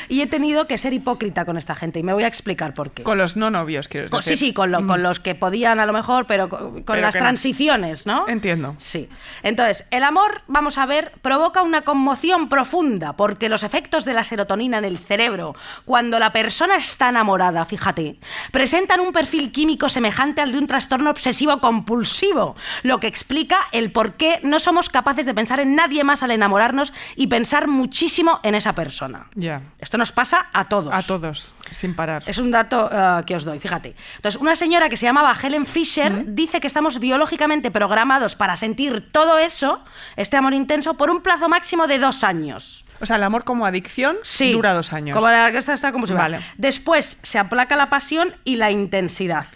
y 0.10 0.22
he 0.22 0.28
tenido 0.28 0.66
que 0.66 0.78
ser 0.78 0.92
hipócrita 0.94 1.46
con 1.46 1.58
esta 1.58 1.76
gente 1.76 2.00
y 2.00 2.04
me 2.04 2.14
voy 2.14 2.24
a 2.24 2.28
explicar 2.28 2.74
por 2.74 2.92
qué. 2.92 3.04
Con 3.04 3.18
los 3.20 3.36
no 3.36 3.52
novios, 3.52 3.88
quieres 3.88 4.10
Con- 4.12 4.22
decir. 4.22 4.38
sí, 4.38 4.48
sí, 4.48 4.54
con, 4.54 4.72
lo- 4.72 4.88
con 4.88 5.04
los 5.04 5.20
que 5.20 5.36
podían 5.36 5.80
a 5.80 5.86
lo 5.86 5.94
mejor, 5.94 6.26
pero 6.26 6.50
con, 6.50 6.72
con 6.72 6.84
Pero 6.84 7.02
las 7.02 7.14
que 7.14 7.20
no. 7.20 7.26
transiciones, 7.26 8.06
¿no? 8.08 8.28
Entiendo. 8.28 8.74
Sí. 8.80 9.08
Entonces, 9.44 9.86
el 9.92 10.04
amor, 10.04 10.42
vamos 10.48 10.78
a 10.80 10.86
ver, 10.86 11.12
provoca 11.22 11.62
una 11.62 11.82
conmoción 11.82 12.50
profunda 12.50 13.14
porque 13.14 13.48
los 13.50 13.64
efectos 13.64 14.04
de 14.04 14.14
la 14.14 14.24
serotonina 14.24 14.80
en 14.80 14.86
el 14.86 14.98
cerebro, 14.98 15.56
cuando 15.86 16.18
la 16.18 16.34
persona 16.34 16.76
está 16.78 17.10
enamorada, 17.10 17.66
fíjate, 17.66 18.18
presentan 18.52 19.00
un 19.00 19.12
perfil 19.14 19.52
químico 19.52 19.90
semejante 19.90 20.42
al 20.42 20.52
de 20.54 20.58
un 20.58 20.68
trastorno 20.68 21.10
obsesivo 21.12 21.60
compulsivo, 21.60 22.56
lo 22.84 23.00
que 23.00 23.08
explica 23.08 23.58
el 23.72 23.92
por 23.92 24.14
qué 24.14 24.40
no 24.44 24.60
somos 24.60 24.90
capaces 24.90 25.26
de 25.26 25.34
pensar 25.34 25.51
en 25.60 25.76
nadie 25.76 26.04
más 26.04 26.24
al 26.24 26.32
enamorarnos 26.32 26.94
y 27.16 27.28
pensar 27.28 27.68
muchísimo 27.68 28.40
en 28.44 28.56
esa 28.56 28.74
persona. 28.74 29.28
Ya. 29.36 29.62
Esto 29.80 29.98
nos 29.98 30.12
pasa 30.12 30.48
a 30.54 30.70
todos. 30.70 30.94
A 30.94 31.04
todos, 31.04 31.54
sin 31.72 31.96
parar. 31.96 32.24
Es 32.26 32.38
un 32.38 32.52
dato 32.52 32.90
eh, 32.92 33.24
que 33.26 33.36
os 33.36 33.44
doy, 33.44 33.60
fíjate. 33.60 33.96
Entonces, 34.16 34.40
una 34.42 34.56
señora 34.56 34.90
que 34.90 34.98
se 34.98 35.06
llamaba 35.06 35.36
Helen 35.42 35.66
Fisher 35.66 36.24
dice 36.28 36.60
que 36.60 36.68
estamos 36.68 37.00
biológicamente 37.00 37.72
programados 37.72 38.36
para 38.36 38.58
sentir 38.58 39.12
todo 39.12 39.38
eso, 39.40 39.84
este 40.16 40.38
amor 40.38 40.54
intenso, 40.54 40.96
por 40.96 41.10
un 41.10 41.22
plazo 41.22 41.50
máximo 41.50 41.88
de 41.88 42.00
dos 42.00 42.24
años. 42.24 42.86
O 43.00 43.06
sea, 43.06 43.16
el 43.16 43.24
amor 43.24 43.44
como 43.44 43.66
adicción 43.66 44.18
Sí. 44.22 44.54
dura 44.54 44.74
dos 44.74 44.94
años. 44.94 45.16
Como 45.16 45.28
la 45.30 45.52
que 45.52 45.58
esta 45.58 45.74
está 45.74 45.92
como 45.92 46.06
si 46.06 46.14
Vale. 46.14 46.40
Después 46.58 47.18
se 47.24 47.40
aplaca 47.40 47.76
la 47.76 47.90
pasión 47.90 48.36
y 48.44 48.58
la 48.58 48.70
intensidad. 48.70 49.48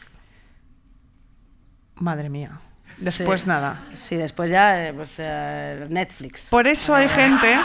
Madre 1.96 2.30
mía. 2.30 2.60
Después 2.98 3.42
Sí. 3.42 3.48
nada. 3.48 3.82
Sí, 3.96 4.16
después 4.16 4.50
ya 4.50 4.88
eh, 4.88 4.94
pues, 4.94 5.16
eh, 5.20 5.86
Netflix. 5.90 6.48
Por 6.50 6.66
eso 6.66 6.96
hay 6.96 7.10
gente, 7.10 7.58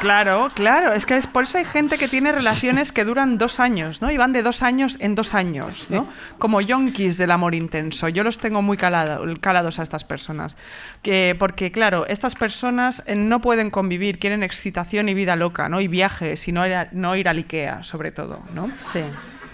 claro, 0.00 0.50
claro, 0.54 0.92
es 0.92 1.06
que 1.06 1.16
es 1.16 1.26
por 1.26 1.44
eso 1.44 1.56
hay 1.58 1.64
gente 1.64 1.96
que 1.96 2.08
tiene 2.08 2.30
relaciones 2.32 2.92
que 2.92 3.04
duran 3.04 3.38
dos 3.38 3.58
años, 3.58 4.02
¿no? 4.02 4.10
Y 4.10 4.16
van 4.18 4.32
de 4.32 4.42
dos 4.42 4.62
años 4.62 4.96
en 5.00 5.14
dos 5.14 5.32
años, 5.34 5.88
¿no? 5.90 6.06
Como 6.38 6.60
yonkis 6.60 7.16
del 7.16 7.30
amor 7.30 7.54
intenso. 7.54 8.08
Yo 8.08 8.22
los 8.22 8.38
tengo 8.38 8.60
muy 8.60 8.76
calado- 8.76 9.24
calados 9.40 9.78
a 9.78 9.82
estas 9.82 10.04
personas. 10.04 10.56
Que, 11.02 11.34
porque, 11.38 11.72
claro, 11.72 12.06
estas 12.06 12.34
personas 12.34 13.02
eh, 13.06 13.16
no 13.16 13.40
pueden 13.40 13.70
convivir, 13.70 14.18
quieren 14.18 14.42
excitación 14.42 15.08
y 15.08 15.14
vida 15.14 15.36
loca, 15.36 15.68
¿no? 15.70 15.80
Y 15.80 15.88
viajes, 15.88 16.46
y 16.48 16.52
no 16.52 16.66
ir, 16.66 16.74
a- 16.74 16.88
no 16.92 17.16
ir 17.16 17.28
al 17.28 17.38
Ikea, 17.38 17.82
sobre 17.82 18.10
todo, 18.12 18.42
¿no? 18.54 18.70
Sí. 18.80 19.00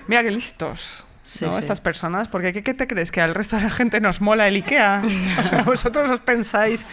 Mira 0.09 0.23
qué 0.25 0.33
listos. 0.33 1.05
Sí, 1.25 1.45
¿no? 1.45 1.53
sí. 1.53 1.61
Estas 1.61 1.81
personas, 1.81 2.29
porque 2.29 2.53
¿qué, 2.53 2.63
qué 2.63 2.75
te 2.75 2.87
crees? 2.87 3.13
¿Que 3.13 3.21
al 3.21 3.35
resto 3.35 3.57
de 3.57 3.63
la 3.63 3.71
gente 3.71 4.01
nos 4.01 4.21
mola 4.21 4.49
el 4.49 4.57
IKEA? 4.57 5.03
O 5.41 5.45
sea, 5.45 5.63
vosotros 5.63 6.11
os 6.11 6.21
pensáis 6.21 6.85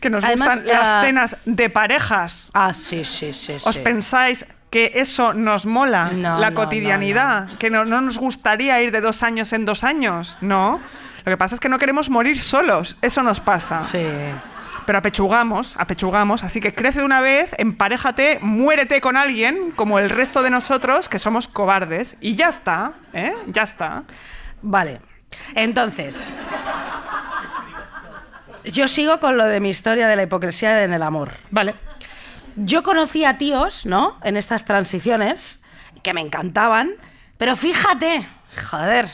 que 0.00 0.10
nos 0.10 0.24
Además, 0.24 0.56
gustan 0.56 0.66
las 0.66 0.86
ah, 0.86 1.00
cenas 1.04 1.36
de 1.44 1.70
parejas. 1.70 2.50
Ah, 2.54 2.72
sí, 2.72 3.04
sí, 3.04 3.32
sí. 3.32 3.54
¿Os 3.54 3.74
sí. 3.74 3.80
pensáis 3.80 4.46
que 4.70 4.92
eso 4.94 5.34
nos 5.34 5.66
mola? 5.66 6.10
No, 6.14 6.38
la 6.38 6.50
no, 6.50 6.56
cotidianidad. 6.56 7.48
Que 7.58 7.70
no, 7.70 7.84
no 7.84 8.00
nos 8.00 8.18
gustaría 8.18 8.80
ir 8.82 8.92
de 8.92 9.00
dos 9.00 9.22
años 9.22 9.52
en 9.52 9.64
dos 9.64 9.84
años. 9.84 10.36
No. 10.40 10.80
Lo 11.24 11.30
que 11.30 11.36
pasa 11.36 11.54
es 11.54 11.60
que 11.60 11.68
no 11.68 11.78
queremos 11.78 12.08
morir 12.08 12.40
solos. 12.40 12.96
Eso 13.02 13.22
nos 13.22 13.40
pasa. 13.40 13.80
Sí. 13.80 14.06
Pero 14.86 14.98
apechugamos, 14.98 15.76
apechugamos. 15.76 16.44
Así 16.44 16.60
que 16.60 16.74
crece 16.74 17.00
de 17.00 17.04
una 17.04 17.20
vez, 17.20 17.50
emparéjate, 17.58 18.38
muérete 18.40 19.00
con 19.00 19.16
alguien, 19.16 19.72
como 19.72 19.98
el 19.98 20.08
resto 20.08 20.42
de 20.42 20.50
nosotros, 20.50 21.08
que 21.08 21.18
somos 21.18 21.48
cobardes. 21.48 22.16
Y 22.20 22.36
ya 22.36 22.48
está, 22.48 22.92
¿eh? 23.12 23.34
Ya 23.46 23.62
está. 23.62 24.04
Vale. 24.62 25.00
Entonces. 25.54 26.26
Yo 28.64 28.88
sigo 28.88 29.20
con 29.20 29.36
lo 29.36 29.44
de 29.44 29.60
mi 29.60 29.70
historia 29.70 30.08
de 30.08 30.16
la 30.16 30.22
hipocresía 30.22 30.82
en 30.82 30.92
el 30.92 31.02
amor. 31.02 31.32
Vale. 31.50 31.74
Yo 32.56 32.82
conocí 32.82 33.24
a 33.24 33.38
tíos, 33.38 33.84
¿no? 33.86 34.18
En 34.22 34.36
estas 34.36 34.64
transiciones, 34.64 35.60
que 36.02 36.14
me 36.14 36.20
encantaban, 36.20 36.92
pero 37.36 37.54
fíjate, 37.56 38.26
joder, 38.70 39.08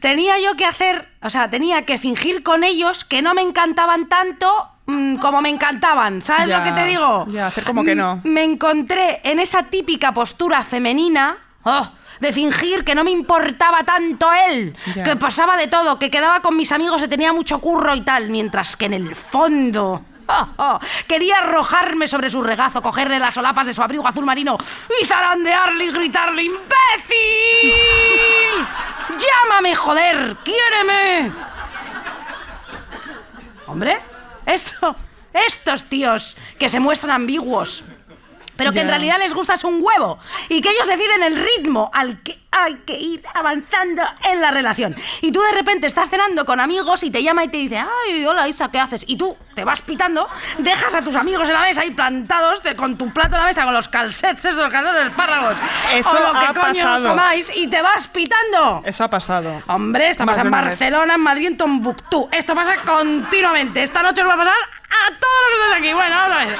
tenía 0.00 0.40
yo 0.40 0.56
que 0.56 0.64
hacer, 0.64 1.08
o 1.22 1.30
sea, 1.30 1.50
tenía 1.50 1.84
que 1.84 1.98
fingir 1.98 2.42
con 2.42 2.64
ellos 2.64 3.04
que 3.04 3.20
no 3.20 3.34
me 3.34 3.42
encantaban 3.42 4.08
tanto 4.08 4.70
mm, 4.88 5.16
como 5.18 5.40
me 5.40 5.48
encantaban, 5.50 6.20
¿sabes 6.22 6.48
Ya, 6.48 6.58
lo 6.58 6.64
que 6.64 6.72
te 6.72 6.84
digo? 6.86 7.26
ya, 7.28 7.46
hacer 7.46 7.62
como 7.64 7.84
que 7.84 7.94
no. 7.94 8.16
Mm, 8.24 8.28
Me 8.28 8.42
encontré 8.42 9.20
en 9.22 9.38
esa 9.38 9.62
típica 9.64 10.12
postura 10.12 10.64
femenina, 10.64 11.36
oh, 11.62 11.88
de 12.20 12.32
fingir 12.32 12.84
que 12.84 12.94
no 12.96 13.04
me 13.04 13.12
importaba 13.12 13.84
tanto 13.84 14.28
él, 14.48 14.76
Ya. 14.96 15.04
que 15.04 15.14
pasaba 15.16 15.56
de 15.56 15.68
todo, 15.68 15.98
que 16.00 16.10
quedaba 16.10 16.40
con 16.40 16.56
mis 16.56 16.72
amigos 16.72 17.00
y 17.02 17.08
tenía 17.08 17.32
mucho 17.32 17.60
curro 17.60 17.94
y 17.94 18.00
tal, 18.00 18.28
mientras 18.30 18.76
que 18.76 18.86
en 18.86 18.94
el 18.94 19.14
fondo... 19.14 20.02
oh, 20.26 20.48
oh, 20.56 20.78
quería 21.06 21.36
arrojarme 21.38 22.08
sobre 22.08 22.28
su 22.28 22.42
regazo, 22.42 22.82
cogerle 22.82 23.18
las 23.18 23.34
solapas 23.34 23.66
de 23.66 23.72
su 23.74 23.82
abrigo 23.82 24.06
azul 24.06 24.24
marino 24.26 24.58
y 25.00 25.04
zarandearle 25.06 25.84
y 25.86 25.90
gritarle 25.92 26.42
¡Imbécil! 26.42 27.72
¡Llámame, 29.18 29.74
joder! 29.74 30.36
¡Quiéreme! 30.44 31.32
Hombre, 33.66 34.00
esto, 34.48 34.96
estos 35.32 35.84
tíos 35.84 36.36
que 36.58 36.68
se 36.68 36.80
muestran 36.80 37.12
ambiguos, 37.12 37.84
pero 38.58 38.72
que 38.72 38.80
en 38.80 38.88
realidad 38.88 39.16
les 39.18 39.32
gusta 39.32 39.54
es 39.54 39.64
un 39.64 39.78
huevo 39.80 40.18
y 40.50 40.60
que 40.60 40.68
ellos 40.70 40.86
deciden 40.86 41.22
el 41.22 41.36
ritmo 41.36 41.90
al 41.94 42.22
que 42.22 42.38
hay 42.50 42.74
que 42.86 42.94
ir 42.98 43.22
avanzando 43.34 44.02
en 44.24 44.40
la 44.40 44.50
relación. 44.50 44.96
Y 45.20 45.30
tú 45.32 45.40
de 45.42 45.52
repente 45.52 45.86
estás 45.86 46.08
cenando 46.10 46.44
con 46.44 46.60
amigos 46.60 47.02
y 47.02 47.10
te 47.10 47.22
llama 47.22 47.44
y 47.44 47.48
te 47.48 47.58
dice, 47.58 47.78
ay, 47.78 48.24
hola 48.26 48.48
Isa, 48.48 48.68
¿qué 48.70 48.80
haces? 48.80 49.04
Y 49.06 49.16
tú 49.16 49.36
te 49.54 49.64
vas 49.64 49.80
pitando, 49.82 50.26
dejas 50.58 50.94
a 50.94 51.02
tus 51.04 51.14
amigos 51.14 51.46
en 51.48 51.54
la 51.54 51.60
mesa 51.60 51.82
ahí 51.82 51.90
plantados 51.92 52.60
te- 52.62 52.74
con 52.74 52.96
tu 52.98 53.12
plato 53.12 53.36
en 53.36 53.42
la 53.42 53.46
mesa, 53.46 53.64
con 53.64 53.74
los 53.74 53.88
calcets, 53.88 54.44
esos 54.44 54.72
de 54.72 55.02
espárragos, 55.06 55.56
Eso 55.92 56.10
o 56.10 56.14
lo 56.14 56.32
que 56.32 56.46
ha 56.46 56.54
coño 56.54 56.60
pasado. 56.74 57.08
comáis 57.10 57.52
y 57.54 57.68
te 57.68 57.80
vas 57.82 58.08
pitando. 58.08 58.82
Eso 58.84 59.04
ha 59.04 59.10
pasado. 59.10 59.62
Hombre, 59.68 60.08
esto 60.10 60.24
Más 60.24 60.36
pasa 60.36 60.48
en 60.48 60.52
vez. 60.52 60.60
Barcelona, 60.64 61.14
en 61.14 61.20
Madrid, 61.20 61.46
en 61.48 61.56
Tombuctú. 61.58 62.28
Esto 62.32 62.54
pasa 62.54 62.76
continuamente. 62.84 63.82
Esta 63.82 64.02
noche 64.02 64.22
os 64.22 64.28
va 64.28 64.34
a 64.34 64.38
pasar 64.38 64.54
a 64.54 65.08
todos 65.18 65.36
los 65.42 65.58
que 65.60 65.64
estáis 65.66 65.82
aquí. 65.82 65.92
Bueno, 65.92 66.16
vamos 66.16 66.36
a 66.36 66.44
ver. 66.46 66.58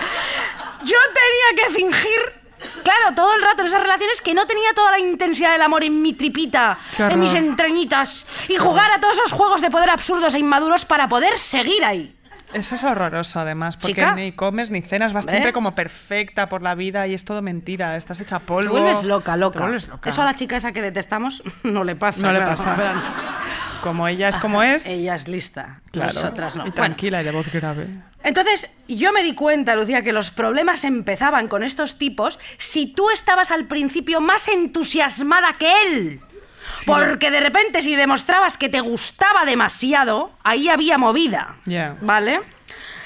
Yo 0.84 0.96
tenía 1.14 1.64
que 1.64 1.72
fingir, 1.72 2.72
claro, 2.82 3.14
todo 3.14 3.34
el 3.34 3.42
rato 3.42 3.62
en 3.62 3.68
esas 3.68 3.82
relaciones 3.82 4.20
que 4.20 4.34
no 4.34 4.46
tenía 4.46 4.72
toda 4.74 4.92
la 4.92 4.98
intensidad 4.98 5.52
del 5.52 5.62
amor 5.62 5.84
en 5.84 6.00
mi 6.02 6.12
tripita, 6.12 6.78
en 6.98 7.18
mis 7.18 7.34
entrañitas, 7.34 8.26
y 8.48 8.56
jugar 8.56 8.90
a 8.90 9.00
todos 9.00 9.16
esos 9.16 9.32
juegos 9.32 9.60
de 9.60 9.70
poder 9.70 9.90
absurdos 9.90 10.34
e 10.34 10.38
inmaduros 10.38 10.84
para 10.84 11.08
poder 11.08 11.38
seguir 11.38 11.84
ahí. 11.84 12.14
Eso 12.52 12.76
es 12.76 12.84
horroroso, 12.84 13.40
además, 13.40 13.76
porque 13.76 13.94
Chica. 13.94 14.14
ni 14.14 14.32
comes 14.32 14.70
ni 14.70 14.80
cenas, 14.80 15.12
vas 15.12 15.26
siempre 15.26 15.52
como 15.52 15.74
perfecta 15.74 16.48
por 16.48 16.62
la 16.62 16.74
vida 16.74 17.06
y 17.06 17.12
es 17.12 17.24
todo 17.24 17.42
mentira, 17.42 17.96
estás 17.96 18.20
hecha 18.20 18.38
polvo. 18.38 18.62
Te 18.62 18.80
vuelves 18.80 19.04
loca, 19.04 19.36
loca. 19.36 19.60
Vuelves 19.60 19.86
loca. 19.86 20.08
Eso 20.08 20.22
a 20.22 20.24
la 20.24 20.34
chica 20.34 20.56
esa 20.56 20.72
que 20.72 20.80
detestamos 20.80 21.42
no 21.62 21.84
le 21.84 21.94
pasa. 21.94 22.22
No 22.22 22.32
le 22.32 22.40
pasa. 22.40 22.74
pero 22.76 22.94
no. 22.94 23.02
Como 23.82 24.08
ella 24.08 24.28
es 24.28 24.38
como 24.38 24.62
es. 24.62 24.86
Ella 24.86 25.14
es 25.14 25.28
lista, 25.28 25.80
claro. 25.90 26.12
nosotras 26.12 26.56
no. 26.56 26.62
Y 26.62 26.70
Bueno, 26.70 26.74
tranquila 26.74 27.22
y 27.22 27.24
de 27.24 27.30
voz 27.30 27.50
grave. 27.52 27.88
Entonces, 28.22 28.68
yo 28.88 29.12
me 29.12 29.22
di 29.22 29.34
cuenta, 29.34 29.76
Lucía, 29.76 30.02
que 30.02 30.12
los 30.12 30.30
problemas 30.30 30.84
empezaban 30.84 31.48
con 31.48 31.62
estos 31.62 31.96
tipos 31.96 32.38
si 32.58 32.92
tú 32.92 33.10
estabas 33.10 33.50
al 33.50 33.66
principio 33.66 34.20
más 34.20 34.48
entusiasmada 34.48 35.54
que 35.58 35.72
él. 35.86 36.20
Porque 36.86 37.30
de 37.30 37.40
repente, 37.40 37.82
si 37.82 37.94
demostrabas 37.96 38.58
que 38.58 38.68
te 38.68 38.80
gustaba 38.80 39.44
demasiado, 39.44 40.32
ahí 40.42 40.68
había 40.68 40.98
movida. 40.98 41.56
Ya. 41.64 41.96
¿Vale? 42.00 42.40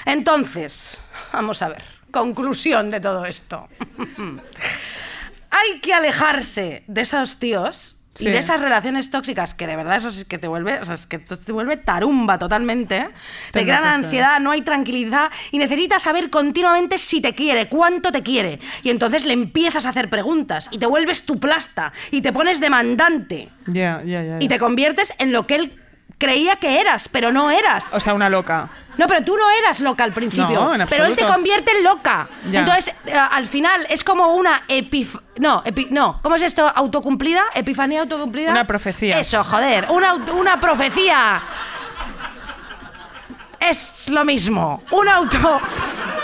Entonces, 0.05 1.01
vamos 1.31 1.61
a 1.61 1.69
ver. 1.69 1.83
Conclusión 2.11 2.89
de 2.89 2.99
todo 2.99 3.25
esto. 3.25 3.67
Hay 5.49 5.79
que 5.81 5.93
alejarse 5.93 6.83
de 6.87 7.01
esos 7.01 7.37
tíos 7.37 7.95
Sí. 8.15 8.27
y 8.27 8.31
de 8.31 8.37
esas 8.37 8.61
relaciones 8.61 9.09
tóxicas 9.09 9.55
que 9.55 9.65
de 9.65 9.75
verdad 9.75 9.95
eso 9.95 10.07
es 10.09 10.23
que 10.25 10.37
te 10.37 10.47
vuelve, 10.47 10.79
o 10.79 10.85
sea, 10.85 10.93
es 10.93 11.07
que 11.07 11.17
te 11.17 11.51
vuelve 11.51 11.77
tarumba 11.77 12.37
totalmente. 12.37 12.97
¿eh? 12.97 13.09
Te 13.51 13.63
crean 13.63 13.83
ansiedad, 13.85 14.39
no 14.39 14.51
hay 14.51 14.61
tranquilidad 14.61 15.31
y 15.51 15.57
necesitas 15.57 16.03
saber 16.03 16.29
continuamente 16.29 16.97
si 16.99 17.21
te 17.21 17.33
quiere, 17.33 17.69
cuánto 17.69 18.11
te 18.11 18.21
quiere. 18.21 18.59
Y 18.83 18.91
entonces 18.91 19.25
le 19.25 19.33
empiezas 19.33 19.87
a 19.87 19.89
hacer 19.89 20.09
preguntas 20.11 20.67
y 20.71 20.77
te 20.77 20.85
vuelves 20.85 21.23
tu 21.23 21.39
plasta 21.39 21.91
y 22.11 22.21
te 22.21 22.31
pones 22.31 22.59
demandante 22.59 23.49
Ya, 23.65 24.01
ya, 24.05 24.21
ya. 24.23 24.37
y 24.39 24.47
te 24.47 24.59
conviertes 24.59 25.11
en 25.17 25.31
lo 25.31 25.47
que 25.47 25.55
él 25.55 25.79
creía 26.19 26.55
que 26.57 26.79
eras, 26.79 27.09
pero 27.09 27.31
no 27.31 27.49
eras. 27.51 27.93
O 27.95 27.99
sea, 27.99 28.13
una 28.13 28.29
loca. 28.29 28.69
No, 28.97 29.07
pero 29.07 29.23
tú 29.23 29.35
no 29.35 29.49
eras 29.49 29.79
loca 29.79 30.03
al 30.03 30.13
principio. 30.13 30.75
No, 30.77 30.85
pero 30.87 31.05
él 31.05 31.15
te 31.15 31.25
convierte 31.25 31.71
en 31.77 31.83
loca. 31.83 32.27
Ya. 32.51 32.59
Entonces, 32.59 32.93
eh, 33.05 33.13
al 33.13 33.45
final, 33.47 33.85
es 33.89 34.03
como 34.03 34.35
una 34.35 34.63
epif... 34.67 35.15
No, 35.37 35.63
epi- 35.63 35.89
no. 35.89 36.19
¿Cómo 36.21 36.35
es 36.35 36.43
esto? 36.43 36.71
¿Autocumplida? 36.75 37.41
¿Epifanía 37.55 38.01
autocumplida? 38.01 38.51
Una 38.51 38.67
profecía. 38.67 39.19
Eso, 39.19 39.43
joder. 39.43 39.87
Una, 39.89 40.13
una 40.13 40.59
profecía. 40.59 41.41
Es 43.59 44.09
lo 44.09 44.25
mismo. 44.25 44.83
Una 44.91 45.15
auto... 45.15 45.61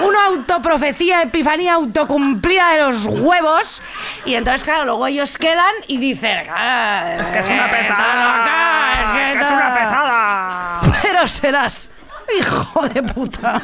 Una 0.02 0.26
autoprofecía, 0.28 1.22
epifanía 1.24 1.74
autocumplida 1.74 2.72
de 2.72 2.78
los 2.84 3.06
huevos. 3.06 3.82
Y 4.26 4.36
entonces, 4.36 4.64
claro, 4.64 4.86
luego 4.86 5.08
ellos 5.08 5.38
quedan 5.38 5.74
y 5.88 5.98
dicen... 5.98 6.48
"Ah, 6.50 7.18
Es 7.20 7.30
que 7.30 7.40
es 7.40 7.48
una 7.48 7.66
está 7.66 7.78
pesada. 7.78 8.14
loca, 8.14 9.14
que 9.14 9.32
es 9.42 9.48
tal". 9.48 9.54
una 9.58 9.74
pesada. 9.74 10.80
Pero 11.02 11.28
serás 11.28 11.90
hijo 12.40 12.88
de 12.90 13.04
puta. 13.04 13.62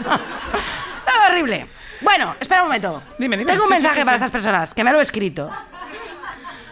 horrible. 1.30 1.68
Bueno, 2.01 2.36
espera 2.39 2.61
un 2.63 2.68
momento. 2.68 3.01
Dime, 3.18 3.38
dime. 3.38 3.51
Tengo 3.51 3.63
un 3.63 3.70
Sí, 3.70 3.74
mensaje 3.76 3.99
sí, 4.01 4.05
para 4.05 4.18
estas 4.18 4.32
personas, 4.32 4.74
que 4.76 4.84
me 4.84 4.91
lo 4.91 4.99
he 4.99 5.01
escrito. 5.01 5.49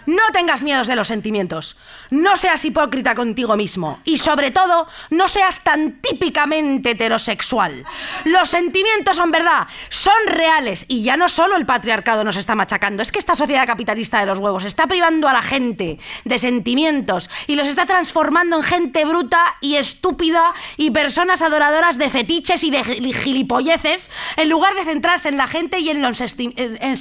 No 0.05 0.23
tengas 0.33 0.63
miedos 0.63 0.87
de 0.87 0.95
los 0.95 1.07
sentimientos. 1.07 1.77
No 2.09 2.35
seas 2.35 2.63
hipócrita 2.65 3.15
contigo 3.15 3.55
mismo. 3.55 3.99
Y 4.03 4.17
sobre 4.17 4.51
todo, 4.51 4.87
no 5.09 5.27
seas 5.27 5.63
tan 5.63 6.01
típicamente 6.01 6.91
heterosexual. 6.91 7.85
Los 8.25 8.49
sentimientos 8.49 9.17
son 9.17 9.31
verdad, 9.31 9.67
son 9.89 10.13
reales. 10.27 10.85
Y 10.87 11.03
ya 11.03 11.17
no 11.17 11.29
solo 11.29 11.55
el 11.55 11.65
patriarcado 11.65 12.23
nos 12.23 12.35
está 12.35 12.55
machacando, 12.55 13.01
es 13.03 13.11
que 13.11 13.19
esta 13.19 13.35
sociedad 13.35 13.65
capitalista 13.65 14.19
de 14.19 14.25
los 14.25 14.39
huevos 14.39 14.65
está 14.65 14.87
privando 14.87 15.27
a 15.27 15.33
la 15.33 15.41
gente 15.41 15.99
de 16.25 16.39
sentimientos 16.39 17.29
y 17.47 17.55
los 17.55 17.67
está 17.67 17.85
transformando 17.85 18.57
en 18.57 18.63
gente 18.63 19.05
bruta 19.05 19.55
y 19.61 19.75
estúpida 19.75 20.53
y 20.77 20.91
personas 20.91 21.41
adoradoras 21.41 21.97
de 21.97 22.09
fetiches 22.09 22.63
y 22.63 22.71
de 22.71 22.83
gil- 22.83 23.13
gilipolleces 23.15 24.09
en 24.37 24.49
lugar 24.49 24.73
de 24.75 24.85
centrarse 24.85 25.29
en 25.29 25.37
la 25.37 25.47
gente 25.47 25.79
y 25.79 25.89
en 25.89 26.01
los, 26.01 26.21
en 26.21 26.99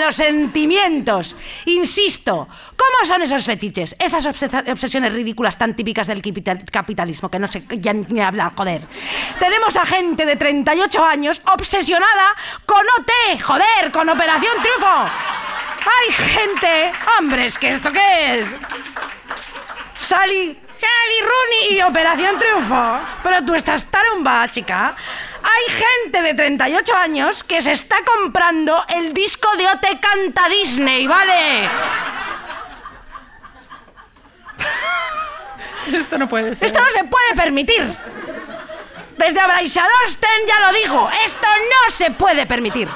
los 0.00 0.14
sentimientos. 0.14 1.36
Insisto, 1.66 2.48
¿cómo 2.76 3.06
son 3.06 3.22
esos 3.22 3.44
fetiches? 3.44 3.96
Esas 3.98 4.26
obses- 4.26 4.70
obsesiones 4.70 5.12
ridículas 5.12 5.56
tan 5.56 5.74
típicas 5.74 6.06
del 6.06 6.20
capital- 6.22 6.64
capitalismo 6.70 7.30
que 7.30 7.38
no 7.38 7.46
sé 7.48 7.64
ya 7.78 7.92
ni 7.92 8.20
hablar, 8.20 8.52
joder. 8.56 8.86
Tenemos 9.38 9.74
a 9.76 9.86
gente 9.86 10.26
de 10.26 10.36
38 10.36 11.04
años 11.04 11.40
obsesionada 11.52 12.34
con 12.66 12.84
OT, 12.98 13.40
joder, 13.42 13.90
con 13.92 14.08
Operación 14.08 14.52
Triunfo. 14.62 15.10
Hay 15.86 16.12
gente, 16.12 16.92
hombre, 17.18 17.46
es 17.46 17.58
que 17.58 17.70
esto 17.70 17.90
qué 17.92 18.40
es. 18.40 18.54
Sally, 19.98 20.58
Sally 20.80 21.20
Rooney 21.20 21.78
y 21.78 21.82
Operación 21.82 22.38
Triunfo. 22.38 22.98
Pero 23.22 23.44
tú 23.44 23.54
estás 23.54 23.84
tarumba, 23.86 24.48
chica. 24.48 24.94
Hay 25.42 25.74
gente 25.74 26.22
de 26.22 26.34
38 26.34 26.96
años 26.96 27.44
que 27.44 27.60
se 27.60 27.72
está 27.72 27.96
comprando 28.04 28.84
el 28.88 29.12
disco 29.12 29.48
de 29.56 29.66
OT 29.66 30.00
Canta 30.00 30.48
Disney, 30.48 31.06
¿vale? 31.06 31.68
Esto 35.92 36.18
no 36.18 36.28
puede 36.28 36.54
ser. 36.54 36.66
Esto 36.66 36.80
no 36.80 36.90
se 36.90 37.04
puede 37.04 37.34
permitir. 37.36 37.84
Desde 39.16 39.40
Abraixadorsten 39.40 40.46
ya 40.46 40.60
lo 40.60 40.72
digo, 40.72 41.08
esto 41.24 41.46
no 41.46 41.90
se 41.90 42.10
puede 42.10 42.46
permitir. 42.46 42.88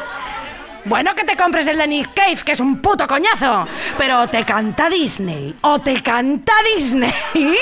Bueno 0.84 1.14
que 1.14 1.24
te 1.24 1.36
compres 1.36 1.66
el 1.66 1.76
de 1.78 1.86
Nick 1.86 2.14
Cave, 2.14 2.36
que 2.44 2.52
es 2.52 2.60
un 2.60 2.80
puto 2.80 3.06
coñazo, 3.06 3.66
pero 3.98 4.20
o 4.22 4.28
te 4.28 4.44
canta 4.44 4.88
Disney, 4.88 5.56
o 5.60 5.78
te 5.80 6.00
canta 6.02 6.52
Disney. 6.74 7.12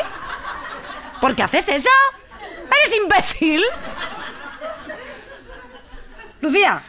¿Por 1.21 1.35
qué 1.35 1.43
haces 1.43 1.69
eso? 1.69 1.91
¿Eres 2.81 2.95
imbécil? 3.03 3.65
Lucía, 6.41 6.83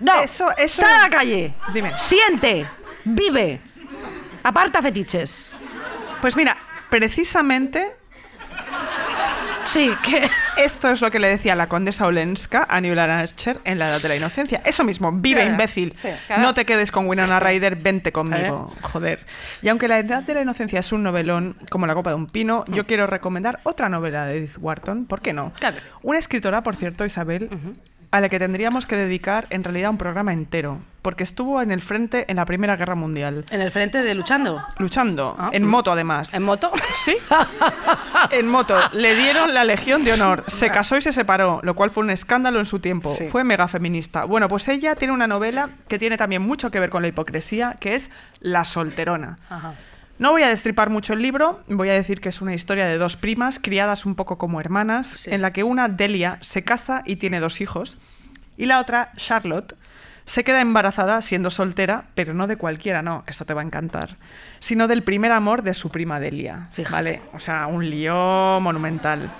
no. 0.00 0.20
Eso- 0.20 0.50
eso- 0.56 0.82
Sal 0.82 0.94
a 0.94 1.00
la 1.02 1.10
calle. 1.10 1.54
Dime. 1.72 1.98
Siente, 1.98 2.68
vive. 3.04 3.60
Aparta 4.42 4.82
fetiches. 4.82 5.52
Pues 6.20 6.36
mira, 6.36 6.56
precisamente 6.90 7.96
Sí, 9.66 9.90
que... 10.02 10.30
esto 10.56 10.90
es 10.90 11.00
lo 11.00 11.10
que 11.10 11.18
le 11.18 11.28
decía 11.28 11.54
la 11.54 11.66
condesa 11.68 12.06
Olenska 12.06 12.66
a 12.68 12.80
Newland 12.80 13.10
Archer 13.10 13.60
en 13.64 13.78
La 13.78 13.88
Edad 13.88 14.00
de 14.02 14.08
la 14.08 14.16
Inocencia. 14.16 14.62
Eso 14.64 14.84
mismo, 14.84 15.12
vive 15.12 15.36
Claro, 15.40 15.50
imbécil. 15.52 15.94
sí, 15.96 16.08
claro. 16.26 16.42
No 16.42 16.54
te 16.54 16.64
quedes 16.64 16.90
con 16.90 17.06
Winona 17.06 17.40
Ryder, 17.40 17.76
vente 17.76 18.12
conmigo. 18.12 18.72
Joder. 18.82 19.24
Y 19.62 19.68
aunque 19.68 19.88
La 19.88 19.98
Edad 19.98 20.22
de 20.22 20.34
la 20.34 20.42
Inocencia 20.42 20.80
es 20.80 20.92
un 20.92 21.02
novelón 21.02 21.56
como 21.70 21.86
la 21.86 21.94
copa 21.94 22.10
de 22.10 22.16
un 22.16 22.26
pino, 22.26 22.64
yo 22.68 22.86
quiero 22.86 23.06
recomendar 23.06 23.60
otra 23.64 23.88
novela 23.88 24.26
de 24.26 24.38
Edith 24.38 24.56
Wharton. 24.58 25.06
¿Por 25.06 25.20
qué 25.20 25.32
no? 25.32 25.52
Claro. 25.58 25.76
Una 26.02 26.18
escritora, 26.18 26.62
por 26.62 26.76
cierto, 26.76 27.04
Isabel, 27.04 27.48
a 28.14 28.20
la 28.20 28.28
que 28.28 28.38
tendríamos 28.38 28.86
que 28.86 28.94
dedicar 28.96 29.48
en 29.50 29.64
realidad 29.64 29.90
un 29.90 29.98
programa 29.98 30.32
entero, 30.32 30.78
porque 31.02 31.24
estuvo 31.24 31.60
en 31.60 31.72
el 31.72 31.80
frente 31.80 32.24
en 32.28 32.36
la 32.36 32.44
Primera 32.44 32.76
Guerra 32.76 32.94
Mundial, 32.94 33.44
En 33.50 33.60
el 33.60 33.72
frente 33.72 34.02
de 34.04 34.14
luchando. 34.14 34.62
luchando, 34.78 35.34
Ah. 35.36 35.50
en 35.52 35.66
moto 35.66 35.90
además. 35.90 36.32
¿En 36.32 36.44
moto? 36.44 36.70
Sí. 37.04 37.16
En 38.30 38.46
moto. 38.46 38.76
Le 38.92 39.16
dieron 39.16 39.52
la 39.52 39.64
Legión 39.64 40.04
de 40.04 40.12
Honor. 40.12 40.44
Se 40.46 40.70
casó 40.70 40.96
y 40.96 41.00
se 41.00 41.12
separó, 41.12 41.58
lo 41.64 41.74
cual 41.74 41.90
fue 41.90 42.04
un 42.04 42.10
escándalo 42.10 42.60
en 42.60 42.66
su 42.66 42.78
tiempo. 42.78 43.10
Sí. 43.10 43.26
Fue 43.28 43.42
mega 43.42 43.66
feminista. 43.66 44.24
Bueno, 44.24 44.46
pues 44.48 44.68
ella 44.68 44.94
tiene 44.94 45.12
una 45.12 45.26
novela 45.26 45.70
que 45.88 45.98
tiene 45.98 46.16
también 46.16 46.42
mucho 46.42 46.70
que 46.70 46.78
ver 46.80 46.90
con 46.90 47.02
la 47.02 47.08
hipocresía, 47.08 47.76
que 47.80 47.96
es 47.96 48.10
La 48.40 48.64
solterona. 48.64 49.38
Ajá. 49.50 49.74
No 50.18 50.30
voy 50.30 50.42
a 50.42 50.48
destripar 50.48 50.90
mucho 50.90 51.12
el 51.12 51.22
libro, 51.22 51.60
voy 51.68 51.88
a 51.88 51.92
decir 51.94 52.20
que 52.20 52.28
es 52.28 52.40
una 52.40 52.54
historia 52.54 52.86
de 52.86 52.98
dos 52.98 53.16
primas, 53.16 53.58
criadas 53.58 54.06
un 54.06 54.14
poco 54.14 54.38
como 54.38 54.60
hermanas, 54.60 55.08
Sí. 55.08 55.30
en 55.32 55.42
la 55.42 55.52
que 55.52 55.64
una, 55.64 55.88
Delia, 55.88 56.38
se 56.40 56.62
casa 56.62 57.02
y 57.04 57.16
tiene 57.16 57.40
dos 57.40 57.60
hijos, 57.60 57.98
y 58.56 58.66
la 58.66 58.78
otra, 58.80 59.10
Charlotte, 59.16 59.74
se 60.24 60.44
queda 60.44 60.60
embarazada 60.60 61.20
siendo 61.20 61.50
soltera, 61.50 62.04
pero 62.14 62.32
no 62.32 62.46
de 62.46 62.56
cualquiera, 62.56 63.02
no, 63.02 63.24
que 63.24 63.32
esto 63.32 63.44
te 63.44 63.54
va 63.54 63.60
a 63.60 63.64
encantar, 63.64 64.16
sino 64.60 64.86
del 64.86 65.02
primer 65.02 65.32
amor 65.32 65.62
de 65.62 65.74
su 65.74 65.90
prima 65.90 66.20
Delia. 66.20 66.68
Fíjate. 66.70 66.94
¿Vale? 66.94 67.22
O 67.34 67.38
sea, 67.40 67.66
un 67.66 67.90
lío 67.90 68.60
monumental. 68.60 69.30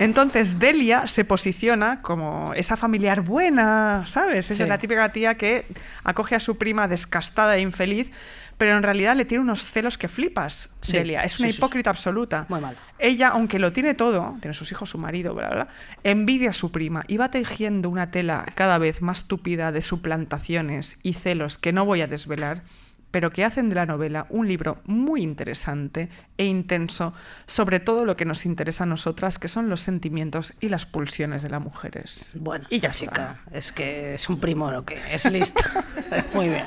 Entonces 0.00 0.58
Delia 0.58 1.06
se 1.06 1.24
posiciona 1.24 2.00
como 2.02 2.52
esa 2.54 2.76
familiar 2.76 3.20
buena, 3.22 4.02
¿sabes? 4.06 4.50
Es 4.50 4.58
Sí. 4.58 4.64
la 4.66 4.78
típica 4.78 5.12
tía 5.12 5.36
que 5.36 5.66
acoge 6.02 6.34
a 6.34 6.40
su 6.40 6.58
prima 6.58 6.88
descastada 6.88 7.56
e 7.56 7.60
infeliz, 7.60 8.10
pero 8.58 8.76
en 8.76 8.82
realidad 8.82 9.16
le 9.16 9.24
tiene 9.24 9.42
unos 9.42 9.64
celos 9.64 9.98
que 9.98 10.08
flipas, 10.08 10.70
Sí, 10.80 10.92
Delia. 10.92 11.22
Es 11.22 11.38
una 11.38 11.48
sí, 11.48 11.52
sí, 11.52 11.56
sí. 11.56 11.58
hipócrita 11.58 11.90
absoluta. 11.90 12.46
Muy 12.48 12.60
mal. 12.60 12.76
Ella, 12.98 13.28
aunque 13.28 13.58
lo 13.58 13.72
tiene 13.72 13.94
todo, 13.94 14.36
tiene 14.40 14.54
sus 14.54 14.70
hijos, 14.70 14.90
su 14.90 14.98
marido, 14.98 15.34
bla, 15.34 15.48
bla, 15.48 15.54
bla, 15.64 15.68
envidia 16.04 16.50
a 16.50 16.52
su 16.52 16.70
prima 16.70 17.04
y 17.08 17.16
va 17.16 17.30
tejiendo 17.30 17.88
una 17.88 18.10
tela 18.10 18.44
cada 18.54 18.78
vez 18.78 19.02
más 19.02 19.24
tupida 19.24 19.72
de 19.72 19.82
suplantaciones 19.82 20.98
y 21.02 21.14
celos 21.14 21.58
que 21.58 21.72
no 21.72 21.86
voy 21.86 22.02
a 22.02 22.06
desvelar, 22.06 22.62
pero 23.10 23.30
que 23.30 23.44
hacen 23.44 23.68
de 23.68 23.76
la 23.76 23.86
novela 23.86 24.26
un 24.28 24.48
libro 24.48 24.82
muy 24.84 25.22
interesante 25.22 26.08
e 26.36 26.46
intenso 26.46 27.14
sobre 27.46 27.78
todo 27.78 28.04
lo 28.04 28.16
que 28.16 28.24
nos 28.24 28.44
interesa 28.44 28.84
a 28.84 28.86
nosotras, 28.86 29.38
que 29.38 29.46
son 29.48 29.70
los 29.70 29.80
sentimientos 29.80 30.54
y 30.60 30.68
las 30.68 30.84
pulsiones 30.84 31.42
de 31.42 31.50
las 31.50 31.60
mujeres. 31.60 32.32
Bueno, 32.40 32.66
y 32.70 32.80
ya 32.80 32.90
chica 32.90 33.40
es 33.52 33.70
que 33.70 34.14
es 34.14 34.28
un 34.28 34.40
primo 34.40 34.70
lo 34.70 34.84
que 34.84 34.98
es 35.12 35.24
listo. 35.30 35.62
Muy 36.34 36.48
bien. 36.48 36.64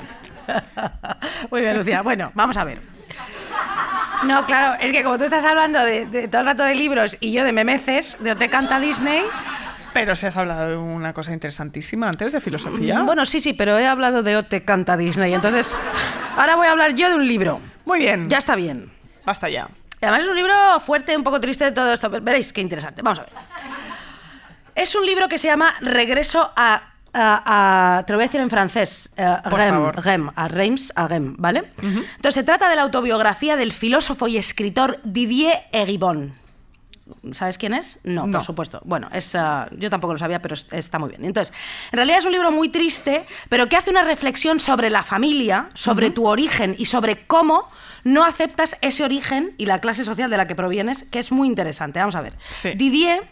Muy 1.50 1.60
bien, 1.60 1.76
Lucía. 1.76 2.02
Bueno, 2.02 2.30
vamos 2.34 2.56
a 2.56 2.64
ver. 2.64 2.80
No, 4.24 4.44
claro, 4.46 4.76
es 4.80 4.90
que 4.92 5.02
como 5.04 5.16
tú 5.16 5.24
estás 5.24 5.44
hablando 5.44 5.82
de, 5.84 6.06
de 6.06 6.28
todo 6.28 6.40
el 6.40 6.46
rato 6.48 6.64
de 6.64 6.74
libros 6.74 7.16
y 7.20 7.32
yo 7.32 7.44
de 7.44 7.52
memeces, 7.52 8.16
de 8.20 8.34
te 8.34 8.50
canta 8.50 8.80
Disney. 8.80 9.22
Pero 9.94 10.14
si 10.16 10.26
has 10.26 10.36
hablado 10.36 10.68
de 10.70 10.76
una 10.76 11.12
cosa 11.12 11.32
interesantísima 11.32 12.08
antes 12.08 12.32
de 12.32 12.40
filosofía. 12.40 12.98
Mm, 13.00 13.06
Bueno, 13.06 13.24
sí, 13.26 13.40
sí, 13.40 13.52
pero 13.54 13.78
he 13.78 13.86
hablado 13.86 14.22
de 14.22 14.36
O 14.36 14.42
te 14.42 14.64
canta 14.64 14.96
Disney. 14.96 15.32
Entonces, 15.34 15.72
ahora 16.36 16.56
voy 16.56 16.66
a 16.66 16.72
hablar 16.72 16.94
yo 16.94 17.08
de 17.08 17.14
un 17.16 17.26
libro. 17.26 17.60
muy 17.84 18.00
bien. 18.00 18.28
Ya 18.28 18.38
está 18.38 18.54
bien. 18.56 18.90
Basta 19.24 19.48
ya. 19.48 19.68
Y 20.00 20.04
Además 20.04 20.22
es 20.24 20.28
un 20.28 20.36
libro 20.36 20.54
fuerte, 20.80 21.16
un 21.16 21.24
poco 21.24 21.40
triste 21.40 21.64
de 21.64 21.72
todo 21.72 21.92
esto. 21.92 22.10
Veréis 22.10 22.52
qué 22.52 22.60
interesante. 22.60 23.02
Vamos 23.02 23.20
a 23.20 23.22
ver. 23.22 23.32
Es 24.74 24.94
un 24.94 25.04
libro 25.06 25.28
que 25.28 25.38
se 25.38 25.48
llama 25.48 25.74
Regreso 25.80 26.52
a... 26.56 26.82
a- 27.18 27.98
a- 27.98 28.06
te 28.06 28.12
lo 28.12 28.18
voy 28.18 28.24
a 28.24 28.28
decir 28.28 28.40
en 28.40 28.48
francés. 28.50 29.10
eh, 29.16 29.26
Por 29.44 29.54
Rem. 29.58 29.92
Rem, 29.92 30.30
a 30.34 30.48
Reims, 30.48 30.92
a 30.96 31.08
Rem, 31.08 31.34
¿vale? 31.38 31.70
Entonces 31.82 32.34
se 32.34 32.44
trata 32.44 32.68
de 32.68 32.76
la 32.76 32.82
autobiografía 32.82 33.56
del 33.56 33.72
filósofo 33.72 34.28
y 34.28 34.38
escritor 34.38 35.00
Didier 35.04 35.64
Eribon. 35.72 36.34
¿Sabes 37.32 37.56
quién 37.56 37.72
es? 37.72 37.98
No, 38.04 38.26
No. 38.26 38.32
por 38.38 38.42
supuesto. 38.44 38.80
Bueno, 38.84 39.08
es, 39.12 39.34
ah, 39.34 39.66
yo 39.72 39.88
tampoco 39.88 40.12
lo 40.12 40.18
sabía, 40.18 40.42
pero 40.42 40.54
es- 40.54 40.66
está 40.72 40.98
muy 40.98 41.08
bien. 41.08 41.24
Entonces, 41.24 41.54
en 41.90 41.96
realidad 41.96 42.18
es 42.18 42.26
un 42.26 42.32
libro 42.32 42.50
muy 42.52 42.68
triste, 42.68 43.24
pero 43.48 43.66
que 43.68 43.76
hace 43.76 43.88
una 43.90 44.02
reflexión 44.04 44.60
sobre 44.60 44.90
la 44.90 45.02
familia, 45.02 45.70
sobre 45.74 46.10
tu 46.10 46.26
origen 46.26 46.74
y 46.78 46.84
sobre 46.84 47.26
cómo 47.26 47.66
no 48.04 48.24
aceptas 48.24 48.76
ese 48.82 49.04
origen 49.04 49.54
y 49.56 49.64
la 49.66 49.80
clase 49.80 50.04
social 50.04 50.28
de 50.30 50.36
la 50.36 50.46
que 50.46 50.54
provienes, 50.54 51.04
que 51.04 51.18
es 51.18 51.32
muy 51.32 51.48
interesante. 51.48 51.98
Vamos 51.98 52.14
a 52.14 52.20
ver. 52.20 52.34
Sí. 52.50 52.72
Didier 52.76 53.26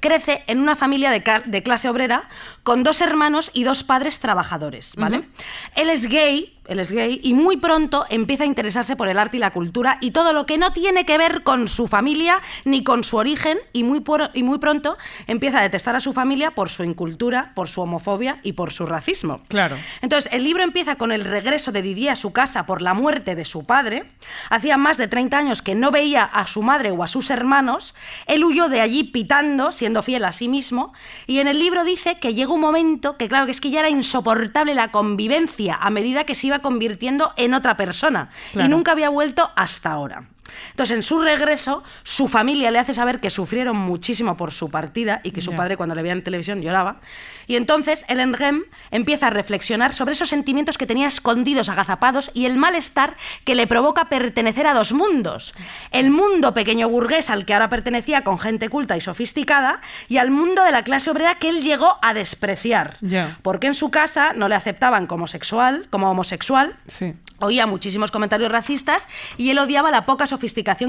crece 0.00 0.42
en 0.46 0.60
una 0.60 0.74
familia 0.74 1.10
de 1.10 1.62
clase 1.62 1.88
obrera 1.90 2.28
con 2.62 2.84
dos 2.84 3.00
hermanos 3.00 3.50
y 3.52 3.64
dos 3.64 3.82
padres 3.84 4.18
trabajadores, 4.20 4.94
¿vale? 4.96 5.28
Él 5.74 5.90
es 5.90 6.06
gay, 6.06 6.58
él 6.68 6.78
es 6.78 6.92
gay 6.92 7.20
y 7.24 7.34
muy 7.34 7.56
pronto 7.56 8.06
empieza 8.08 8.44
a 8.44 8.46
interesarse 8.46 8.94
por 8.94 9.08
el 9.08 9.18
arte 9.18 9.36
y 9.36 9.40
la 9.40 9.50
cultura 9.50 9.98
y 10.00 10.12
todo 10.12 10.32
lo 10.32 10.46
que 10.46 10.58
no 10.58 10.72
tiene 10.72 11.04
que 11.04 11.18
ver 11.18 11.42
con 11.42 11.66
su 11.66 11.88
familia 11.88 12.40
ni 12.64 12.84
con 12.84 13.02
su 13.02 13.16
origen 13.16 13.58
y 13.72 13.82
muy, 13.82 13.98
por- 14.00 14.30
y 14.34 14.44
muy 14.44 14.58
pronto 14.58 14.96
empieza 15.26 15.58
a 15.58 15.62
detestar 15.62 15.96
a 15.96 16.00
su 16.00 16.12
familia 16.12 16.52
por 16.52 16.70
su 16.70 16.84
incultura, 16.84 17.50
por 17.56 17.68
su 17.68 17.80
homofobia 17.80 18.38
y 18.44 18.52
por 18.52 18.72
su 18.72 18.86
racismo. 18.86 19.42
Claro. 19.48 19.76
Entonces, 20.00 20.32
el 20.32 20.44
libro 20.44 20.62
empieza 20.62 20.94
con 20.94 21.10
el 21.10 21.24
regreso 21.24 21.72
de 21.72 21.82
Didier 21.82 22.12
a 22.12 22.16
su 22.16 22.32
casa 22.32 22.64
por 22.64 22.80
la 22.80 22.94
muerte 22.94 23.34
de 23.34 23.44
su 23.44 23.64
padre. 23.64 24.04
Hacía 24.50 24.76
más 24.76 24.98
de 24.98 25.08
30 25.08 25.36
años 25.36 25.62
que 25.62 25.74
no 25.74 25.90
veía 25.90 26.22
a 26.24 26.46
su 26.46 26.62
madre 26.62 26.92
o 26.92 27.02
a 27.02 27.08
sus 27.08 27.30
hermanos. 27.30 27.94
Él 28.26 28.44
huyó 28.44 28.68
de 28.68 28.80
allí 28.80 29.02
pitando, 29.02 29.72
siendo 29.72 30.02
fiel 30.04 30.24
a 30.24 30.30
sí 30.32 30.46
mismo. 30.48 30.92
Y 31.26 31.40
en 31.40 31.48
el 31.48 31.58
libro 31.58 31.82
dice 31.82 32.18
que 32.20 32.34
llegó 32.34 32.51
un 32.54 32.60
momento 32.60 33.16
que, 33.16 33.28
claro, 33.28 33.46
que 33.46 33.52
es 33.52 33.60
que 33.60 33.70
ya 33.70 33.80
era 33.80 33.88
insoportable 33.88 34.74
la 34.74 34.90
convivencia 34.90 35.76
a 35.80 35.90
medida 35.90 36.24
que 36.24 36.34
se 36.34 36.48
iba 36.48 36.60
convirtiendo 36.60 37.32
en 37.36 37.54
otra 37.54 37.76
persona. 37.76 38.30
Claro. 38.52 38.66
Y 38.66 38.70
nunca 38.70 38.92
había 38.92 39.08
vuelto 39.08 39.50
hasta 39.56 39.90
ahora. 39.90 40.28
Entonces, 40.70 40.96
en 40.96 41.02
su 41.02 41.20
regreso, 41.20 41.82
su 42.02 42.28
familia 42.28 42.70
le 42.70 42.78
hace 42.78 42.94
saber 42.94 43.20
que 43.20 43.30
sufrieron 43.30 43.76
muchísimo 43.76 44.36
por 44.36 44.52
su 44.52 44.70
partida 44.70 45.20
y 45.22 45.30
que 45.32 45.42
su 45.42 45.54
padre 45.54 45.76
cuando 45.76 45.94
le 45.94 46.02
veía 46.02 46.12
en 46.14 46.22
televisión 46.24 46.62
lloraba. 46.62 47.00
Y 47.46 47.56
entonces 47.56 48.04
Ellen 48.08 48.32
Rem 48.34 48.64
empieza 48.90 49.26
a 49.26 49.30
reflexionar 49.30 49.94
sobre 49.94 50.12
esos 50.12 50.28
sentimientos 50.28 50.78
que 50.78 50.86
tenía 50.86 51.08
escondidos, 51.08 51.68
agazapados 51.68 52.30
y 52.34 52.46
el 52.46 52.56
malestar 52.56 53.16
que 53.44 53.54
le 53.54 53.66
provoca 53.66 54.08
pertenecer 54.08 54.66
a 54.66 54.74
dos 54.74 54.92
mundos. 54.92 55.54
El 55.90 56.10
mundo 56.10 56.54
pequeño 56.54 56.88
burgués 56.88 57.30
al 57.30 57.44
que 57.44 57.54
ahora 57.54 57.68
pertenecía 57.68 58.22
con 58.24 58.38
gente 58.38 58.68
culta 58.68 58.96
y 58.96 59.00
sofisticada 59.00 59.80
y 60.08 60.18
al 60.18 60.30
mundo 60.30 60.62
de 60.64 60.72
la 60.72 60.84
clase 60.84 61.10
obrera 61.10 61.36
que 61.38 61.48
él 61.48 61.62
llegó 61.62 61.96
a 62.02 62.14
despreciar. 62.14 62.96
Porque 63.42 63.66
en 63.66 63.74
su 63.74 63.90
casa 63.90 64.32
no 64.34 64.48
le 64.48 64.54
aceptaban 64.54 65.06
como 65.06 65.26
sexual, 65.26 65.86
como 65.90 66.10
homosexual, 66.10 66.74
Sí. 66.86 67.14
oía 67.38 67.66
muchísimos 67.66 68.10
comentarios 68.10 68.50
racistas 68.52 69.08
y 69.36 69.50
él 69.50 69.58
odiaba 69.58 69.90
la 69.90 70.06
poca 70.06 70.26
sofisticación 70.26 70.41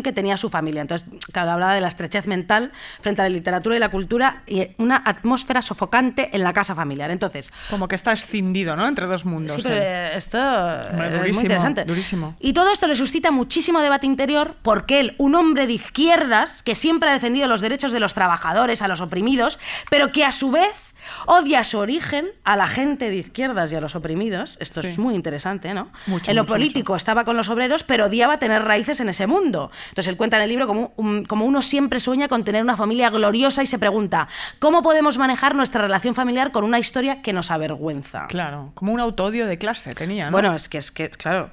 que 0.04 0.12
tenía 0.14 0.38
su 0.38 0.50
familia. 0.50 0.82
Entonces, 0.82 1.08
claro, 1.32 1.52
hablaba 1.52 1.76
de 1.76 1.82
la 1.82 1.88
estrechez 1.88 2.28
mental 2.28 2.72
frente 3.02 3.22
a 3.22 3.26
la 3.26 3.30
literatura 3.30 3.76
y 3.76 3.80
la 3.80 3.90
cultura 3.90 4.44
y 4.48 4.68
una 4.78 5.02
atmósfera 5.06 5.62
sofocante 5.62 6.30
en 6.34 6.44
la 6.44 6.54
casa 6.54 6.76
familiar. 6.76 7.12
Entonces, 7.12 7.52
Como 7.70 7.88
que 7.88 7.96
está 7.96 8.12
escindido, 8.14 8.76
¿no? 8.76 8.88
Entre 8.88 9.06
dos 9.06 9.26
mundos. 9.26 9.56
Sí, 9.58 9.62
pero 9.64 9.76
él. 9.76 9.82
eh, 9.84 10.12
esto 10.16 10.38
es 10.82 10.94
muy 10.94 11.08
durísimo, 11.08 11.42
interesante. 11.42 11.86
durísimo. 11.86 12.36
Y 12.40 12.54
todo 12.54 12.72
esto 12.72 12.88
le 12.88 12.96
suscita 12.96 13.32
muchísimo 13.32 13.82
debate 13.82 14.06
interior 14.06 14.56
porque 14.62 15.00
él, 15.00 15.16
un 15.18 15.36
hombre 15.36 15.68
de 15.68 15.74
izquierdas 15.74 16.64
que 16.64 16.76
siempre 16.76 17.10
ha 17.10 17.14
defendido 17.14 17.48
los 17.48 17.62
derechos 17.62 17.92
de 17.92 18.00
los 18.00 18.14
trabajadores, 18.14 18.82
a 18.82 18.88
los 18.88 19.02
oprimidos, 19.02 19.60
pero 19.90 20.12
que 20.12 20.26
a 20.26 20.32
su 20.32 20.52
vez 20.52 20.93
odia 21.26 21.64
su 21.64 21.78
origen 21.80 22.28
a 22.44 22.56
la 22.56 22.68
gente 22.68 23.10
de 23.10 23.16
izquierdas 23.18 23.72
y 23.72 23.76
a 23.76 23.82
los 23.82 23.96
oprimidos. 23.96 24.58
Esto 24.60 24.82
Sí. 24.82 24.88
es 24.88 25.00
muy 25.00 25.16
interesante, 25.16 25.74
¿no? 25.74 25.90
Mucho, 26.08 26.30
en 26.32 26.36
lo 26.36 26.44
mucho, 26.44 26.54
político 26.54 26.96
estaba 26.96 27.24
con 27.26 27.38
los 27.38 27.50
obreros, 27.50 27.84
pero 27.84 28.06
odiaba 28.06 28.40
tener 28.40 28.64
raíces 28.64 29.00
en 29.00 29.10
ese 29.10 29.28
mundo. 29.28 29.72
Entonces 29.90 30.10
él 30.10 30.18
cuenta 30.18 30.38
en 30.38 30.44
el 30.44 30.50
libro 30.50 30.68
como, 30.68 30.94
un- 30.98 31.24
como 31.26 31.46
uno 31.46 31.62
siempre 31.62 32.00
sueña 32.00 32.28
con 32.28 32.44
tener 32.44 32.64
una 32.64 32.78
familia 32.78 33.10
gloriosa 33.10 33.64
y 33.64 33.68
se 33.68 33.80
pregunta, 33.80 34.28
¿cómo 34.60 34.82
podemos 34.82 35.18
manejar 35.18 35.56
nuestra 35.56 35.82
relación 35.82 36.16
familiar 36.16 36.52
con 36.52 36.64
una 36.64 36.80
historia 36.80 37.22
que 37.22 37.34
nos 37.34 37.52
avergüenza? 37.52 38.28
Claro, 38.28 38.72
como 38.74 38.94
un 38.94 39.00
autodio 39.00 39.46
de 39.48 39.58
clase 39.58 39.94
tenía, 39.94 40.26
¿no? 40.26 40.32
Bueno, 40.32 40.54
es 40.54 40.70
que 40.70 40.78
es 40.78 40.92
que, 40.92 41.10
claro. 41.10 41.52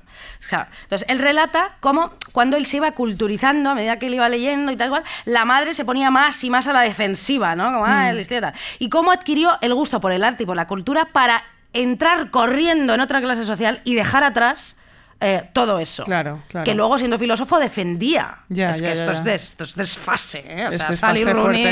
Entonces, 0.82 1.06
él 1.08 1.18
relata 1.18 1.76
cómo 1.80 2.12
cuando 2.32 2.56
él 2.56 2.66
se 2.66 2.78
iba 2.78 2.92
culturizando, 2.92 3.70
a 3.70 3.74
medida 3.74 3.98
que 3.98 4.06
él 4.06 4.14
iba 4.14 4.28
leyendo 4.28 4.72
y 4.72 4.76
tal 4.76 4.88
cual, 4.90 5.04
la 5.24 5.44
madre 5.44 5.74
se 5.74 5.84
ponía 5.84 6.10
más 6.10 6.42
y 6.44 6.50
más 6.50 6.66
a 6.66 6.72
la 6.72 6.80
defensiva, 6.82 7.54
¿no? 7.56 7.64
Como, 7.72 7.86
Mm. 7.86 7.90
ah, 7.90 8.10
el 8.10 8.20
historia 8.20 8.40
tal. 8.40 8.54
Y 8.78 8.88
cómo 8.88 9.12
adquirió 9.12 9.58
el 9.60 9.74
gusto 9.74 10.00
por 10.00 10.12
el 10.12 10.24
arte 10.24 10.42
y 10.42 10.46
por 10.46 10.56
la 10.56 10.66
cultura 10.66 11.06
para 11.06 11.42
entrar 11.72 12.30
corriendo 12.30 12.94
en 12.94 13.00
otra 13.00 13.20
clase 13.20 13.44
social 13.44 13.80
y 13.84 13.94
dejar 13.94 14.24
atrás 14.24 14.76
eh, 15.20 15.50
todo 15.52 15.78
eso. 15.78 16.04
Claro, 16.04 16.42
claro. 16.48 16.64
Que 16.64 16.74
luego, 16.74 16.98
siendo 16.98 17.18
filósofo, 17.18 17.58
defendía. 17.58 18.38
Ya, 18.48 18.70
es 18.70 18.78
ya, 18.80 18.88
que 18.88 18.94
ya, 18.94 19.00
esto, 19.00 19.10
Es 19.10 19.24
des- 19.24 19.44
esto 19.44 19.64
es 19.64 19.74
desfase, 19.74 20.44
¿eh? 20.46 20.66
O 20.66 20.68
Es 20.70 20.76
sea, 20.78 20.88
desfase 20.88 20.94
Sally 20.96 21.24
Rooney 21.32 21.64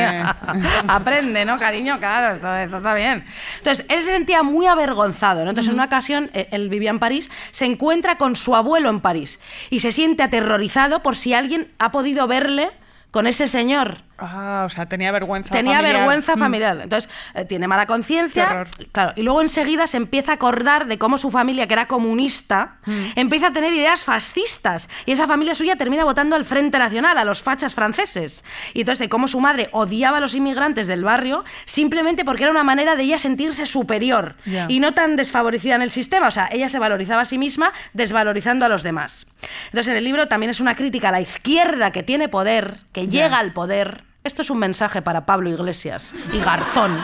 aprende, 0.86 1.44
¿no, 1.44 1.58
cariño? 1.58 1.98
Claro, 1.98 2.34
esto, 2.36 2.54
esto 2.56 2.76
está 2.78 2.94
bien. 2.94 3.24
Entonces, 3.58 3.84
él 3.88 4.04
se 4.04 4.12
sentía 4.12 4.42
muy 4.42 4.66
avergonzado, 4.66 5.44
¿no? 5.44 5.50
Entonces, 5.50 5.68
en 5.68 5.74
una 5.74 5.84
ocasión, 5.86 6.30
eh, 6.34 6.48
él 6.50 6.68
vivía 6.68 6.90
en 6.90 6.98
París, 6.98 7.30
se 7.50 7.64
encuentra 7.64 8.18
con 8.18 8.36
su 8.36 8.54
abuelo 8.54 8.90
en 8.90 9.00
París 9.00 9.38
y 9.70 9.80
se 9.80 9.92
siente 9.92 10.22
aterrorizado 10.22 11.02
por 11.02 11.16
si 11.16 11.34
alguien 11.34 11.72
ha 11.78 11.90
podido 11.92 12.26
verle 12.26 12.70
con 13.10 13.26
ese 13.26 13.46
señor. 13.46 14.02
Ah, 14.20 14.64
o 14.66 14.68
sea, 14.68 14.86
tenía 14.86 15.12
vergüenza 15.12 15.50
Tenía 15.54 15.76
familiar. 15.76 15.96
vergüenza 16.00 16.34
Mm. 16.34 16.38
familiar. 16.38 16.80
Entonces, 16.82 17.08
eh, 17.34 17.44
tiene 17.44 17.68
mala 17.68 17.86
conciencia. 17.86 18.66
Claro, 18.92 19.12
y 19.14 19.22
luego 19.22 19.40
enseguida 19.42 19.86
se 19.86 19.96
empieza 19.96 20.32
a 20.32 20.34
acordar 20.34 20.86
de 20.86 20.98
cómo 20.98 21.18
su 21.18 21.30
familia, 21.30 21.68
que 21.68 21.74
era 21.74 21.86
comunista, 21.86 22.78
Mm. 22.86 23.02
empieza 23.14 23.46
a 23.48 23.52
tener 23.52 23.72
ideas 23.72 24.04
fascistas. 24.04 24.88
Y 25.06 25.12
esa 25.12 25.26
familia 25.28 25.54
suya 25.54 25.76
termina 25.76 26.04
votando 26.04 26.34
al 26.34 26.44
Frente 26.44 26.78
Nacional, 26.78 27.16
a 27.16 27.24
los 27.24 27.42
fachas 27.42 27.74
franceses. 27.74 28.44
Y 28.74 28.80
entonces, 28.80 28.98
de 28.98 29.08
cómo 29.08 29.28
su 29.28 29.38
madre 29.40 29.68
odiaba 29.72 30.16
a 30.18 30.20
los 30.20 30.34
inmigrantes 30.34 30.86
del 30.88 31.04
barrio 31.04 31.44
simplemente 31.64 32.24
porque 32.24 32.42
era 32.42 32.50
una 32.50 32.64
manera 32.64 32.96
de 32.96 33.04
ella 33.04 33.18
sentirse 33.18 33.66
superior 33.66 34.34
Ya. 34.44 34.66
y 34.68 34.80
no 34.80 34.94
tan 34.94 35.14
desfavorecida 35.14 35.76
en 35.76 35.82
el 35.82 35.92
sistema. 35.92 36.26
O 36.28 36.32
sea, 36.32 36.48
ella 36.50 36.68
se 36.68 36.78
valorizaba 36.80 37.22
a 37.22 37.24
sí 37.24 37.38
misma 37.38 37.72
desvalorizando 37.92 38.64
a 38.64 38.68
los 38.68 38.82
demás. 38.82 39.26
Entonces, 39.66 39.88
en 39.88 39.96
el 39.96 40.04
libro 40.04 40.26
también 40.26 40.50
es 40.50 40.58
una 40.60 40.74
crítica 40.74 41.10
a 41.10 41.12
la 41.12 41.20
izquierda 41.20 41.92
que 41.92 42.02
tiene 42.02 42.28
poder, 42.28 42.78
que 42.92 43.06
Ya. 43.06 43.24
llega 43.24 43.38
al 43.38 43.52
poder. 43.52 44.07
Esto 44.24 44.42
es 44.42 44.50
un 44.50 44.58
mensaje 44.58 45.00
para 45.02 45.24
Pablo 45.26 45.48
Iglesias 45.48 46.14
y 46.32 46.38
Garzón. 46.40 47.00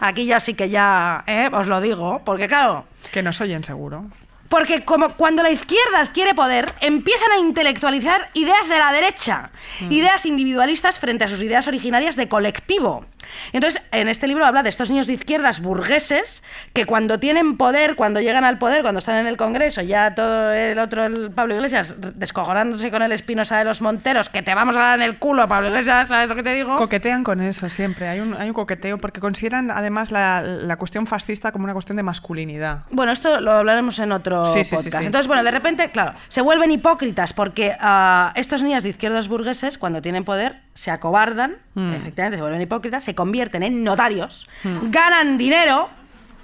Aquí 0.00 0.26
ya 0.26 0.40
sí 0.40 0.54
que 0.54 0.68
ya, 0.68 1.22
¿eh? 1.26 1.48
os 1.52 1.66
lo 1.66 1.80
digo, 1.80 2.22
porque 2.24 2.48
claro, 2.48 2.84
Que 3.12 3.22
nos 3.22 3.40
oyen 3.40 3.62
seguro. 3.64 4.06
porque 4.48 4.84
como 4.84 5.10
cuando 5.14 5.42
la 5.42 5.50
izquierda 5.50 6.00
adquiere 6.00 6.34
poder, 6.34 6.72
empiezan 6.80 7.30
a 7.32 7.38
intelectualizar 7.38 8.30
ideas 8.34 8.68
de 8.68 8.78
la 8.78 8.92
derecha, 8.92 9.50
ideas 9.90 10.26
individualistas 10.26 10.98
frente 10.98 11.24
a 11.24 11.28
sus 11.28 11.40
ideas 11.42 11.66
originarias 11.68 12.16
de 12.16 12.28
colectivo. 12.28 13.04
Entonces, 13.52 13.82
en 13.92 14.08
este 14.08 14.26
libro 14.26 14.44
habla 14.46 14.62
de 14.62 14.68
estos 14.68 14.90
niños 14.90 15.06
de 15.06 15.14
izquierdas 15.14 15.60
burgueses 15.60 16.42
que 16.72 16.86
cuando 16.86 17.18
tienen 17.18 17.56
poder, 17.56 17.94
cuando 17.96 18.20
llegan 18.20 18.44
al 18.44 18.58
poder, 18.58 18.82
cuando 18.82 18.98
están 18.98 19.16
en 19.16 19.26
el 19.26 19.36
Congreso, 19.36 19.82
ya 19.82 20.14
todo 20.14 20.52
el 20.52 20.78
otro, 20.78 21.04
el 21.04 21.30
Pablo 21.30 21.54
Iglesias, 21.54 21.94
descojonándose 22.14 22.90
con 22.90 23.02
el 23.02 23.12
Espinosa 23.12 23.58
de 23.58 23.64
los 23.64 23.80
Monteros, 23.82 24.28
que 24.28 24.42
te 24.42 24.54
vamos 24.54 24.76
a 24.76 24.80
dar 24.80 24.98
en 24.98 25.04
el 25.04 25.18
culo, 25.18 25.46
Pablo 25.48 25.68
Iglesias, 25.68 26.08
¿sabes 26.08 26.28
lo 26.28 26.34
que 26.34 26.42
te 26.42 26.54
digo? 26.54 26.76
Coquetean 26.76 27.24
con 27.24 27.40
eso 27.40 27.68
siempre. 27.68 28.08
Hay 28.08 28.20
un, 28.20 28.34
hay 28.34 28.48
un 28.48 28.54
coqueteo 28.54 28.98
porque 28.98 29.20
consideran 29.20 29.70
además 29.70 30.10
la, 30.10 30.42
la 30.42 30.76
cuestión 30.76 31.06
fascista 31.06 31.52
como 31.52 31.64
una 31.64 31.72
cuestión 31.72 31.96
de 31.96 32.02
masculinidad. 32.02 32.80
Bueno, 32.90 33.12
esto 33.12 33.40
lo 33.40 33.52
hablaremos 33.52 33.98
en 33.98 34.12
otro 34.12 34.44
Sí, 34.46 34.62
podcast. 34.64 34.98
sí. 34.98 35.04
Entonces, 35.06 35.26
bueno, 35.26 35.42
de 35.44 35.50
repente, 35.50 35.90
claro, 35.90 36.14
se 36.28 36.40
vuelven 36.42 36.70
hipócritas 36.70 37.32
porque 37.32 37.76
ah, 37.80 38.32
estos 38.36 38.62
niños 38.62 38.82
de 38.82 38.90
izquierdas 38.90 39.28
burgueses, 39.28 39.78
cuando 39.78 40.02
tienen 40.02 40.24
poder, 40.24 40.60
se 40.74 40.90
acobardan, 40.90 41.56
Mm. 41.74 41.92
efectivamente, 41.94 42.36
se 42.36 42.42
vuelven 42.42 42.60
hipócritas, 42.60 43.04
se 43.04 43.14
convierten 43.14 43.62
en 43.62 43.82
notarios, 43.84 44.48
ganan 44.64 45.38
dinero 45.38 45.88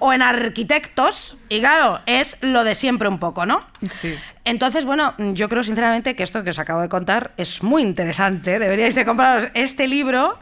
o 0.02 0.12
en 0.14 0.22
arquitectos, 0.22 1.36
y 1.50 1.60
claro, 1.60 2.00
es 2.06 2.38
lo 2.40 2.64
de 2.64 2.74
siempre 2.74 3.06
un 3.08 3.18
poco, 3.18 3.44
¿no? 3.44 3.60
Sí. 3.92 4.14
Entonces, 4.46 4.86
bueno, 4.86 5.14
yo 5.34 5.48
creo 5.50 5.62
sinceramente 5.62 6.16
que 6.16 6.22
esto 6.22 6.42
que 6.42 6.50
os 6.50 6.58
acabo 6.58 6.80
de 6.80 6.88
contar 6.88 7.32
es 7.36 7.62
muy 7.62 7.82
interesante. 7.82 8.58
Deberíais 8.58 8.94
de 8.94 9.04
compraros 9.04 9.48
este 9.52 9.86
libro. 9.86 10.38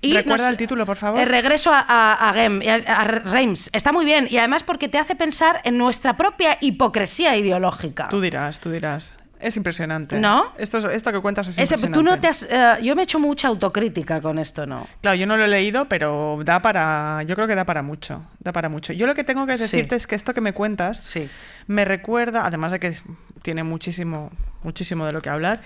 Y 0.00 0.14
Recuerda 0.14 0.44
nos- 0.44 0.52
el 0.52 0.56
título, 0.56 0.86
por 0.86 0.96
favor. 0.96 1.20
El 1.20 1.28
regreso 1.28 1.72
a, 1.74 1.80
a, 1.86 2.30
a 2.30 3.04
Reims. 3.04 3.68
Está 3.74 3.92
muy 3.92 4.04
bien. 4.06 4.26
Y 4.30 4.38
además 4.38 4.64
porque 4.64 4.88
te 4.88 4.98
hace 4.98 5.14
pensar 5.14 5.60
en 5.64 5.76
nuestra 5.76 6.16
propia 6.16 6.56
hipocresía 6.62 7.36
ideológica. 7.36 8.08
Tú 8.08 8.20
dirás, 8.20 8.60
tú 8.60 8.70
dirás. 8.70 9.20
Es 9.42 9.56
impresionante. 9.56 10.18
¿No? 10.20 10.52
Esto, 10.56 10.78
es- 10.78 10.84
esto 10.84 11.10
que 11.12 11.20
cuentas 11.20 11.48
es 11.48 11.54
Ese- 11.58 11.62
impresionante. 11.74 11.98
tú 11.98 12.02
no 12.04 12.20
te 12.20 12.28
has, 12.28 12.44
eh, 12.44 12.78
yo 12.82 12.94
me 12.94 13.02
he 13.02 13.04
hecho 13.04 13.18
mucha 13.18 13.48
autocrítica 13.48 14.20
con 14.22 14.38
esto, 14.38 14.66
¿no? 14.66 14.86
Claro, 15.00 15.16
yo 15.16 15.26
no 15.26 15.36
lo 15.36 15.44
he 15.44 15.48
leído, 15.48 15.86
pero 15.88 16.38
da 16.44 16.62
para. 16.62 17.22
Yo 17.26 17.34
creo 17.34 17.48
que 17.48 17.54
da 17.56 17.64
para 17.64 17.82
mucho. 17.82 18.22
Da 18.38 18.52
para 18.52 18.68
mucho. 18.68 18.92
Yo 18.92 19.06
lo 19.06 19.14
que 19.14 19.24
tengo 19.24 19.44
que 19.44 19.56
Sí. 19.56 19.62
decirte 19.64 19.96
es 19.96 20.06
que 20.06 20.14
esto 20.14 20.32
que 20.32 20.40
me 20.40 20.52
cuentas 20.54 20.98
Sí. 20.98 21.28
me 21.66 21.84
recuerda, 21.84 22.46
además 22.46 22.70
de 22.72 22.78
que 22.80 22.94
tiene 23.42 23.64
muchísimo, 23.64 24.30
muchísimo 24.62 25.04
de 25.06 25.12
lo 25.12 25.20
que 25.20 25.28
hablar. 25.30 25.60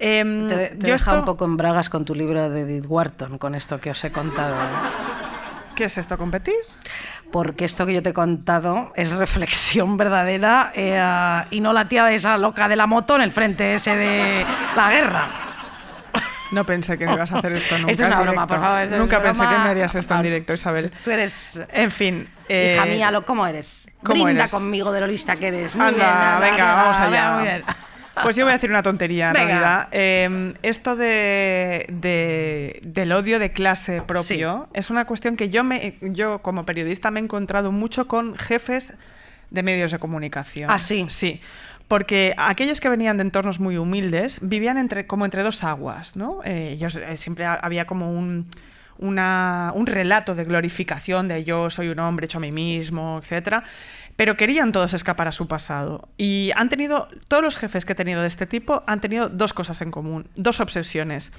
em, 0.00 0.46
Te, 0.46 0.68
te 0.68 0.86
yo 0.86 0.92
deja 0.92 1.10
esto- 1.10 1.18
un 1.18 1.24
poco 1.24 1.44
en 1.44 1.56
bragas 1.56 1.90
con 1.90 2.04
tu 2.04 2.14
libro 2.14 2.48
de 2.48 2.60
Edith 2.60 2.84
Wharton, 2.88 3.36
con 3.36 3.54
esto 3.56 3.80
que 3.80 3.90
os 3.90 4.04
he 4.04 4.12
contado. 4.12 4.54
¿Qué 5.74 5.84
es 5.84 5.98
esto, 5.98 6.16
competir? 6.16 6.54
Porque 7.30 7.66
esto 7.66 7.84
que 7.84 7.92
yo 7.92 8.02
te 8.02 8.10
he 8.10 8.14
contado 8.14 8.92
es 8.96 9.10
reflexión 9.12 9.96
verdadera 9.98 10.72
eh, 10.74 11.44
y 11.50 11.60
no 11.60 11.72
la 11.74 11.86
tía 11.86 12.04
de 12.06 12.14
esa 12.14 12.38
loca 12.38 12.68
de 12.68 12.76
la 12.76 12.86
moto 12.86 13.16
en 13.16 13.22
el 13.22 13.30
frente 13.30 13.74
ese 13.74 13.94
de 13.96 14.46
la 14.74 14.90
guerra. 14.90 15.28
No 16.50 16.64
pensé 16.64 16.96
que 16.96 17.04
me 17.06 17.12
ibas 17.12 17.30
a 17.32 17.38
hacer 17.40 17.52
esto 17.52 17.76
nunca. 17.78 17.90
Esto 17.92 18.04
es 18.04 18.08
una 18.08 18.20
broma, 18.22 18.46
por 18.46 18.58
favor. 18.58 18.88
Nunca 18.96 19.20
pensé 19.20 19.42
broma. 19.42 19.54
que 19.56 19.62
me 19.64 19.68
harías 19.68 19.94
esto 19.94 20.14
en 20.14 20.22
directo, 20.22 20.54
Isabel. 20.54 20.90
Tú 21.04 21.10
eres 21.10 21.60
En 21.70 21.90
fin. 21.90 22.26
hija 22.48 22.86
eh, 22.86 22.88
mía, 22.88 23.10
lo, 23.10 23.26
¿cómo 23.26 23.46
eres? 23.46 23.90
¿cómo 24.02 24.24
Brinda 24.24 24.44
eres? 24.44 24.50
conmigo 24.50 24.90
de 24.90 25.00
lo 25.00 25.06
lista 25.06 25.36
que 25.36 25.48
eres. 25.48 25.76
Muy 25.76 25.84
Anda, 25.84 26.38
bien, 26.40 26.50
venga, 26.50 26.74
vamos 26.74 26.98
allá. 26.98 27.32
muy 27.34 27.42
bien. 27.44 27.64
Pues 28.22 28.36
yo 28.36 28.44
voy 28.44 28.50
a 28.52 28.54
decir 28.54 28.70
una 28.70 28.82
tontería, 28.82 29.28
en 29.28 29.32
Venga. 29.34 29.46
realidad. 29.46 29.88
Eh, 29.92 30.54
esto 30.62 30.96
de, 30.96 31.86
de- 31.88 32.80
del 32.84 33.12
odio 33.12 33.38
de 33.38 33.52
clase 33.52 34.02
propio 34.02 34.68
es 34.72 34.90
una 34.90 35.04
cuestión 35.04 35.36
que 35.36 35.50
yo, 35.50 35.64
me, 35.64 35.96
yo, 36.00 36.40
como 36.40 36.64
periodista, 36.66 37.10
me 37.10 37.20
he 37.20 37.22
encontrado 37.22 37.72
mucho 37.72 38.06
con 38.08 38.36
jefes 38.36 38.94
de 39.50 39.62
medios 39.62 39.92
de 39.92 39.98
comunicación. 39.98 40.70
¿Ah, 40.70 40.78
sí? 40.78 41.06
Sí. 41.08 41.40
Porque 41.88 42.34
aquellos 42.36 42.80
que 42.80 42.88
venían 42.90 43.16
de 43.16 43.22
entornos 43.22 43.60
muy 43.60 43.78
humildes 43.78 44.40
vivían 44.42 44.76
entre, 44.76 45.06
como 45.06 45.24
entre 45.24 45.42
dos 45.42 45.64
aguas, 45.64 46.16
¿no? 46.16 46.40
Eh, 46.44 46.72
ellos, 46.72 46.96
eh, 46.96 47.16
siempre 47.16 47.46
ha- 47.46 47.54
había 47.54 47.86
como 47.86 48.12
un, 48.12 48.46
una- 48.98 49.72
un 49.74 49.86
relato 49.86 50.34
de 50.34 50.44
glorificación 50.44 51.28
de 51.28 51.44
yo 51.44 51.70
soy 51.70 51.88
un 51.88 51.98
hombre 52.00 52.26
hecho 52.26 52.38
a 52.38 52.40
mí 52.42 52.52
mismo, 52.52 53.20
etcétera, 53.22 53.64
pero 54.18 54.36
querían 54.36 54.72
todos 54.72 54.94
escapar 54.94 55.28
a 55.28 55.32
su 55.32 55.46
pasado. 55.46 56.08
Y 56.16 56.50
han 56.56 56.68
tenido, 56.68 57.08
todos 57.28 57.40
los 57.40 57.56
jefes 57.56 57.84
que 57.84 57.92
he 57.92 57.94
tenido 57.94 58.20
de 58.20 58.26
este 58.26 58.46
tipo 58.46 58.82
han 58.88 59.00
tenido 59.00 59.28
dos 59.28 59.54
cosas 59.54 59.80
en 59.80 59.92
común, 59.92 60.26
dos 60.34 60.58
obsesiones 60.58 61.30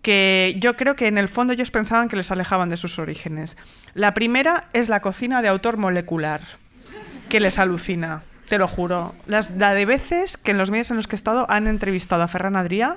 que 0.00 0.56
yo 0.58 0.76
creo 0.76 0.96
que 0.96 1.06
en 1.06 1.18
el 1.18 1.28
fondo 1.28 1.52
ellos 1.52 1.70
pensaban 1.70 2.08
que 2.08 2.16
les 2.16 2.30
alejaban 2.30 2.70
de 2.70 2.78
sus 2.78 2.98
orígenes. 2.98 3.58
La 3.94 4.14
primera 4.14 4.68
es 4.72 4.88
la 4.88 5.00
cocina 5.00 5.42
de 5.42 5.48
autor 5.48 5.76
molecular, 5.76 6.40
que 7.28 7.40
les 7.40 7.58
alucina. 7.58 8.22
Te 8.48 8.58
lo 8.58 8.68
juro. 8.68 9.14
Las, 9.26 9.50
la 9.52 9.74
de 9.74 9.86
veces 9.86 10.36
que 10.36 10.50
en 10.52 10.58
los 10.58 10.70
medios 10.70 10.90
en 10.90 10.96
los 10.96 11.06
que 11.06 11.16
he 11.16 11.20
estado 11.20 11.46
han 11.50 11.66
entrevistado 11.66 12.22
a 12.22 12.28
Ferran 12.28 12.54
Adrià 12.54 12.96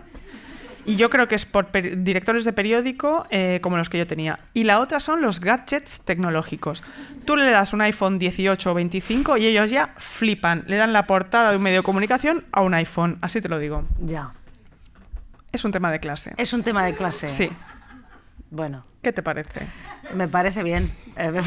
y 0.88 0.96
yo 0.96 1.10
creo 1.10 1.28
que 1.28 1.36
es 1.36 1.46
por 1.46 1.70
directores 1.72 2.46
de 2.46 2.54
periódico 2.54 3.28
eh, 3.30 3.60
como 3.62 3.78
los 3.78 3.90
que 3.90 3.98
yo 3.98 4.08
tenía. 4.08 4.40
Y 4.54 4.64
la 4.64 4.80
otra 4.80 5.02
son 5.02 5.22
los 5.22 5.42
gadgets 5.42 6.00
tecnológicos. 6.00 6.84
Tú 7.26 7.36
le 7.36 7.52
das 7.52 7.74
un 7.74 7.82
iPhone 7.82 8.18
18 8.18 8.72
o 8.72 8.74
25 8.74 9.36
y 9.38 9.48
ellos 9.48 9.70
ya 9.70 9.94
flipan. 9.98 10.64
Le 10.66 10.78
dan 10.78 10.94
la 10.94 11.06
portada 11.06 11.52
de 11.52 11.58
un 11.58 11.64
medio 11.64 11.80
de 11.80 11.84
comunicación 11.84 12.46
a 12.54 12.62
un 12.62 12.74
iPhone. 12.74 13.18
Así 13.22 13.42
te 13.42 13.50
lo 13.50 13.60
digo. 13.60 13.84
Ya. 14.00 14.32
Es 15.52 15.66
un 15.66 15.74
tema 15.74 15.92
de 15.92 16.00
clase. 16.00 16.34
Es 16.38 16.54
un 16.54 16.64
tema 16.64 16.86
de 16.86 16.96
clase. 16.96 17.28
Sí. 17.28 17.50
Bueno, 18.50 18.86
¿Qué 19.08 19.14
te 19.14 19.24
parece? 19.24 19.62
me 20.14 20.28
parece 20.28 20.64
bien. 20.64 20.92
Eh, 21.16 21.32
me, 21.32 21.42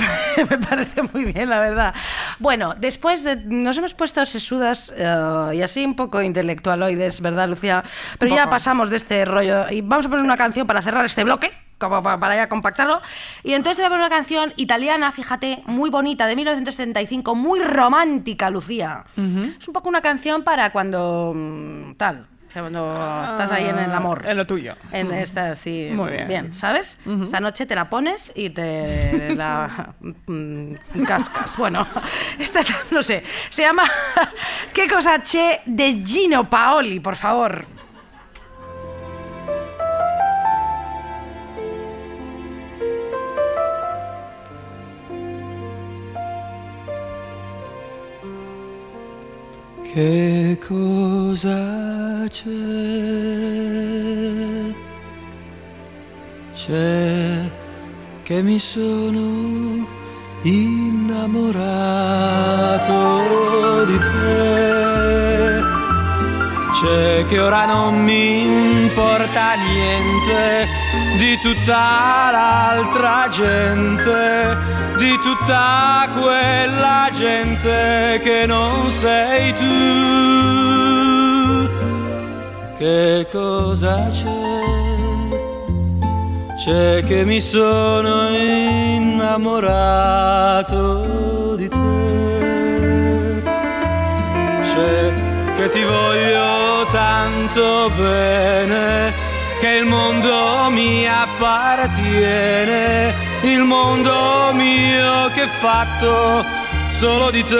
me 0.50 0.56
parece 0.66 1.02
muy 1.12 1.24
bien, 1.30 1.50
la 1.50 1.60
verdad. 1.60 1.94
Bueno, 2.38 2.74
después 2.74 3.22
de. 3.22 3.36
Nos 3.36 3.76
hemos 3.76 3.92
puesto 3.92 4.24
sesudas 4.24 4.90
eh, 4.96 5.50
y 5.56 5.60
así 5.60 5.84
un 5.84 5.94
poco 5.94 6.22
intelectualoides, 6.22 7.20
¿verdad, 7.20 7.46
Lucía? 7.50 7.84
Pero 8.18 8.34
ya 8.34 8.44
pasamos 8.48 8.88
de 8.88 8.96
este 8.96 9.26
rollo. 9.26 9.68
Y 9.70 9.82
vamos 9.82 10.06
a 10.06 10.08
poner 10.08 10.24
una 10.24 10.38
canción 10.38 10.66
para 10.66 10.80
cerrar 10.80 11.04
este 11.04 11.22
bloque. 11.22 11.50
Como 11.76 12.02
pa- 12.02 12.18
para 12.18 12.34
ya 12.34 12.48
compactarlo. 12.48 13.02
Y 13.44 13.52
entonces 13.52 13.76
te 13.76 13.82
voy 13.82 13.88
a 13.88 13.90
poner 13.90 14.06
una 14.06 14.16
canción 14.16 14.54
italiana, 14.56 15.12
fíjate, 15.12 15.62
muy 15.66 15.90
bonita, 15.90 16.26
de 16.26 16.34
1975, 16.36 17.34
muy 17.34 17.60
romántica, 17.60 18.48
Lucía. 18.48 19.04
Es 19.58 19.68
un 19.68 19.74
poco 19.74 19.90
una 19.90 20.00
canción 20.00 20.44
para 20.44 20.72
cuando. 20.72 21.32
mm, 21.36 21.94
tal. 21.96 22.26
Cuando 22.52 22.92
estás 23.26 23.52
ahí 23.52 23.66
en 23.66 23.78
el 23.78 23.92
amor. 23.92 24.24
En 24.26 24.36
lo 24.36 24.46
tuyo. 24.46 24.74
En 24.92 25.12
esta, 25.12 25.54
sí. 25.56 25.90
Muy 25.92 26.10
bien. 26.26 26.52
¿sabes? 26.52 26.98
Esta 27.22 27.40
noche 27.40 27.66
te 27.66 27.74
la 27.74 27.88
pones 27.88 28.32
y 28.34 28.50
te 28.50 29.34
la 29.36 29.94
mm, 30.26 30.74
cascas. 31.06 31.56
Bueno, 31.56 31.86
esta 32.38 32.60
es, 32.60 32.74
no 32.90 33.02
sé, 33.02 33.22
se 33.48 33.62
llama 33.62 33.84
¿Qué 34.72 34.88
cosa 34.88 35.22
che 35.22 35.60
de 35.64 36.02
Gino 36.04 36.48
Paoli, 36.48 37.00
por 37.00 37.16
favor? 37.16 37.79
Che 49.92 50.56
cosa 50.64 52.24
c'è? 52.28 52.46
C'è 56.54 57.50
che 58.22 58.42
mi 58.42 58.60
sono 58.60 59.84
innamorato 60.42 61.64
di 63.86 63.98
te. 63.98 64.89
C'è 66.80 67.24
che 67.24 67.38
ora 67.38 67.66
non 67.66 68.02
mi 68.02 68.40
importa 68.84 69.52
niente 69.52 70.66
di 71.18 71.38
tutta 71.42 72.30
l'altra 72.32 73.28
gente, 73.28 74.56
di 74.96 75.18
tutta 75.18 76.08
quella 76.10 77.10
gente 77.12 78.18
che 78.22 78.46
non 78.46 78.88
sei 78.88 79.52
tu. 79.52 79.68
Che 82.78 83.26
cosa 83.30 84.08
c'è? 84.08 84.28
C'è 86.64 87.04
che 87.04 87.26
mi 87.26 87.42
sono 87.42 88.30
innamorato 88.30 89.46
di 91.56 91.68
te. 91.68 93.42
C'è 94.62 95.19
che 95.60 95.68
ti 95.68 95.82
voglio 95.82 96.86
tanto 96.86 97.90
bene, 97.90 99.12
che 99.60 99.76
il 99.76 99.84
mondo 99.84 100.70
mi 100.70 101.06
appartiene, 101.06 103.14
il 103.42 103.60
mondo 103.64 104.52
mio 104.54 105.28
che 105.34 105.42
è 105.42 105.48
fatto 105.60 106.42
solo 106.88 107.30
di 107.30 107.44
te. 107.44 107.58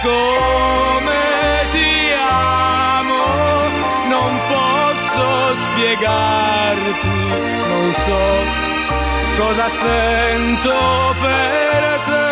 Come 0.00 1.66
ti 1.72 2.12
amo, 2.16 3.24
non 4.10 4.38
posso 4.46 5.56
spiegarti, 5.56 7.08
non 7.68 7.92
so 8.04 8.62
cosa 9.36 9.68
sento 9.68 11.14
per 11.20 12.00
te, 12.06 12.23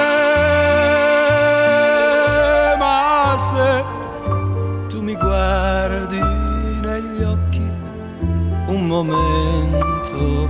momento 8.93 10.49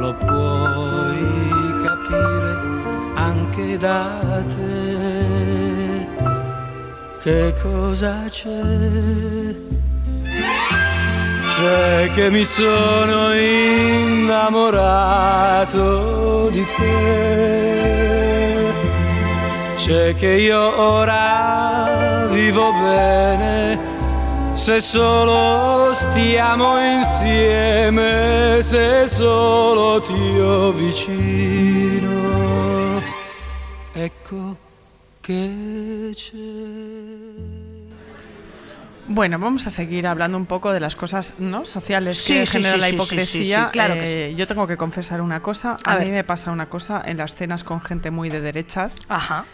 lo 0.00 0.12
puoi 0.14 1.16
capire 1.84 2.52
anche 3.14 3.76
da 3.76 4.42
te. 4.48 6.06
Che 7.22 7.54
cosa 7.62 8.24
c'è? 8.28 9.54
C'è 11.54 12.10
che 12.14 12.30
mi 12.30 12.44
sono 12.44 13.32
innamorato 13.32 14.70
di 16.50 16.66
te. 16.76 18.72
C'è 19.76 20.14
che 20.16 20.30
io 20.32 20.80
ora 20.80 22.26
vivo 22.30 22.72
bene. 22.72 23.93
Se 24.54 24.80
solo 24.80 25.92
stiamo 25.94 26.78
insieme, 26.80 28.62
se 28.62 29.06
solo 29.08 30.00
ti 30.00 30.38
ho 30.40 30.72
vicino, 30.72 32.12
ecco 33.92 34.56
che 35.20 36.12
c'è. 36.14 36.32
Bueno, 39.06 39.38
vamos 39.38 39.66
a 39.66 39.70
seguir 39.70 40.06
hablando 40.06 40.38
un 40.38 40.46
poco 40.46 40.72
de 40.72 40.80
las 40.80 40.96
cosas 40.96 41.34
no 41.38 41.66
sociales 41.66 42.16
Sí, 42.16 42.32
que 42.34 42.46
sí, 42.46 42.52
genera 42.62 42.74
sí, 42.76 42.80
la 42.80 42.86
sí, 42.86 42.90
sí, 42.90 42.96
hipocresía. 42.96 43.56
sí, 43.58 43.64
sí, 43.66 43.70
claro 43.70 43.94
que 43.94 44.30
Eh, 44.30 44.34
Yo 44.34 44.46
tengo 44.46 44.66
que 44.66 44.78
confesar 44.78 45.20
una 45.20 45.42
cosa. 45.42 45.76
A 45.84 45.92
A, 45.92 45.98
mí 45.98 46.04
ver. 46.06 46.12
me 46.14 46.24
pasa 46.24 46.50
una 46.52 46.70
cosa 46.70 47.02
en 47.04 47.18
las 47.18 47.34
cenas 47.34 47.64
con 47.64 47.82
gente 47.82 48.10
muy 48.10 48.30
de 48.30 48.40
derechas 48.40 48.96
Ajá. 49.08 49.44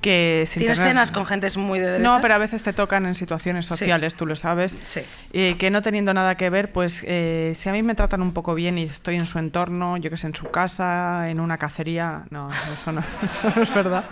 Que 0.00 0.44
sin 0.46 0.60
¿Tienes 0.60 0.78
tener- 0.78 0.92
cenas 0.92 1.10
con 1.10 1.26
gente 1.26 1.48
muy 1.56 1.78
de 1.78 1.86
derechas? 1.92 2.14
No, 2.14 2.20
pero 2.20 2.34
a 2.34 2.38
veces 2.38 2.62
te 2.62 2.72
tocan 2.72 3.06
en 3.06 3.14
situaciones 3.14 3.66
sociales, 3.66 4.14
tú 4.14 4.26
lo 4.26 4.36
sabes. 4.36 4.78
Sí. 4.82 5.00
eh, 5.32 5.56
que 5.58 5.70
no 5.70 5.82
teniendo 5.82 6.12
nada 6.14 6.34
que 6.36 6.50
ver, 6.50 6.72
pues 6.72 7.04
eh, 7.06 7.52
si 7.54 7.68
a 7.68 7.72
mí 7.72 7.82
me 7.82 7.94
tratan 7.94 8.22
un 8.22 8.32
poco 8.32 8.54
bien 8.54 8.78
y 8.78 8.84
estoy 8.84 9.14
en 9.16 9.26
su 9.26 9.38
entorno, 9.38 9.96
yo 9.96 10.10
que 10.10 10.16
sé, 10.16 10.26
en 10.26 10.34
su 10.34 10.50
casa, 10.50 11.28
en 11.30 11.40
una 11.40 11.58
cacería, 11.58 12.24
no, 12.30 12.48
eso 12.72 12.92
no, 12.92 13.00
eso 13.24 13.52
no 13.54 13.62
es 13.62 13.74
verdad. 13.74 14.04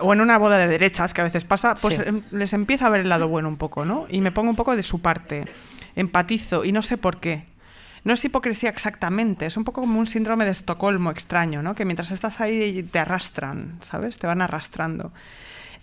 O 0.00 0.12
en 0.12 0.20
una 0.20 0.38
boda 0.38 0.58
de 0.58 0.66
derechas, 0.68 1.14
que 1.14 1.20
a 1.20 1.24
veces 1.24 1.44
pasa, 1.44 1.74
pues 1.74 1.96
Sí. 1.96 2.02
em, 2.06 2.22
les 2.30 2.52
empieza 2.52 2.86
a 2.86 2.90
ver 2.90 3.00
el 3.02 3.08
lado 3.08 3.28
bueno 3.28 3.48
un 3.48 3.56
poco, 3.56 3.84
¿no? 3.84 4.06
Y 4.08 4.20
me 4.20 4.32
pongo 4.32 4.50
un 4.50 4.56
poco 4.56 4.76
de 4.76 4.82
su 4.82 5.00
parte, 5.00 5.44
empatizo 5.96 6.64
y 6.64 6.72
no 6.72 6.82
sé 6.82 6.96
por 6.98 7.18
qué. 7.20 7.44
No 8.04 8.12
es 8.12 8.24
hipocresía 8.24 8.68
exactamente, 8.70 9.46
es 9.46 9.56
un 9.56 9.64
poco 9.64 9.80
como 9.80 9.98
un 9.98 10.06
síndrome 10.06 10.44
de 10.44 10.50
Estocolmo 10.50 11.10
extraño, 11.10 11.62
¿no? 11.62 11.74
Que 11.74 11.84
mientras 11.86 12.10
estás 12.10 12.40
ahí 12.40 12.82
te 12.82 12.98
arrastran, 12.98 13.78
¿sabes? 13.80 14.18
Te 14.18 14.26
van 14.26 14.42
arrastrando. 14.42 15.10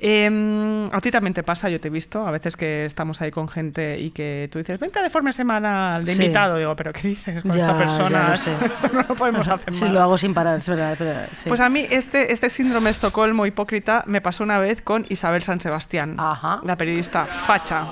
Em, 0.03 0.85
a 0.91 0.99
ti 0.99 1.11
también 1.11 1.33
te 1.35 1.43
pasa, 1.43 1.69
yo 1.69 1.79
te 1.79 1.89
he 1.89 1.91
visto, 1.91 2.25
a 2.27 2.31
veces 2.31 2.57
que 2.57 2.85
estamos 2.85 3.21
ahí 3.21 3.29
con 3.29 3.47
gente 3.47 3.99
y 3.99 4.09
que 4.09 4.49
tú 4.51 4.57
dices, 4.57 4.79
vente 4.79 4.99
de 4.99 5.11
forma 5.11 5.31
semanal 5.31 6.03
de 6.03 6.15
Sí. 6.15 6.23
invitado. 6.23 6.57
Digo, 6.57 6.75
¿pero 6.75 6.91
qué 6.91 7.07
dices 7.09 7.43
con 7.43 7.51
Ya, 7.51 7.65
esta 7.67 7.77
persona? 7.77 8.29
lo 8.29 8.35
sé. 8.35 8.55
Esto 8.65 8.89
no 8.91 9.03
lo 9.07 9.13
podemos 9.15 9.47
hacer 9.47 9.71
Sí, 9.73 9.83
más. 9.83 9.93
lo 9.93 10.01
hago 10.01 10.17
sin 10.17 10.33
parar, 10.33 10.57
es 10.57 10.67
verdad. 10.67 10.97
sí. 11.35 11.47
Pues 11.47 11.59
a 11.59 11.69
mí 11.69 11.85
este, 11.89 12.33
este 12.33 12.49
síndrome 12.49 12.85
de 12.85 12.91
Estocolmo 12.91 13.45
hipócrita 13.45 14.03
me 14.07 14.21
pasó 14.21 14.43
una 14.43 14.57
vez 14.57 14.81
con 14.81 15.05
Isabel 15.09 15.43
San 15.43 15.59
Sebastián, 15.61 16.15
Ajá. 16.17 16.61
la 16.63 16.75
periodista 16.77 17.25
facha, 17.25 17.85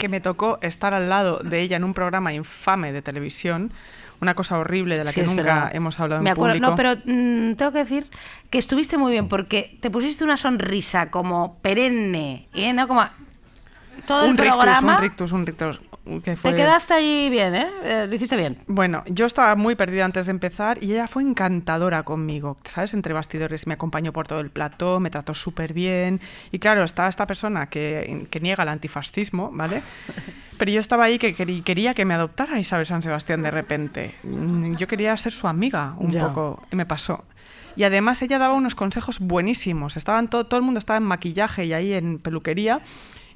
que 0.00 0.08
me 0.08 0.20
tocó 0.20 0.58
estar 0.62 0.94
al 0.94 1.08
lado 1.08 1.38
de 1.38 1.60
ella 1.60 1.76
en 1.76 1.84
un 1.84 1.94
programa 1.94 2.32
infame 2.32 2.92
de 2.92 3.02
televisión, 3.02 3.72
una 4.20 4.34
cosa 4.34 4.58
horrible 4.58 4.98
de 4.98 5.04
la 5.04 5.12
Sí, 5.12 5.20
que 5.20 5.26
nunca 5.26 5.42
verdad. 5.42 5.70
hemos 5.74 6.00
hablado 6.00 6.22
Me 6.22 6.30
en 6.30 6.32
acuerdo, 6.32 6.54
público. 6.56 6.70
No, 6.70 6.76
pero 6.76 6.96
mm, 7.04 7.54
tengo 7.54 7.72
que 7.72 7.78
decir 7.78 8.06
que 8.50 8.58
estuviste 8.58 8.98
muy 8.98 9.12
bien 9.12 9.28
porque 9.28 9.78
te 9.80 9.90
pusiste 9.90 10.24
una 10.24 10.36
sonrisa 10.36 11.10
como 11.10 11.58
perenne, 11.60 12.48
¿eh? 12.54 12.72
¿no? 12.72 12.88
Como 12.88 13.02
todo 14.10 14.24
un 14.24 14.30
el 14.32 14.38
rictus, 14.38 14.56
programa. 14.56 14.94
un 14.96 15.02
rictus, 15.02 15.32
un 15.32 15.46
rictus. 15.46 15.80
que 16.24 16.36
fue... 16.36 16.50
Te 16.50 16.56
quedaste 16.56 16.94
ahí 16.94 17.28
bien, 17.30 17.54
¿eh? 17.54 17.66
Eh, 17.84 18.06
Lo 18.08 18.14
hiciste 18.14 18.36
bien. 18.36 18.58
Bueno, 18.66 19.02
yo 19.06 19.26
estaba 19.26 19.54
muy 19.56 19.74
perdida 19.76 20.04
antes 20.04 20.26
de 20.26 20.30
empezar 20.32 20.82
y 20.82 20.92
ella 20.92 21.06
fue 21.06 21.22
encantadora 21.22 22.02
conmigo, 22.02 22.58
¿sabes? 22.64 22.94
Entre 22.94 23.12
bastidores 23.12 23.66
me 23.66 23.74
acompañó 23.74 24.12
por 24.12 24.26
todo 24.26 24.40
el 24.40 24.50
plató, 24.50 25.00
me 25.00 25.10
trató 25.10 25.34
súper 25.34 25.72
bien. 25.72 26.20
Y 26.50 26.58
claro, 26.58 26.84
está 26.84 27.08
esta 27.08 27.26
persona 27.26 27.66
que, 27.68 28.26
que 28.30 28.40
niega 28.40 28.62
el 28.64 28.68
antifascismo, 28.70 29.50
¿vale? 29.52 29.82
Pero 30.58 30.70
yo 30.72 30.80
estaba 30.80 31.04
ahí 31.04 31.18
que 31.18 31.34
querí- 31.34 31.62
quería 31.62 31.94
que 31.94 32.04
me 32.04 32.12
adoptara 32.12 32.58
Isabel 32.60 32.84
San 32.84 33.00
Sebastián 33.00 33.40
de 33.42 33.50
repente. 33.50 34.14
Mm, 34.24 34.74
Yo 34.76 34.86
quería 34.88 35.16
ser 35.16 35.32
su 35.32 35.48
amiga 35.48 35.94
un 35.96 36.10
Ya. 36.10 36.28
poco 36.28 36.62
y 36.70 36.76
me 36.76 36.84
pasó. 36.84 37.24
Y 37.76 37.84
además 37.84 38.20
ella 38.20 38.38
daba 38.38 38.52
unos 38.54 38.74
consejos 38.74 39.20
buenísimos. 39.20 39.96
Estaban 39.96 40.28
to- 40.28 40.44
todo 40.44 40.58
el 40.58 40.64
mundo 40.64 40.76
estaba 40.78 40.98
en 40.98 41.04
maquillaje 41.04 41.64
y 41.64 41.72
ahí 41.72 41.94
en 41.94 42.18
peluquería. 42.18 42.80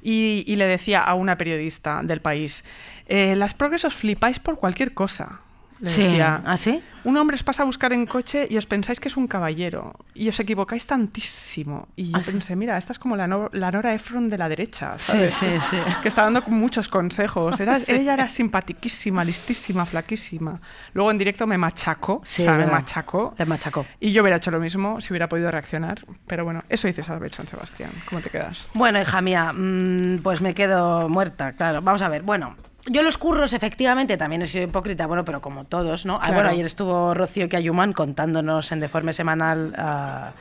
Y, 0.07 0.43
y 0.45 0.55
le 0.55 0.67
decía 0.67 1.01
a 1.01 1.15
una 1.15 1.35
periodista 1.35 2.01
del 2.03 2.21
país, 2.21 2.63
eh, 3.07 3.35
las 3.35 3.55
progresos 3.55 3.95
flipáis 3.95 4.37
por 4.37 4.59
cualquier 4.59 4.93
cosa. 4.93 5.41
Le 5.79 5.89
Sí. 5.89 6.03
decía, 6.03 6.41
¿Ah, 6.45 6.55
sí? 6.55 6.81
un 7.03 7.17
hombre 7.17 7.35
os 7.35 7.43
pasa 7.43 7.63
a 7.63 7.65
buscar 7.65 7.91
en 7.91 8.05
coche 8.05 8.47
y 8.49 8.55
os 8.57 8.65
pensáis 8.65 8.99
que 8.99 9.09
es 9.09 9.17
un 9.17 9.27
caballero 9.27 9.93
y 10.13 10.29
os 10.29 10.39
equivocáis 10.39 10.87
tantísimo. 10.87 11.89
Y 11.97 12.11
yo 12.11 12.17
¿Ah, 12.17 12.23
sí? 12.23 12.31
pensé, 12.31 12.55
mira, 12.55 12.77
esta 12.77 12.93
es 12.93 12.99
como 12.99 13.15
la, 13.17 13.27
No- 13.27 13.49
la 13.51 13.71
Nora 13.71 13.93
Ephron 13.93 14.29
de 14.29 14.37
la 14.37 14.47
derecha, 14.47 14.93
Sí, 14.97 15.11
¿sabes? 15.11 15.33
sí, 15.33 15.47
sí. 15.69 15.77
Que 16.01 16.07
está 16.07 16.23
dando 16.23 16.41
muchos 16.47 16.87
consejos. 16.87 17.59
Era, 17.59 17.77
Sí. 17.79 17.91
Ella 17.91 18.13
era 18.13 18.29
simpatiquísima, 18.29 19.23
listísima, 19.25 19.85
flaquísima. 19.85 20.61
Luego 20.93 21.11
en 21.11 21.17
directo 21.17 21.45
me 21.45 21.57
machacó, 21.57 22.21
Sí, 22.23 22.43
o 22.43 22.45
sea, 22.45 22.53
me 22.55 22.67
machacó. 22.67 23.33
Te 23.35 23.45
machacó. 23.45 23.85
Y 23.99 24.13
yo 24.13 24.21
hubiera 24.21 24.37
hecho 24.37 24.51
lo 24.51 24.59
mismo 24.61 25.01
si 25.01 25.11
hubiera 25.11 25.27
podido 25.27 25.51
reaccionar. 25.51 26.05
Pero 26.25 26.45
bueno, 26.45 26.63
eso 26.69 26.87
hizo 26.87 27.01
Isabel 27.01 27.33
San 27.33 27.47
Sebastián. 27.47 27.91
¿Cómo 28.09 28.21
te 28.21 28.29
quedas? 28.29 28.67
Bueno, 28.73 29.01
hija 29.01 29.21
mía, 29.21 29.51
mm, 29.53 30.19
pues 30.23 30.39
me 30.41 30.53
quedo 30.55 31.09
muerta, 31.09 31.51
claro. 31.51 31.81
Vamos 31.81 32.01
a 32.01 32.07
ver, 32.07 32.21
bueno. 32.23 32.55
Yo 32.87 33.01
los 33.01 33.17
curros, 33.17 33.53
efectivamente, 33.53 34.15
también 34.17 34.41
he 34.43 34.45
sido 34.45 34.63
hipócrita, 34.65 35.07
bueno, 35.07 35.25
pero 35.25 35.41
como 35.41 35.63
todos, 35.65 36.05
¿no? 36.05 36.15
Ah, 36.15 36.19
Claro. 36.19 36.33
bueno, 36.35 36.49
ayer 36.49 36.65
estuvo 36.65 37.13
Rocío 37.13 37.49
Kiayumán 37.49 37.93
contándonos 37.93 38.71
en 38.71 38.79
Deforme 38.79 39.11
Semanal... 39.13 39.73
ah, 39.77 40.31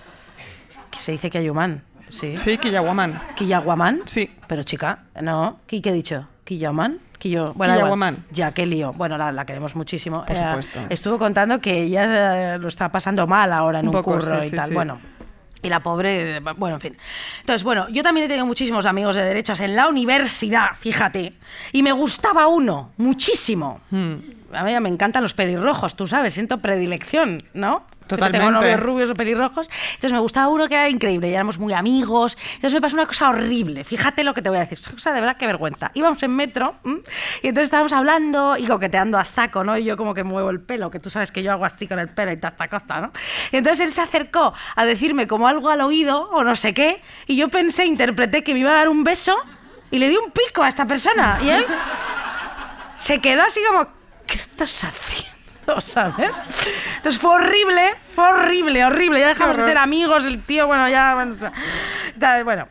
¿qué 0.90 0.98
se 0.98 1.12
dice 1.12 1.30
Kiayumán? 1.30 1.82
Sí. 2.10 2.36
Sí, 2.38 2.58
Killaguamán. 2.58 3.18
¿Kiyaguamán? 3.34 4.02
Sí. 4.06 4.30
Pero 4.46 4.62
chica, 4.62 5.04
no. 5.20 5.58
¿Qué, 5.66 5.80
qué 5.82 5.88
he 5.88 5.92
dicho? 5.94 6.28
¿Kiyaman? 6.44 6.98
Quillo, 7.18 7.54
bueno, 7.54 7.74
igual. 7.78 8.18
Ya, 8.30 8.52
qué 8.52 8.66
lío. 8.66 8.92
Bueno, 8.92 9.16
la, 9.16 9.32
la 9.32 9.46
queremos 9.46 9.74
muchísimo. 9.74 10.24
Por 10.26 10.36
Eh, 10.36 10.44
supuesto. 10.46 10.80
estuvo 10.90 11.18
contando 11.18 11.58
que 11.60 11.82
ella 11.84 12.54
eh, 12.54 12.58
lo 12.58 12.68
está 12.68 12.90
pasando 12.92 13.26
mal 13.26 13.50
ahora 13.52 13.80
en 13.80 13.86
Un 13.88 13.96
un, 13.96 14.02
poco, 14.02 14.12
curro 14.18 14.40
sí, 14.42 14.48
y 14.48 14.50
sí, 14.50 14.56
tal. 14.56 14.68
sí. 14.68 14.74
Bueno. 14.74 15.00
Y 15.64 15.70
la 15.70 15.80
pobre, 15.80 16.40
bueno, 16.58 16.76
en 16.76 16.80
fin. 16.80 16.96
Entonces, 17.40 17.64
bueno, 17.64 17.88
yo 17.88 18.02
también 18.02 18.26
he 18.26 18.28
tenido 18.28 18.44
muchísimos 18.44 18.84
amigos 18.84 19.16
de 19.16 19.22
derechos 19.22 19.60
en 19.60 19.74
la 19.74 19.88
universidad, 19.88 20.76
fíjate. 20.78 21.32
Y 21.72 21.82
me 21.82 21.90
gustaba 21.90 22.46
uno, 22.48 22.92
muchísimo. 22.98 23.80
Hmm. 23.90 24.16
A 24.54 24.64
mí 24.64 24.80
me 24.80 24.88
encantan 24.88 25.22
los 25.22 25.34
pelirrojos, 25.34 25.96
tú 25.96 26.06
sabes, 26.06 26.34
siento 26.34 26.58
predilección, 26.58 27.42
¿no? 27.54 27.86
Totalmente. 28.06 28.38
Tengo 28.38 28.50
novios 28.50 28.80
rubios 28.80 29.10
o 29.10 29.14
pelirrojos. 29.14 29.70
Entonces 29.94 30.12
me 30.12 30.18
gustaba 30.18 30.48
uno 30.48 30.68
que 30.68 30.74
era 30.74 30.88
increíble, 30.90 31.30
y 31.30 31.34
éramos 31.34 31.58
muy 31.58 31.72
amigos. 31.72 32.36
Entonces 32.56 32.74
me 32.74 32.80
pasó 32.80 32.96
una 32.96 33.06
cosa 33.06 33.30
horrible. 33.30 33.82
Fíjate 33.84 34.24
lo 34.24 34.34
que 34.34 34.42
te 34.42 34.50
voy 34.50 34.58
a 34.58 34.60
decir. 34.60 34.78
Es 34.78 34.86
una 34.86 34.94
cosa 34.94 35.12
de 35.12 35.20
verdad 35.20 35.36
que 35.36 35.46
vergüenza. 35.46 35.90
Íbamos 35.94 36.22
en 36.22 36.36
metro 36.36 36.74
¿m? 36.84 37.00
y 37.42 37.48
entonces 37.48 37.68
estábamos 37.68 37.92
hablando 37.92 38.56
y 38.58 38.66
coqueteando 38.66 39.18
a 39.18 39.24
saco, 39.24 39.64
¿no? 39.64 39.78
Y 39.78 39.84
yo 39.84 39.96
como 39.96 40.12
que 40.12 40.22
muevo 40.22 40.50
el 40.50 40.60
pelo, 40.60 40.90
que 40.90 41.00
tú 41.00 41.08
sabes 41.08 41.32
que 41.32 41.42
yo 41.42 41.52
hago 41.52 41.64
así 41.64 41.86
con 41.86 41.98
el 41.98 42.10
pelo 42.10 42.32
y 42.32 42.36
tasta 42.36 42.68
costa, 42.68 43.00
¿no? 43.00 43.12
Y 43.52 43.56
entonces 43.56 43.80
él 43.86 43.92
se 43.92 44.02
acercó 44.02 44.52
a 44.76 44.84
decirme 44.84 45.26
como 45.26 45.48
algo 45.48 45.70
al 45.70 45.80
oído 45.80 46.28
o 46.30 46.44
no 46.44 46.56
sé 46.56 46.74
qué 46.74 47.00
y 47.26 47.36
yo 47.36 47.48
pensé, 47.48 47.86
interpreté 47.86 48.44
que 48.44 48.52
me 48.52 48.60
iba 48.60 48.70
a 48.70 48.74
dar 48.74 48.88
un 48.88 49.02
beso 49.02 49.36
y 49.90 49.98
le 49.98 50.08
di 50.08 50.16
un 50.16 50.30
pico 50.30 50.62
a 50.62 50.68
esta 50.68 50.86
persona. 50.86 51.38
Y 51.42 51.48
él 51.48 51.64
se 52.96 53.20
quedó 53.20 53.42
así 53.42 53.60
como, 53.68 53.88
¿qué 54.26 54.34
estás 54.34 54.84
haciendo? 54.84 55.34
¿Sabes? 55.80 56.36
Entonces 56.96 57.20
fue 57.20 57.34
horrible, 57.34 57.94
fue 58.14 58.28
horrible, 58.28 58.84
horrible. 58.84 59.20
Ya 59.20 59.28
dejamos 59.28 59.56
de 59.56 59.64
ser 59.64 59.78
amigos, 59.78 60.24
el 60.24 60.42
tío, 60.42 60.66
bueno, 60.66 60.88
ya, 60.88 61.14
bueno, 61.14 61.34
o 61.34 61.36
sea, 61.36 61.52
tal, 62.18 62.44
bueno. 62.44 62.68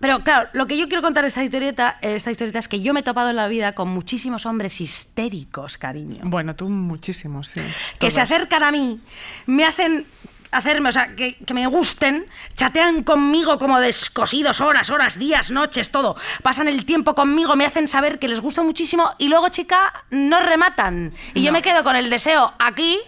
Pero 0.00 0.20
claro, 0.20 0.48
lo 0.54 0.66
que 0.66 0.78
yo 0.78 0.86
quiero 0.88 1.02
contar 1.02 1.26
esta 1.26 1.44
historieta, 1.44 1.98
esta 2.00 2.30
historieta 2.30 2.58
es 2.58 2.68
que 2.68 2.80
yo 2.80 2.94
me 2.94 3.00
he 3.00 3.02
topado 3.02 3.28
en 3.28 3.36
la 3.36 3.48
vida 3.48 3.74
con 3.74 3.88
muchísimos 3.88 4.46
hombres 4.46 4.80
histéricos, 4.80 5.76
cariño 5.76 6.20
Bueno, 6.22 6.56
tú 6.56 6.70
muchísimo, 6.70 7.44
sí. 7.44 7.60
que 7.98 8.10
se 8.10 8.22
acercan 8.22 8.62
a 8.62 8.72
mí, 8.72 8.98
me 9.44 9.64
hacen 9.64 10.06
hacerme, 10.52 10.88
o 10.88 10.92
sea, 10.92 11.14
que, 11.14 11.34
que 11.34 11.54
me 11.54 11.66
gusten, 11.66 12.26
chatean 12.56 13.02
conmigo 13.04 13.58
como 13.58 13.80
descosidos 13.80 14.60
horas, 14.60 14.90
horas, 14.90 15.18
días, 15.18 15.50
noches, 15.50 15.90
todo. 15.90 16.16
Pasan 16.42 16.68
el 16.68 16.84
tiempo 16.84 17.14
conmigo, 17.14 17.54
me 17.56 17.64
hacen 17.64 17.86
saber 17.88 18.18
que 18.18 18.28
les 18.28 18.40
gusto 18.40 18.62
muchísimo 18.64 19.12
y 19.18 19.28
luego, 19.28 19.48
chica, 19.48 20.04
no 20.10 20.40
rematan. 20.40 21.12
Y 21.34 21.42
yo 21.42 21.52
me 21.52 21.62
quedo 21.62 21.84
con 21.84 21.96
el 21.96 22.10
deseo 22.10 22.52
aquí, 22.58 22.98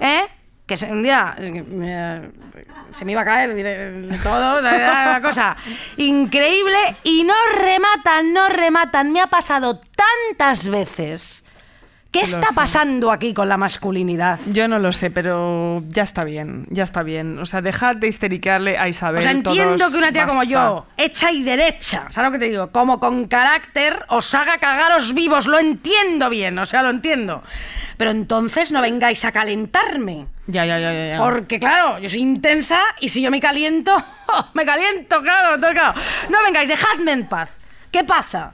¿eh? 0.00 0.26
Que 0.66 0.76
se- 0.76 0.90
un 0.90 1.02
día 1.02 1.34
eh, 1.38 1.50
me- 1.50 2.30
se 2.92 3.04
me 3.04 3.12
iba 3.12 3.22
a 3.22 3.24
caer 3.24 3.54
dire- 3.54 4.18
todo, 4.22 4.60
era 4.60 5.02
una 5.08 5.22
cosa 5.22 5.56
increíble 5.96 6.96
y 7.02 7.24
no 7.24 7.34
rematan, 7.54 8.32
no 8.32 8.48
rematan. 8.48 9.12
Me 9.12 9.20
ha 9.20 9.26
pasado 9.26 9.80
tantas 9.80 10.68
veces. 10.68 11.41
¿Qué 12.12 12.20
Lo 12.20 12.24
está 12.26 12.48
sé. 12.48 12.54
pasando 12.54 13.10
aquí 13.10 13.32
con 13.32 13.48
la 13.48 13.56
masculinidad? 13.56 14.38
Yo 14.52 14.68
no 14.68 14.78
lo 14.78 14.92
sé, 14.92 15.10
pero 15.10 15.82
ya 15.88 16.02
está 16.02 16.24
bien, 16.24 16.66
ya 16.68 16.84
está 16.84 17.02
bien. 17.02 17.38
O 17.38 17.46
sea, 17.46 17.62
dejad 17.62 17.96
de 17.96 18.06
histericarle 18.08 18.76
a 18.76 18.86
Isabel. 18.86 19.20
O 19.20 19.22
sea, 19.22 19.30
entiendo 19.30 19.78
todos, 19.78 19.92
que 19.92 19.98
una 19.98 20.12
tía 20.12 20.26
como 20.26 20.42
yo, 20.42 20.84
hecha 20.98 21.32
y 21.32 21.42
derecha, 21.42 22.10
¿sabes 22.10 22.28
lo 22.28 22.32
que 22.32 22.38
te 22.38 22.50
digo? 22.50 22.70
Como 22.70 23.00
con 23.00 23.28
carácter, 23.28 24.04
os 24.08 24.34
haga 24.34 24.58
cagaros 24.58 25.14
vivos, 25.14 25.46
lo 25.46 25.58
entiendo 25.58 26.28
bien, 26.28 26.58
o 26.58 26.66
sea, 26.66 26.82
lo 26.82 26.90
entiendo. 26.90 27.42
Pero 27.96 28.10
entonces 28.10 28.72
no 28.72 28.82
vengáis 28.82 29.24
a 29.24 29.32
calentarme. 29.32 30.26
Ya, 30.48 30.66
ya, 30.66 30.78
ya, 30.78 30.92
ya. 30.92 31.08
ya. 31.12 31.18
Porque 31.18 31.58
claro, 31.58 31.98
yo 31.98 32.10
soy 32.10 32.20
intensa 32.20 32.78
y 33.00 33.08
si 33.08 33.22
yo 33.22 33.30
me 33.30 33.40
caliento, 33.40 33.96
me 34.52 34.66
caliento, 34.66 35.22
claro, 35.22 35.54
entonces, 35.54 35.80
claro. 35.80 35.98
No 36.28 36.42
vengáis, 36.44 36.68
dejadme 36.68 37.12
en 37.12 37.26
paz. 37.26 37.48
¿Qué 37.90 38.04
pasa 38.04 38.52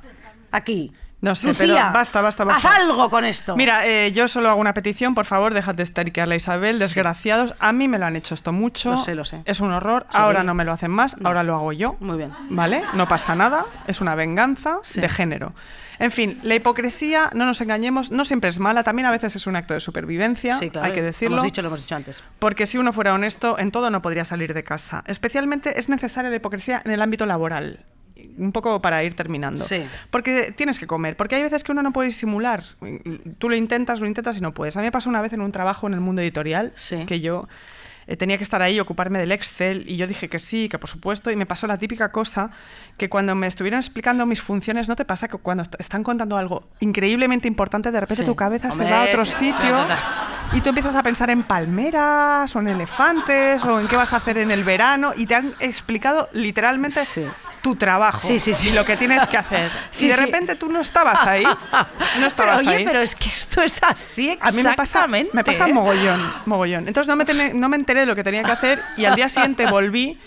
aquí? 0.52 0.92
No 1.20 1.34
sé, 1.34 1.48
Lucía, 1.48 1.66
pero 1.66 1.92
basta, 1.92 2.20
basta, 2.20 2.44
basta. 2.44 2.68
Haz 2.68 2.76
algo 2.82 3.10
con 3.10 3.24
esto. 3.24 3.56
Mira, 3.56 3.84
eh, 3.86 4.12
yo 4.12 4.28
solo 4.28 4.50
hago 4.50 4.60
una 4.60 4.72
petición, 4.72 5.16
por 5.16 5.24
favor, 5.26 5.52
dejad 5.52 5.74
de 5.74 5.82
histericarle 5.82 6.34
a 6.34 6.36
Isabel, 6.36 6.78
desgraciados. 6.78 7.56
A 7.58 7.72
mí 7.72 7.88
me 7.88 7.98
lo 7.98 8.06
han 8.06 8.14
hecho 8.14 8.34
esto 8.34 8.52
mucho. 8.52 8.92
Lo 8.92 8.96
sé, 8.96 9.16
lo 9.16 9.24
sé. 9.24 9.42
Es 9.44 9.58
un 9.58 9.72
horror. 9.72 10.06
Sí. 10.10 10.16
Ahora 10.16 10.44
no 10.44 10.54
me 10.54 10.64
lo 10.64 10.70
hacen 10.72 10.92
más, 10.92 11.16
ahora 11.24 11.42
lo 11.42 11.56
hago 11.56 11.72
yo. 11.72 11.96
Muy 11.98 12.18
bien. 12.18 12.32
¿Vale? 12.50 12.82
No 12.94 13.08
pasa 13.08 13.34
nada, 13.34 13.64
es 13.88 14.00
una 14.00 14.14
venganza 14.14 14.78
Sí. 14.84 15.00
de 15.00 15.08
género. 15.08 15.54
En 15.98 16.12
fin, 16.12 16.38
la 16.44 16.54
hipocresía, 16.54 17.30
no 17.34 17.44
nos 17.46 17.60
engañemos, 17.60 18.12
no 18.12 18.24
siempre 18.24 18.48
es 18.50 18.60
mala, 18.60 18.84
también 18.84 19.06
a 19.06 19.10
veces 19.10 19.34
es 19.34 19.48
un 19.48 19.56
acto 19.56 19.74
de 19.74 19.80
supervivencia, 19.80 20.56
Sí, 20.58 20.70
claro, 20.70 20.86
hay 20.86 20.92
que 20.92 21.00
Lo 21.00 21.06
decirlo. 21.06 21.36
hemos 21.38 21.42
dicho, 21.44 21.62
lo 21.62 21.66
hemos 21.68 21.80
dicho 21.80 21.96
antes. 21.96 22.22
Porque 22.38 22.66
si 22.66 22.78
uno 22.78 22.92
fuera 22.92 23.12
honesto, 23.12 23.58
en 23.58 23.72
todo 23.72 23.90
no 23.90 24.00
podría 24.02 24.24
salir 24.24 24.54
de 24.54 24.62
casa. 24.62 25.02
Especialmente 25.08 25.80
es 25.80 25.88
necesaria 25.88 26.30
la 26.30 26.36
hipocresía 26.36 26.80
en 26.84 26.92
el 26.92 27.02
ámbito 27.02 27.26
laboral. 27.26 27.84
Un 28.38 28.52
poco 28.52 28.80
para 28.82 29.02
ir 29.04 29.14
terminando. 29.14 29.62
Sí. 29.64 29.84
Porque 30.10 30.52
tienes 30.56 30.78
que 30.78 30.86
comer. 30.86 31.16
Porque 31.16 31.34
hay 31.36 31.42
veces 31.42 31.62
que 31.64 31.72
uno 31.72 31.82
no 31.82 31.92
puede 31.92 32.10
simular. 32.10 32.62
Tú 33.38 33.48
lo 33.48 33.56
intentas, 33.56 34.00
lo 34.00 34.06
intentas 34.06 34.38
y 34.38 34.40
no 34.40 34.52
puedes. 34.54 34.76
A 34.76 34.80
mí 34.80 34.86
me 34.86 34.92
pasó 34.92 35.08
una 35.08 35.20
vez 35.20 35.32
en 35.32 35.40
un 35.40 35.52
trabajo 35.52 35.86
en 35.86 35.94
el 35.94 36.00
mundo 36.00 36.22
editorial 36.22 36.72
Sí. 36.76 37.04
que 37.06 37.20
yo 37.20 37.48
eh, 38.10 38.16
tenía 38.16 38.38
que 38.38 38.42
estar 38.44 38.62
ahí 38.62 38.76
y 38.76 38.80
ocuparme 38.80 39.18
del 39.18 39.32
Excel 39.32 39.84
y 39.86 39.96
yo 39.96 40.06
dije 40.06 40.28
que 40.30 40.38
sí, 40.38 40.68
que 40.68 40.78
por 40.78 40.88
supuesto. 40.88 41.30
Y 41.30 41.36
me 41.36 41.46
pasó 41.46 41.66
la 41.66 41.76
típica 41.78 42.10
cosa 42.10 42.50
que 42.96 43.08
cuando 43.10 43.34
me 43.34 43.46
estuvieron 43.46 43.78
explicando 43.78 44.24
mis 44.24 44.40
funciones, 44.40 44.88
¿no 44.88 44.96
te 44.96 45.04
pasa 45.04 45.28
que 45.28 45.36
cuando 45.36 45.62
est- 45.62 45.74
están 45.78 46.02
contando 46.02 46.36
algo 46.38 46.66
increíblemente 46.80 47.46
importante, 47.48 47.90
de 47.90 48.00
repente 48.00 48.22
Sí. 48.22 48.26
tu 48.26 48.34
cabeza 48.34 48.70
se 48.72 48.84
va 48.84 49.02
a 49.02 49.04
otro 49.04 49.24
sí. 49.26 49.32
sitio? 49.52 49.76
Y 50.54 50.62
tú 50.62 50.70
empiezas 50.70 50.94
a 50.94 51.02
pensar 51.02 51.28
en 51.28 51.42
palmeras 51.42 52.56
o 52.56 52.60
en 52.60 52.68
elefantes 52.68 53.62
o 53.66 53.78
en 53.78 53.86
qué 53.86 53.96
vas 53.96 54.12
a 54.14 54.16
hacer 54.16 54.38
en 54.38 54.50
el 54.50 54.64
verano 54.64 55.12
y 55.14 55.26
te 55.26 55.34
han 55.34 55.52
explicado 55.60 56.30
literalmente 56.32 57.04
Sí. 57.04 57.24
Tu 57.68 57.76
trabajo 57.76 58.20
Sí, 58.26 58.38
sí, 58.40 58.54
sí. 58.54 58.68
y 58.70 58.72
lo 58.72 58.84
que 58.84 58.96
tienes 58.96 59.26
que 59.26 59.36
hacer. 59.36 59.70
Y 60.00 60.08
de 60.08 60.16
repente 60.16 60.54
tú 60.54 60.68
no 60.70 60.80
estabas 60.80 61.26
ahí. 61.26 61.44
No 62.18 62.26
estabas 62.26 62.58
pero, 62.58 62.70
oye, 62.70 62.78
ahí. 62.78 62.84
pero 62.84 63.00
es 63.00 63.14
que 63.14 63.28
esto 63.28 63.62
es 63.62 63.82
así 63.82 64.38
A 64.40 64.50
mí 64.50 64.58
me 64.58 64.74
pasa, 64.74 64.82
exactamente. 64.82 65.30
me 65.34 65.44
pasa 65.44 65.68
¿eh? 65.68 65.72
mogollón, 65.74 66.32
mogollón. 66.46 66.88
Entonces 66.88 67.14
no 67.14 67.16
me, 67.16 67.54
no 67.54 67.68
me 67.68 67.76
enteré 67.76 68.00
de 68.00 68.06
lo 68.06 68.14
que 68.16 68.24
tenía 68.24 68.42
que 68.42 68.52
hacer 68.52 68.80
y 68.96 69.04
al 69.04 69.14
día 69.16 69.28
siguiente 69.28 69.66
volví 69.66 70.18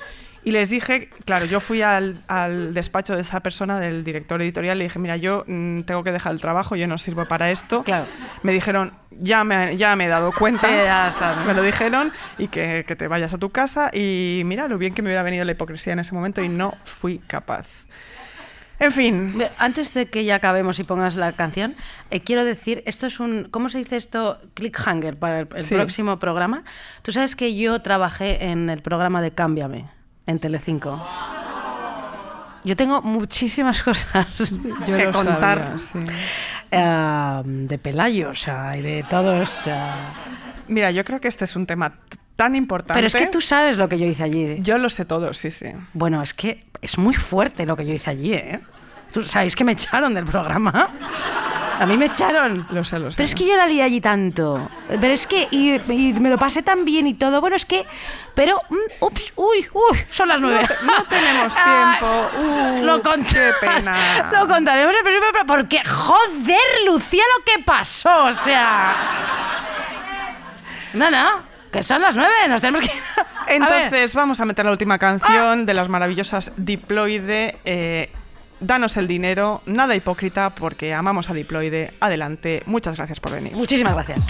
y 0.44 0.52
les 0.52 0.70
dije, 0.70 1.10
claro, 1.26 1.46
yo 1.46 1.60
fui 1.60 1.82
al, 1.82 2.18
al 2.28 2.74
despacho 2.74 3.16
de 3.16 3.22
esa 3.22 3.42
persona, 3.42 3.80
del 3.80 4.04
director 4.04 4.42
editorial, 4.42 4.78
y 4.78 4.80
le 4.80 4.84
dije, 4.86 4.98
mira, 5.00 5.18
yo 5.18 5.44
mm, 5.48 5.82
tengo 5.82 6.04
que 6.04 6.12
dejar 6.12 6.32
el 6.34 6.42
trabajo, 6.42 6.76
yo 6.76 6.88
no 6.88 6.98
sirvo 6.98 7.26
para 7.26 7.52
esto. 7.52 7.84
Claro. 7.84 8.06
Me 8.44 8.52
dijeron, 8.52 8.94
ya 9.12 9.44
me, 9.44 9.78
ya 9.78 9.96
me 9.96 10.06
he 10.06 10.08
dado 10.08 10.32
cuenta. 10.32 10.68
Sí, 10.68 10.74
ya 10.74 11.10
está. 11.10 11.36
Me 11.46 11.54
lo 11.54 11.62
dijeron 11.62 12.12
y 12.38 12.48
que, 12.48 12.86
que 12.88 12.96
te 12.96 13.08
vayas 13.08 13.34
a 13.34 13.38
tu 13.38 13.50
casa 13.52 13.92
y 13.94 14.42
mira 14.46 14.68
lo 14.68 14.78
bien 14.78 14.94
que 14.96 15.02
me 15.02 15.10
hubiera 15.10 15.22
venido 15.24 15.46
la 15.46 15.52
hipocresía 15.52 15.94
en 15.94 16.00
ese 16.00 16.14
momento 16.16 16.42
y 16.42 16.50
no 16.50 16.74
fui 16.86 17.20
capaz. 17.20 17.68
En 18.80 18.92
fin, 18.92 19.44
Antes 19.60 19.94
de 19.94 20.08
que 20.08 20.26
ya 20.26 20.34
acabemos 20.34 20.80
y 20.80 20.84
pongas 20.84 21.16
la 21.16 21.34
canción, 21.34 21.76
eh, 22.10 22.22
quiero 22.22 22.44
decir, 22.44 22.82
esto 22.88 23.06
es 23.06 23.20
un, 23.20 23.44
¿cómo 23.52 23.70
se 23.70 23.78
dice 23.78 23.96
esto? 23.96 24.40
Clickhanger 24.56 25.20
para 25.20 25.42
el, 25.42 25.48
el 25.56 25.62
Sí. 25.62 25.76
próximo 25.76 26.18
programa. 26.18 26.64
Tú 27.04 27.12
sabes 27.12 27.36
que 27.36 27.56
yo 27.56 27.80
trabajé 27.84 28.46
en 28.46 28.72
el 28.72 28.82
programa 28.82 29.22
de 29.22 29.30
Cámbiame, 29.30 29.88
en 30.32 30.40
Telecinco. 30.40 31.06
yo 32.64 32.76
tengo 32.76 33.02
muchísimas 33.02 33.82
cosas 33.88 34.52
Yo 34.88 34.98
que 34.98 35.12
contar 35.12 35.78
sabía, 35.78 35.78
sí. 35.78 36.00
eh, 36.72 37.42
de 37.46 37.78
Pelayo, 37.78 38.30
o 38.32 38.36
sea, 38.36 38.76
y 38.78 38.82
de 38.82 39.06
todos. 39.10 39.70
Mira, 40.68 40.92
yo 40.92 41.04
creo 41.04 41.20
que 41.20 41.28
este 41.28 41.46
es 41.46 41.56
un 41.56 41.66
tema 41.66 41.94
tan 42.36 42.56
importante. 42.56 42.94
Pero 42.94 43.08
es 43.08 43.16
que 43.16 43.28
tú 43.28 43.42
sabes 43.42 43.78
lo 43.78 43.88
que 43.90 44.00
yo 44.00 44.06
hice 44.06 44.24
allí. 44.24 44.58
Yo 44.62 44.78
lo 44.78 44.90
sé 44.90 45.06
todo, 45.06 45.34
sí, 45.34 45.52
sí. 45.52 45.68
Bueno, 45.94 46.22
es 46.22 46.34
que 46.34 46.66
es 46.82 46.98
muy 46.98 47.14
fuerte 47.14 47.66
lo 47.66 47.76
que 47.76 47.86
yo 47.86 47.94
hice 47.94 48.10
allí, 48.10 48.34
¿eh? 48.34 48.60
¿Tú 49.14 49.24
sabéis 49.24 49.56
que 49.56 49.64
me 49.66 49.74
echaron 49.74 50.14
del 50.14 50.26
programa? 50.26 50.90
A 51.82 51.86
mí 51.88 51.98
me 51.98 52.06
echaron. 52.06 52.68
Lo 52.72 52.84
sé, 52.84 53.00
lo 53.00 53.10
sé. 53.12 53.18
Pero 53.18 53.26
es 53.28 53.36
que 53.36 53.48
yo 53.48 53.56
la 53.58 53.66
lié 53.66 53.82
allí 53.84 54.00
tanto. 54.02 54.70
Pero 54.88 55.14
es 55.14 55.26
que. 55.26 55.48
Y, 55.52 55.74
y 55.92 56.14
me 56.14 56.30
lo 56.30 56.38
pasé 56.38 56.62
tan 56.62 56.86
bien 56.86 57.08
y 57.08 57.14
todo. 57.16 57.42
Bueno, 57.42 57.56
es 57.56 57.66
que. 57.66 57.86
Pero. 58.36 58.62
mm, 58.70 58.76
ups, 59.06 59.34
uy, 59.36 59.68
uy, 59.74 59.98
son 60.12 60.28
las 60.30 60.40
nueve. 60.40 60.66
no 60.84 61.04
tenemos 61.06 61.54
Ah, 61.60 61.98
tiempo. 62.00 62.86
lo 62.86 62.96
Ups, 62.98 63.06
cont- 63.06 63.34
qué 63.34 63.52
pena. 63.66 64.30
Lo 64.32 64.48
contaremos 64.48 64.96
en 64.96 65.02
próximo 65.02 65.22
programa, 65.32 65.46
Porque, 65.48 65.82
joder, 65.84 66.60
Lucía, 66.86 67.24
lo 67.38 67.44
que 67.44 67.64
pasó. 67.64 68.26
O 68.26 68.34
sea. 68.34 68.94
No, 70.94 71.10
no. 71.10 71.52
Que 71.72 71.84
son 71.84 72.02
las 72.02 72.16
nueve. 72.16 72.34
Nos 72.48 72.62
tenemos 72.62 72.82
que. 72.82 72.96
ir. 72.96 73.04
A 73.18 73.24
ver. 73.44 73.56
Entonces, 73.56 74.14
vamos 74.14 74.40
a 74.40 74.46
meter 74.46 74.66
la 74.66 74.72
última 74.72 74.98
canción 75.00 75.66
de 75.66 75.74
las 75.74 75.90
maravillosas 75.90 76.52
Diploide. 76.58 77.58
eh, 77.66 78.12
danos 78.62 78.96
el 78.96 79.08
dinero, 79.08 79.62
nada 79.66 79.96
hipócrita, 79.96 80.52
porque 80.52 80.94
amamos 80.94 81.30
a 81.30 81.34
Diploide. 81.34 81.94
Adelante, 82.00 82.64
muchas 82.66 82.96
gracias 82.96 83.20
por 83.20 83.34
venir. 83.34 83.54
Muchísimas 83.54 83.94
gracias. 83.94 84.28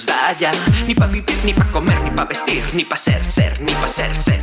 Da 0.00 0.32
ya, 0.38 0.50
ni 0.86 0.94
pa' 0.94 1.06
vivir, 1.06 1.36
ni 1.44 1.52
pa' 1.52 1.68
comer, 1.70 2.00
ni 2.00 2.10
pa' 2.10 2.24
vestir, 2.24 2.64
ni 2.72 2.84
pa' 2.84 2.96
ser, 2.96 3.20
ser, 3.24 3.60
ni 3.60 3.72
pa' 3.74 3.88
ser, 3.88 4.16
ser. 4.16 4.40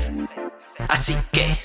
Así 0.88 1.18
que, 1.32 1.58